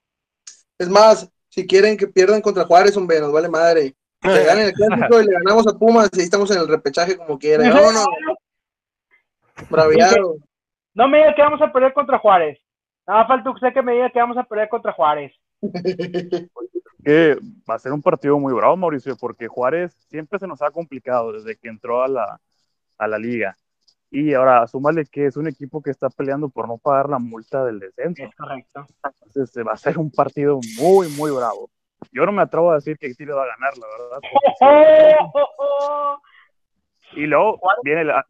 Es 0.79 0.89
más, 0.89 1.31
si 1.49 1.67
quieren 1.67 1.95
que 1.95 2.07
pierdan 2.07 2.41
contra 2.41 2.65
Juárez, 2.65 2.97
hombre, 2.97 3.19
nos 3.19 3.31
vale 3.31 3.49
madre. 3.49 3.93
Que 4.19 4.29
ganen 4.45 4.65
el 4.65 4.73
clásico 4.73 5.21
y 5.21 5.25
le 5.25 5.33
ganamos 5.33 5.67
a 5.67 5.77
Pumas 5.77 6.09
y 6.11 6.21
ahí 6.21 6.25
estamos 6.25 6.49
en 6.49 6.61
el 6.61 6.67
repechaje 6.67 7.17
como 7.17 7.37
quieran. 7.37 7.71
Vámonos, 7.71 8.07
braviado. 9.69 10.35
No 10.95 11.07
me 11.07 11.19
diga 11.19 11.35
que 11.35 11.43
vamos 11.43 11.61
a 11.61 11.71
perder 11.71 11.93
contra 11.93 12.17
Juárez. 12.17 12.59
Nada 13.07 13.25
falta 13.25 13.51
usted 13.51 13.73
que 13.73 13.81
me 13.81 13.93
diga 13.93 14.09
que 14.09 14.19
vamos 14.19 14.35
a 14.37 14.43
perder 14.43 14.67
contra 14.67 14.91
Juárez. 14.91 15.31
que 17.05 17.37
va 17.69 17.75
a 17.75 17.79
ser 17.79 17.93
un 17.93 18.01
partido 18.01 18.37
muy 18.37 18.53
bravo, 18.53 18.75
Mauricio, 18.75 19.15
porque 19.15 19.47
Juárez 19.47 19.93
siempre 20.09 20.39
se 20.39 20.47
nos 20.47 20.61
ha 20.61 20.71
complicado 20.71 21.31
desde 21.31 21.55
que 21.55 21.69
entró 21.69 22.03
a 22.03 22.07
la, 22.07 22.41
a 22.97 23.07
la 23.07 23.17
liga. 23.17 23.55
Y 24.11 24.33
ahora, 24.33 24.67
súmale 24.67 25.05
que 25.05 25.27
es 25.27 25.37
un 25.37 25.47
equipo 25.47 25.81
que 25.81 25.91
está 25.91 26.09
peleando 26.09 26.49
por 26.49 26.67
no 26.67 26.77
pagar 26.77 27.07
la 27.07 27.19
multa 27.19 27.63
del 27.63 27.79
descenso. 27.79 28.23
Es 28.23 28.35
correcto. 28.35 28.85
Entonces, 29.25 29.65
va 29.65 29.73
a 29.73 29.77
ser 29.77 29.99
un 29.99 30.11
partido 30.11 30.59
muy, 30.77 31.07
muy 31.09 31.31
bravo. 31.31 31.69
Yo 32.11 32.25
no 32.25 32.31
me 32.31 32.41
atrevo 32.41 32.71
a 32.71 32.75
decir 32.75 32.97
que 32.97 33.13
Tigres 33.13 33.37
va 33.37 33.43
a 33.43 33.47
ganar, 33.47 33.77
la 33.77 33.87
verdad. 33.87 34.19
porque 34.31 34.55
sí. 37.11 37.19
Y 37.21 37.27
luego 37.27 37.59
viene 37.83 38.05
la, 38.05 38.25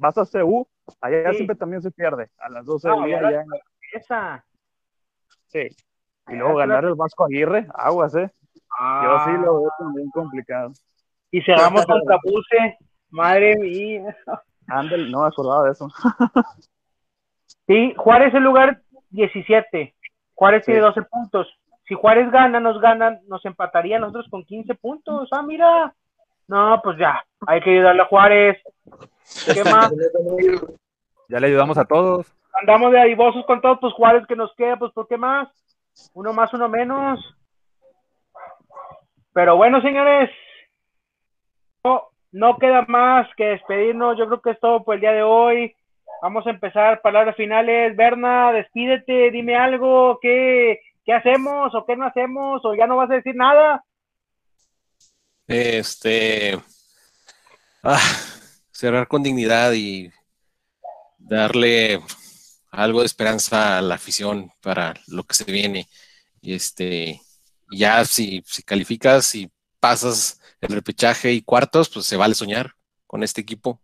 vas 0.00 0.18
a 0.18 0.24
CU, 0.24 0.66
allá 1.00 1.30
Sí. 1.30 1.36
siempre 1.36 1.56
también 1.56 1.82
se 1.82 1.90
pierde. 1.90 2.28
A 2.38 2.48
las 2.48 2.64
12 2.66 2.88
No, 2.88 3.00
del 3.02 3.06
día 3.06 3.30
ya. 3.30 3.44
Esa. 3.92 4.44
Sí. 5.48 5.68
Y 6.28 6.34
luego 6.36 6.56
ganar 6.56 6.84
el 6.84 6.94
Vasco 6.94 7.24
Aguirre, 7.24 7.66
aguas, 7.74 8.14
¿eh? 8.14 8.30
Yo 8.52 9.18
sí 9.24 9.30
Ah. 9.34 9.40
lo 9.44 9.60
veo 9.62 9.72
también 9.78 10.10
complicado. 10.10 10.72
y 11.32 11.42
cerramos 11.42 11.84
contra 11.86 12.18
Puse. 12.18 12.78
Madre 13.10 13.56
mía. 13.56 14.16
Ándale, 14.68 15.08
no 15.10 15.22
me 15.22 15.28
acordaba 15.28 15.64
de 15.64 15.72
eso. 15.72 15.88
Sí, 17.66 17.94
Juárez 17.96 18.28
es 18.28 18.34
el 18.34 18.42
lugar 18.42 18.82
17. 19.10 19.94
Juárez 20.34 20.64
tiene 20.64 20.80
12 20.80 21.02
puntos. 21.02 21.46
Si 21.86 21.94
Juárez 21.94 22.30
gana, 22.30 22.58
nos 22.60 22.80
ganan, 22.80 23.20
nos 23.28 23.44
empataría 23.44 23.98
nosotros 23.98 24.26
con 24.30 24.44
15 24.44 24.74
puntos. 24.74 25.28
Ah, 25.32 25.42
mira. 25.42 25.94
No, 26.48 26.80
pues 26.82 26.98
ya, 26.98 27.24
hay 27.46 27.60
que 27.60 27.70
ayudarle 27.70 28.02
a 28.02 28.06
Juárez. 28.06 28.58
¿Qué 29.52 29.64
más? 29.64 29.92
Ya 31.28 31.40
le 31.40 31.46
ayudamos 31.46 31.78
a 31.78 31.84
todos. 31.84 32.26
Andamos 32.60 32.92
de 32.92 33.00
adivosos 33.00 33.44
con 33.46 33.60
todos, 33.60 33.78
pues 33.80 33.94
Juárez 33.94 34.26
que 34.26 34.36
nos 34.36 34.54
queda, 34.54 34.76
pues 34.76 34.92
¿por 34.92 35.06
qué 35.08 35.16
más? 35.16 35.48
Uno 36.14 36.32
más, 36.32 36.52
uno 36.52 36.68
menos. 36.68 37.20
Pero 39.32 39.56
bueno, 39.56 39.80
señores, 39.80 40.30
no, 41.84 42.10
no 42.32 42.58
queda 42.58 42.84
más 42.88 43.28
que 43.36 43.44
despedirnos. 43.44 44.18
Yo 44.18 44.26
creo 44.26 44.40
que 44.40 44.50
es 44.50 44.60
todo 44.60 44.82
por 44.84 44.96
el 44.96 45.00
día 45.00 45.12
de 45.12 45.22
hoy. 45.22 45.74
Vamos 46.22 46.46
a 46.46 46.50
empezar 46.50 47.00
palabras 47.00 47.36
finales. 47.36 47.96
Berna, 47.96 48.52
despídete, 48.52 49.30
dime 49.30 49.56
algo. 49.56 50.18
¿Qué, 50.20 50.80
qué 51.04 51.12
hacemos 51.14 51.74
o 51.74 51.86
qué 51.86 51.96
no 51.96 52.06
hacemos? 52.06 52.64
¿O 52.64 52.74
ya 52.74 52.86
no 52.86 52.96
vas 52.96 53.10
a 53.10 53.14
decir 53.14 53.34
nada? 53.34 53.84
Este. 55.46 56.58
ah, 57.82 57.98
cerrar 58.80 59.08
con 59.08 59.22
dignidad 59.22 59.72
y 59.74 60.10
darle 61.18 62.00
algo 62.70 63.00
de 63.00 63.06
esperanza 63.06 63.78
a 63.78 63.82
la 63.82 63.96
afición 63.96 64.52
para 64.62 64.94
lo 65.08 65.24
que 65.24 65.34
se 65.34 65.44
viene. 65.44 65.88
Y 66.40 66.54
este, 66.54 67.20
ya 67.70 68.04
si, 68.06 68.42
si 68.46 68.62
calificas 68.62 69.34
y 69.34 69.50
pasas 69.80 70.40
el 70.62 70.70
repechaje 70.70 71.32
y 71.32 71.42
cuartos, 71.42 71.90
pues 71.90 72.06
se 72.06 72.16
vale 72.16 72.34
soñar 72.34 72.74
con 73.06 73.22
este 73.22 73.40
equipo. 73.42 73.80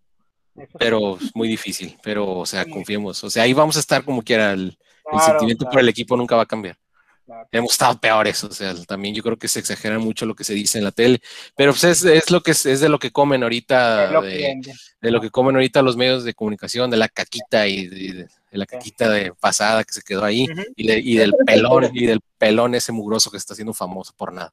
Pero 0.78 1.18
es 1.20 1.34
muy 1.36 1.48
difícil, 1.48 1.98
pero 2.02 2.38
o 2.38 2.46
sea, 2.46 2.64
confiemos. 2.66 3.22
O 3.24 3.30
sea, 3.30 3.42
ahí 3.44 3.52
vamos 3.52 3.76
a 3.76 3.80
estar 3.80 4.04
como 4.04 4.22
quiera. 4.22 4.52
El, 4.52 4.78
el 5.12 5.20
Claro, 5.20 5.20
sentimiento 5.20 5.64
claro. 5.64 5.72
por 5.72 5.80
el 5.80 5.88
equipo 5.88 6.16
nunca 6.16 6.36
va 6.36 6.42
a 6.42 6.46
cambiar. 6.46 6.78
Claro. 7.26 7.48
Hemos 7.50 7.72
estado 7.72 7.98
peores, 8.00 8.44
o 8.44 8.52
sea, 8.52 8.72
también 8.86 9.12
yo 9.12 9.20
creo 9.20 9.36
que 9.36 9.48
se 9.48 9.58
exagera 9.58 9.98
mucho 9.98 10.26
lo 10.26 10.34
que 10.36 10.44
se 10.44 10.54
dice 10.54 10.78
en 10.78 10.84
la 10.84 10.92
tele, 10.92 11.18
pero 11.56 11.72
pues 11.72 11.82
es, 11.82 12.04
es 12.04 12.30
lo 12.30 12.40
que 12.40 12.52
es, 12.52 12.64
es 12.66 12.80
de 12.80 12.88
lo 12.88 13.00
que 13.00 13.10
comen 13.10 13.42
ahorita, 13.42 14.12
lo 14.12 14.22
de, 14.22 14.54
lo 15.00 15.20
que 15.20 15.30
comen 15.30 15.56
ahorita 15.56 15.82
los 15.82 15.96
medios 15.96 16.22
de 16.22 16.34
comunicación, 16.34 16.88
de 16.88 16.96
la 16.98 17.08
caquita 17.08 17.66
y 17.66 17.88
de, 17.88 18.28
la 18.52 18.64
caquita 18.64 19.10
de 19.10 19.32
pasada 19.40 19.82
que 19.82 19.92
se 19.92 20.02
quedó 20.02 20.24
ahí 20.24 20.46
y, 20.76 20.86
de- 20.86 21.00
y 21.00 21.16
del 21.16 21.34
pelón 21.44 21.90
y 21.92 22.06
del 22.06 22.20
pelón 22.38 22.76
ese 22.76 22.92
mugroso 22.92 23.28
que 23.30 23.38
está 23.38 23.54
haciendo 23.54 23.74
famoso 23.74 24.14
por 24.16 24.32
nada. 24.32 24.52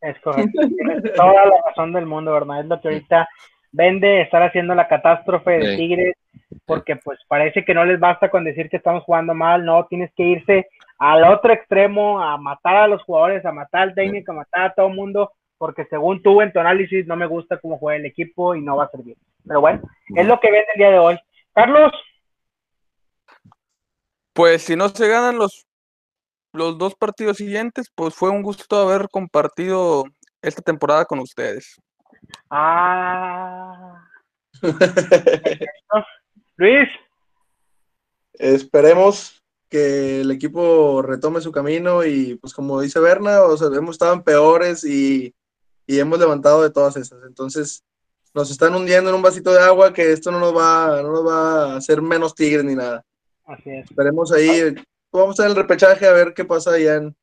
Es 0.00 0.18
correcto. 0.20 0.60
Toda 1.14 1.44
la 1.46 1.56
razón 1.68 1.92
del 1.92 2.06
mundo, 2.06 2.32
¿verdad? 2.32 2.60
Es 2.60 2.66
lo 2.66 2.80
que 2.80 2.88
ahorita 2.88 3.28
vende 3.70 4.22
estar 4.22 4.42
haciendo 4.42 4.74
la 4.74 4.88
catástrofe 4.88 5.52
de 5.58 5.70
Sí. 5.72 5.76
Tigres, 5.76 6.14
porque 6.64 6.96
pues 6.96 7.18
parece 7.28 7.64
que 7.64 7.74
no 7.74 7.84
les 7.84 8.00
basta 8.00 8.30
con 8.30 8.44
decir 8.44 8.68
que 8.70 8.78
estamos 8.78 9.04
jugando 9.04 9.34
mal, 9.34 9.64
no, 9.64 9.86
tienes 9.86 10.10
que 10.16 10.22
irse 10.24 10.68
al 11.02 11.24
otro 11.24 11.52
extremo, 11.52 12.22
a 12.22 12.36
matar 12.36 12.76
a 12.76 12.86
los 12.86 13.02
jugadores, 13.02 13.44
a 13.44 13.50
matar 13.50 13.82
al 13.82 13.94
técnico, 13.94 14.30
a 14.30 14.36
matar 14.36 14.66
a 14.66 14.72
todo 14.72 14.86
el 14.86 14.94
mundo, 14.94 15.32
porque 15.58 15.84
según 15.86 16.22
tú 16.22 16.40
en 16.40 16.52
tu 16.52 16.60
análisis 16.60 17.08
no 17.08 17.16
me 17.16 17.26
gusta 17.26 17.58
cómo 17.58 17.76
juega 17.76 17.98
el 17.98 18.06
equipo 18.06 18.54
y 18.54 18.62
no 18.62 18.76
va 18.76 18.84
a 18.84 18.90
servir. 18.90 19.16
Pero 19.44 19.60
bueno, 19.60 19.82
es 20.14 20.24
lo 20.24 20.38
que 20.38 20.52
vende 20.52 20.68
el 20.74 20.78
día 20.78 20.90
de 20.92 21.00
hoy. 21.00 21.18
Carlos, 21.52 21.92
Pues 24.32 24.62
si 24.62 24.76
no 24.76 24.88
se 24.90 25.08
ganan 25.08 25.38
los, 25.38 25.66
los 26.52 26.78
dos 26.78 26.94
partidos 26.94 27.38
siguientes, 27.38 27.90
pues 27.92 28.14
fue 28.14 28.30
un 28.30 28.42
gusto 28.42 28.76
haber 28.76 29.08
compartido 29.08 30.04
esta 30.40 30.62
temporada 30.62 31.04
con 31.04 31.18
ustedes. 31.18 31.80
ah, 32.48 34.06
Luis, 36.56 36.88
Esperemos 38.34 39.41
que 39.72 40.20
el 40.20 40.30
equipo 40.30 41.00
retome 41.02 41.40
su 41.40 41.50
camino 41.50 42.04
y 42.04 42.34
pues 42.36 42.52
como 42.52 42.80
dice 42.80 43.00
Berna, 43.00 43.40
o 43.42 43.56
sea, 43.56 43.68
hemos 43.68 43.94
estado 43.94 44.12
en 44.12 44.22
peores 44.22 44.84
y, 44.84 45.34
y 45.86 45.98
hemos 45.98 46.18
levantado 46.18 46.62
de 46.62 46.70
todas 46.70 46.96
estas. 46.96 47.22
Entonces 47.26 47.82
nos 48.34 48.50
están 48.50 48.74
hundiendo 48.74 49.08
en 49.08 49.16
un 49.16 49.22
vasito 49.22 49.50
de 49.50 49.60
agua 49.60 49.94
que 49.94 50.12
esto 50.12 50.30
no 50.30 50.38
nos 50.38 50.54
va, 50.54 51.00
no 51.02 51.10
nos 51.10 51.26
va 51.26 51.72
a 51.72 51.76
hacer 51.76 52.02
menos 52.02 52.34
tigres 52.34 52.64
ni 52.64 52.74
nada. 52.74 53.02
así 53.46 53.70
es. 53.70 53.86
Esperemos 53.86 54.30
ahí, 54.32 54.74
vamos 55.10 55.40
a 55.40 55.46
el 55.46 55.56
repechaje 55.56 56.06
a 56.06 56.12
ver 56.12 56.34
qué 56.34 56.44
pasa 56.44 56.72
allá 56.72 56.96
en, 56.96 57.16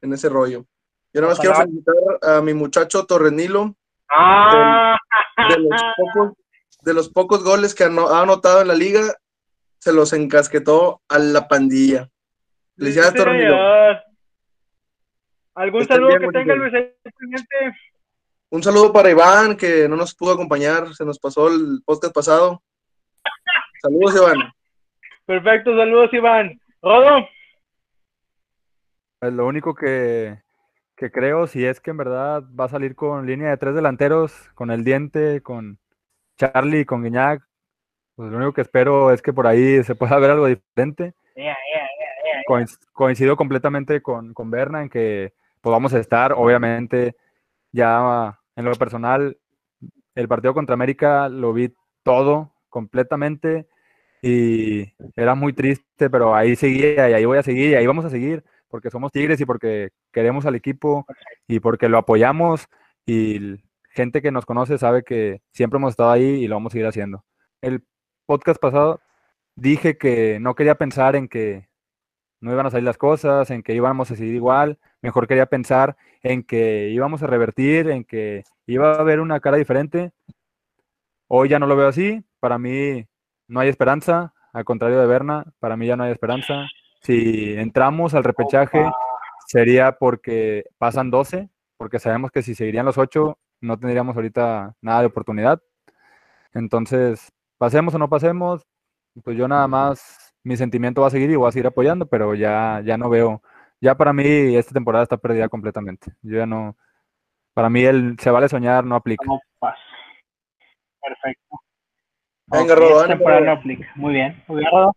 en 0.00 0.12
ese 0.12 0.28
rollo. 0.28 0.64
Yo 1.12 1.20
nada 1.20 1.32
más 1.32 1.40
quiero 1.40 1.56
felicitar 1.56 1.94
a 2.22 2.40
mi 2.40 2.54
muchacho 2.54 3.04
Torrenilo 3.04 3.74
Ah, 4.12 4.96
de 5.48 5.58
los 5.58 5.82
pocos, 5.96 6.32
de 6.82 6.94
los 6.94 7.08
pocos 7.08 7.44
goles 7.44 7.74
que 7.74 7.84
ha 7.84 7.86
anotado 7.86 8.60
en 8.60 8.68
la 8.68 8.74
liga, 8.74 9.14
se 9.80 9.92
los 9.92 10.12
encasquetó 10.12 11.00
a 11.08 11.18
la 11.18 11.48
pandilla. 11.48 12.08
Felicidades, 12.76 13.12
Sí. 13.14 14.06
¿Algún 15.54 15.82
Estén 15.82 15.96
saludo 15.96 16.18
bien, 16.18 16.30
que 16.30 16.38
tenga. 16.38 16.54
Luis 16.54 16.72
pendiente? 17.18 17.78
Un 18.50 18.62
saludo 18.62 18.92
para 18.92 19.10
Iván, 19.10 19.56
que 19.56 19.88
no 19.88 19.96
nos 19.96 20.14
pudo 20.14 20.32
acompañar, 20.32 20.94
se 20.94 21.04
nos 21.04 21.18
pasó 21.18 21.48
el 21.48 21.82
podcast 21.84 22.14
pasado. 22.14 22.62
Saludos, 23.82 24.14
Iván. 24.16 24.52
Perfecto, 25.26 25.76
saludos 25.76 26.12
Iván. 26.12 26.60
Rodo, 26.82 27.26
Pues 29.18 29.32
lo 29.32 29.46
único 29.46 29.74
que, 29.74 30.42
que 30.96 31.10
creo, 31.10 31.46
si 31.46 31.64
es 31.64 31.80
que 31.80 31.90
en 31.90 31.98
verdad 31.98 32.42
va 32.58 32.64
a 32.64 32.68
salir 32.70 32.94
con 32.94 33.26
línea 33.26 33.50
de 33.50 33.56
tres 33.56 33.74
delanteros, 33.74 34.32
con 34.54 34.70
el 34.70 34.82
diente, 34.84 35.42
con 35.42 35.78
Charlie, 36.38 36.86
con 36.86 37.02
Guiñac, 37.02 37.42
pues 38.20 38.30
lo 38.32 38.36
único 38.36 38.52
que 38.52 38.60
espero 38.60 39.12
es 39.12 39.22
que 39.22 39.32
por 39.32 39.46
ahí 39.46 39.82
se 39.82 39.94
pueda 39.94 40.18
ver 40.18 40.32
algo 40.32 40.46
diferente. 40.46 41.14
Coincido 42.92 43.34
completamente 43.34 44.02
con, 44.02 44.34
con 44.34 44.50
Berna 44.50 44.82
en 44.82 44.90
que 44.90 45.32
pues, 45.62 45.72
vamos 45.72 45.94
a 45.94 45.98
estar, 45.98 46.34
obviamente, 46.34 47.16
ya 47.72 48.38
en 48.56 48.64
lo 48.66 48.72
personal, 48.74 49.38
el 50.14 50.28
partido 50.28 50.52
contra 50.52 50.74
América 50.74 51.30
lo 51.30 51.54
vi 51.54 51.72
todo 52.02 52.52
completamente 52.68 53.66
y 54.20 54.92
era 55.16 55.34
muy 55.34 55.54
triste, 55.54 56.10
pero 56.10 56.34
ahí 56.34 56.56
seguía 56.56 57.08
y 57.08 57.14
ahí 57.14 57.24
voy 57.24 57.38
a 57.38 57.42
seguir 57.42 57.70
y 57.70 57.74
ahí 57.74 57.86
vamos 57.86 58.04
a 58.04 58.10
seguir 58.10 58.44
porque 58.68 58.90
somos 58.90 59.12
Tigres 59.12 59.40
y 59.40 59.46
porque 59.46 59.92
queremos 60.12 60.44
al 60.44 60.56
equipo 60.56 61.06
y 61.48 61.60
porque 61.60 61.88
lo 61.88 61.96
apoyamos 61.96 62.66
y 63.06 63.56
gente 63.88 64.20
que 64.20 64.30
nos 64.30 64.44
conoce 64.44 64.76
sabe 64.76 65.04
que 65.04 65.40
siempre 65.54 65.78
hemos 65.78 65.92
estado 65.92 66.10
ahí 66.10 66.22
y 66.22 66.48
lo 66.48 66.56
vamos 66.56 66.72
a 66.72 66.74
seguir 66.74 66.86
haciendo. 66.86 67.24
El 67.62 67.82
podcast 68.30 68.60
pasado 68.60 69.00
dije 69.56 69.98
que 69.98 70.38
no 70.38 70.54
quería 70.54 70.76
pensar 70.76 71.16
en 71.16 71.26
que 71.26 71.68
no 72.40 72.52
iban 72.52 72.64
a 72.64 72.70
salir 72.70 72.84
las 72.84 72.96
cosas, 72.96 73.50
en 73.50 73.64
que 73.64 73.74
íbamos 73.74 74.08
a 74.08 74.14
seguir 74.14 74.36
igual, 74.36 74.78
mejor 75.02 75.26
quería 75.26 75.46
pensar 75.46 75.96
en 76.22 76.44
que 76.44 76.90
íbamos 76.90 77.24
a 77.24 77.26
revertir, 77.26 77.90
en 77.90 78.04
que 78.04 78.44
iba 78.66 78.92
a 78.92 79.00
haber 79.00 79.18
una 79.18 79.40
cara 79.40 79.56
diferente. 79.56 80.12
Hoy 81.26 81.48
ya 81.48 81.58
no 81.58 81.66
lo 81.66 81.74
veo 81.74 81.88
así, 81.88 82.24
para 82.38 82.56
mí 82.56 83.04
no 83.48 83.58
hay 83.58 83.68
esperanza, 83.68 84.32
al 84.52 84.64
contrario 84.64 85.00
de 85.00 85.08
Berna, 85.08 85.46
para 85.58 85.76
mí 85.76 85.88
ya 85.88 85.96
no 85.96 86.04
hay 86.04 86.12
esperanza. 86.12 86.68
Si 87.02 87.54
entramos 87.54 88.14
al 88.14 88.22
repechaje 88.22 88.88
sería 89.48 89.98
porque 89.98 90.66
pasan 90.78 91.10
12, 91.10 91.48
porque 91.76 91.98
sabemos 91.98 92.30
que 92.30 92.42
si 92.42 92.54
seguirían 92.54 92.86
los 92.86 92.96
8 92.96 93.36
no 93.62 93.76
tendríamos 93.76 94.14
ahorita 94.14 94.76
nada 94.82 95.00
de 95.00 95.06
oportunidad. 95.06 95.60
Entonces, 96.52 97.32
pasemos 97.60 97.94
o 97.94 97.98
no 97.98 98.08
pasemos, 98.08 98.66
pues 99.22 99.36
yo 99.36 99.46
nada 99.46 99.68
más, 99.68 100.34
mi 100.42 100.56
sentimiento 100.56 101.02
va 101.02 101.08
a 101.08 101.10
seguir 101.10 101.30
y 101.30 101.36
voy 101.36 101.46
a 101.46 101.52
seguir 101.52 101.66
apoyando, 101.66 102.06
pero 102.06 102.34
ya, 102.34 102.80
ya 102.82 102.96
no 102.96 103.10
veo, 103.10 103.42
ya 103.82 103.94
para 103.96 104.14
mí 104.14 104.56
esta 104.56 104.72
temporada 104.72 105.02
está 105.02 105.18
perdida 105.18 105.46
completamente. 105.50 106.10
Yo 106.22 106.38
ya 106.38 106.46
no, 106.46 106.74
para 107.52 107.68
mí 107.68 107.82
el 107.84 108.16
se 108.18 108.30
vale 108.30 108.48
soñar 108.48 108.84
no 108.84 108.96
aplica. 108.96 109.26
No 109.26 109.38
pasa. 109.58 109.76
Perfecto. 111.02 111.60
Venga, 112.46 112.74
Rodo, 112.74 112.88
esta 112.88 113.04
ánimo, 113.04 113.18
temporada 113.18 113.40
no 113.42 113.52
aplica. 113.52 113.92
Muy 113.94 114.14
bien, 114.14 114.42
muy 114.48 114.60
bien, 114.60 114.70
Rodo. 114.72 114.96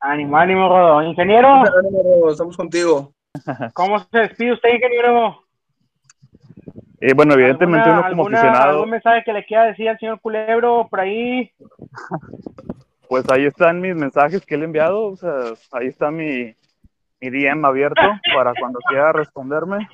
Ánimo, 0.00 0.36
ánimo, 0.38 0.68
Rodo. 0.70 1.02
Ingeniero, 1.02 1.48
Ánimo, 1.48 2.02
Rodo, 2.02 2.32
Estamos 2.32 2.56
contigo. 2.56 3.12
¿cómo 3.74 3.98
se 3.98 4.18
despide 4.20 4.54
usted, 4.54 4.70
ingeniero? 4.70 5.43
Eh, 7.06 7.12
bueno, 7.12 7.34
evidentemente 7.34 7.90
¿Alguna- 7.90 8.00
uno 8.00 8.08
como 8.10 8.22
alguna- 8.22 8.38
aficionado, 8.40 8.70
¿Algún 8.76 8.90
mensaje 8.90 9.22
que 9.24 9.32
le 9.34 9.44
quiera 9.44 9.64
decir 9.66 9.88
al 9.90 9.98
señor 9.98 10.20
Culebro 10.20 10.88
por 10.88 11.00
ahí? 11.00 11.50
pues 13.08 13.28
ahí 13.30 13.44
están 13.44 13.80
mis 13.82 13.94
mensajes 13.94 14.46
que 14.46 14.56
le 14.56 14.62
he 14.62 14.64
enviado, 14.64 15.08
o 15.08 15.16
sea, 15.16 15.32
ahí 15.72 15.88
está 15.88 16.10
mi, 16.10 16.54
mi 17.20 17.28
DM 17.30 17.62
abierto 17.66 18.00
para 18.34 18.54
cuando 18.58 18.78
quiera 18.88 19.12
responderme. 19.12 19.86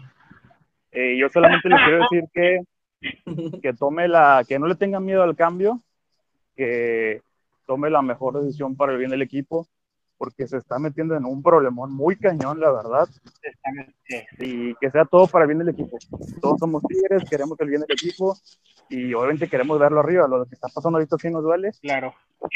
Eh, 0.92 1.16
yo 1.18 1.28
solamente 1.28 1.68
le 1.68 1.76
quiero 1.76 1.98
decir 2.02 2.24
que, 2.32 2.60
que 3.60 3.72
tome 3.74 4.06
la, 4.06 4.44
que 4.46 4.60
no 4.60 4.68
le 4.68 4.76
tenga 4.76 5.00
miedo 5.00 5.24
al 5.24 5.34
cambio, 5.34 5.80
que 6.56 7.22
tome 7.66 7.90
la 7.90 8.02
mejor 8.02 8.40
decisión 8.40 8.76
para 8.76 8.92
el 8.92 8.98
bien 8.98 9.10
del 9.10 9.22
equipo. 9.22 9.66
Porque 10.20 10.46
se 10.46 10.58
está 10.58 10.78
metiendo 10.78 11.16
en 11.16 11.24
un 11.24 11.42
problemón 11.42 11.94
muy 11.94 12.14
cañón, 12.14 12.60
la 12.60 12.70
verdad. 12.70 13.08
Y 14.38 14.74
que 14.74 14.90
sea 14.90 15.06
todo 15.06 15.26
para 15.26 15.44
el 15.44 15.48
bien 15.48 15.60
del 15.60 15.70
equipo. 15.70 15.96
Todos 16.42 16.58
somos 16.58 16.82
tigres, 16.82 17.24
queremos 17.30 17.58
el 17.58 17.68
bien 17.70 17.80
del 17.80 17.92
equipo 17.92 18.36
y 18.90 19.14
obviamente 19.14 19.48
queremos 19.48 19.78
verlo 19.78 20.00
arriba. 20.00 20.28
Lo 20.28 20.44
que 20.44 20.56
está 20.56 20.68
pasando 20.68 20.98
ahorita 20.98 21.16
sí 21.18 21.30
nos 21.30 21.42
duele. 21.42 21.70
Claro. 21.80 22.12
Pues. 22.38 22.52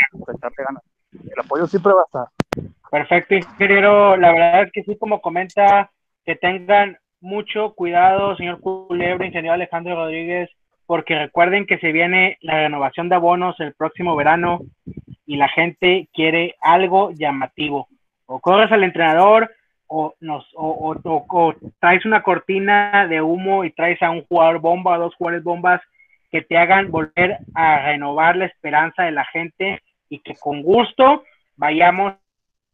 El 1.25 1.41
apoyo 1.41 1.67
siempre 1.67 1.95
va 1.95 2.03
a 2.03 2.05
estar. 2.05 2.71
Perfecto, 2.91 3.35
ingeniero. 3.35 4.19
La 4.19 4.33
verdad 4.33 4.63
es 4.65 4.73
que 4.73 4.83
sí, 4.83 4.99
como 4.99 5.23
comenta, 5.23 5.91
que 6.27 6.37
tengan 6.37 6.99
mucho 7.23 7.73
cuidado, 7.73 8.37
señor 8.37 8.61
Culebro, 8.61 9.25
ingeniero 9.25 9.55
Alejandro 9.55 9.95
Rodríguez, 9.95 10.51
porque 10.85 11.19
recuerden 11.19 11.65
que 11.65 11.79
se 11.79 11.93
viene 11.93 12.37
la 12.43 12.57
renovación 12.57 13.09
de 13.09 13.15
abonos 13.15 13.59
el 13.61 13.73
próximo 13.73 14.17
verano 14.17 14.61
y 15.27 15.37
la 15.37 15.49
gente 15.49 16.09
quiere 16.13 16.55
algo 16.61 17.11
llamativo. 17.13 17.89
O 18.27 18.41
corres 18.41 18.71
al 18.73 18.85
entrenador 18.85 19.51
o, 19.87 20.15
nos, 20.21 20.49
o, 20.55 20.97
o, 21.05 21.55
traes 21.79 22.05
una 22.05 22.23
cortina 22.23 23.07
de 23.09 23.21
humo 23.21 23.65
y 23.65 23.71
traes 23.73 24.03
a 24.03 24.11
un 24.11 24.25
jugador 24.25 24.61
bomba, 24.61 24.95
a 24.95 24.99
dos 24.99 25.15
jugadores 25.17 25.45
bombas 25.45 25.81
que 26.31 26.43
te 26.43 26.57
hagan 26.57 26.91
volver 26.91 27.39
a 27.55 27.87
renovar 27.87 28.37
la 28.37 28.47
esperanza 28.47 29.05
de 29.05 29.13
la 29.13 29.25
gente 29.27 29.83
y 30.09 30.19
que 30.21 30.35
con 30.35 30.63
gusto 30.63 31.23
vayamos 31.57 32.15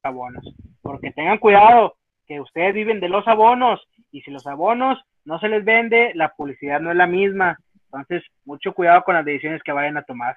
a 0.02 0.08
abonos. 0.08 0.54
Porque 0.80 1.10
tengan 1.10 1.38
cuidado, 1.38 1.96
que 2.26 2.40
ustedes 2.40 2.72
viven 2.72 3.00
de 3.00 3.08
los 3.08 3.26
abonos 3.26 3.86
y 4.12 4.22
si 4.22 4.30
los 4.30 4.46
abonos 4.46 4.98
no 5.24 5.38
se 5.40 5.48
les 5.48 5.64
vende, 5.64 6.12
la 6.14 6.30
publicidad 6.30 6.80
no 6.80 6.90
es 6.90 6.96
la 6.96 7.06
misma. 7.06 7.58
Entonces, 7.86 8.22
mucho 8.44 8.72
cuidado 8.72 9.02
con 9.02 9.14
las 9.14 9.24
decisiones 9.24 9.62
que 9.62 9.72
vayan 9.72 9.96
a 9.96 10.02
tomar. 10.02 10.36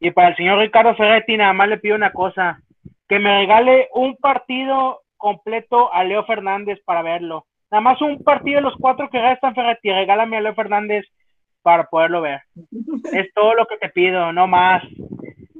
Y 0.00 0.10
para 0.10 0.28
el 0.28 0.36
señor 0.36 0.58
Ricardo 0.58 0.94
Ferretti, 0.94 1.36
nada 1.36 1.52
más 1.52 1.68
le 1.68 1.78
pido 1.78 1.96
una 1.96 2.12
cosa, 2.12 2.60
que 3.08 3.18
me 3.18 3.38
regale 3.40 3.88
un 3.94 4.16
partido 4.16 5.02
completo 5.16 5.92
a 5.92 6.04
Leo 6.04 6.24
Fernández 6.24 6.78
para 6.84 7.02
verlo. 7.02 7.46
Nada 7.70 7.80
más 7.80 8.00
un 8.00 8.22
partido 8.22 8.56
de 8.56 8.62
los 8.62 8.74
cuatro 8.78 9.10
que 9.10 9.20
restan, 9.20 9.54
Ferretti, 9.54 9.90
regálame 9.90 10.36
a 10.36 10.40
Leo 10.40 10.54
Fernández 10.54 11.04
para 11.62 11.84
poderlo 11.84 12.20
ver. 12.22 12.40
Es 13.12 13.32
todo 13.34 13.54
lo 13.54 13.66
que 13.66 13.76
te 13.76 13.88
pido, 13.90 14.32
no 14.32 14.46
más. 14.46 14.82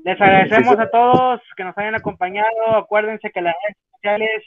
Les 0.05 0.19
agradecemos 0.21 0.79
a 0.79 0.91
todos 0.91 1.41
que 1.57 1.65
nos 1.65 1.77
hayan 1.77 1.97
acompañado. 1.97 2.77
Acuérdense 2.77 3.31
que 3.31 3.43
las 3.43 3.55
redes 3.63 3.77
sociales 3.93 4.43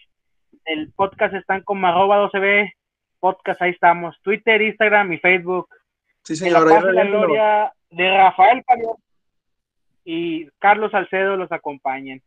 del 0.65 0.91
podcast 0.93 1.33
están 1.35 1.61
como 1.63 1.87
arroba 1.87 2.29
12b 2.29 2.71
podcast, 3.19 3.61
ahí 3.61 3.71
estamos. 3.71 4.19
Twitter, 4.23 4.61
Instagram 4.61 5.13
y 5.13 5.19
Facebook. 5.19 5.69
Sí, 6.23 6.33
En 6.45 6.53
la 6.53 6.59
señor. 6.61 6.93
la 6.93 7.03
gloria 7.03 7.73
de 7.91 8.17
Rafael 8.17 8.63
Pablo 8.63 8.97
y 10.03 10.47
Carlos 10.59 10.91
Salcedo 10.91 11.37
los 11.37 11.51
acompañen. 11.51 12.21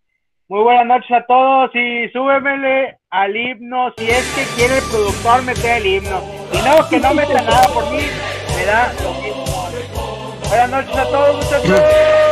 Muy 0.49 0.62
buenas 0.62 0.87
noches 0.87 1.11
a 1.11 1.25
todos 1.27 1.70
y 1.75 2.09
súbemele 2.11 2.99
al 3.11 3.35
himno 3.35 3.93
si 3.97 4.11
es 4.11 4.35
que 4.35 4.45
quiere 4.57 4.79
el 4.79 4.85
productor 4.91 5.43
meter 5.43 5.79
el 5.79 5.87
himno. 5.87 6.20
Y 6.53 6.57
no, 6.59 6.89
que 6.89 7.01
no 7.01 7.14
meta 7.14 7.43
nada 7.43 7.66
por 7.72 7.91
mí, 7.91 8.03
me 8.57 8.64
da 8.66 8.93
lo 9.03 9.12
mismo. 9.22 9.45
Buenas 10.49 10.70
noches 10.70 10.97
a 10.97 11.05
todos 11.05 11.37
muchachos. 11.37 12.24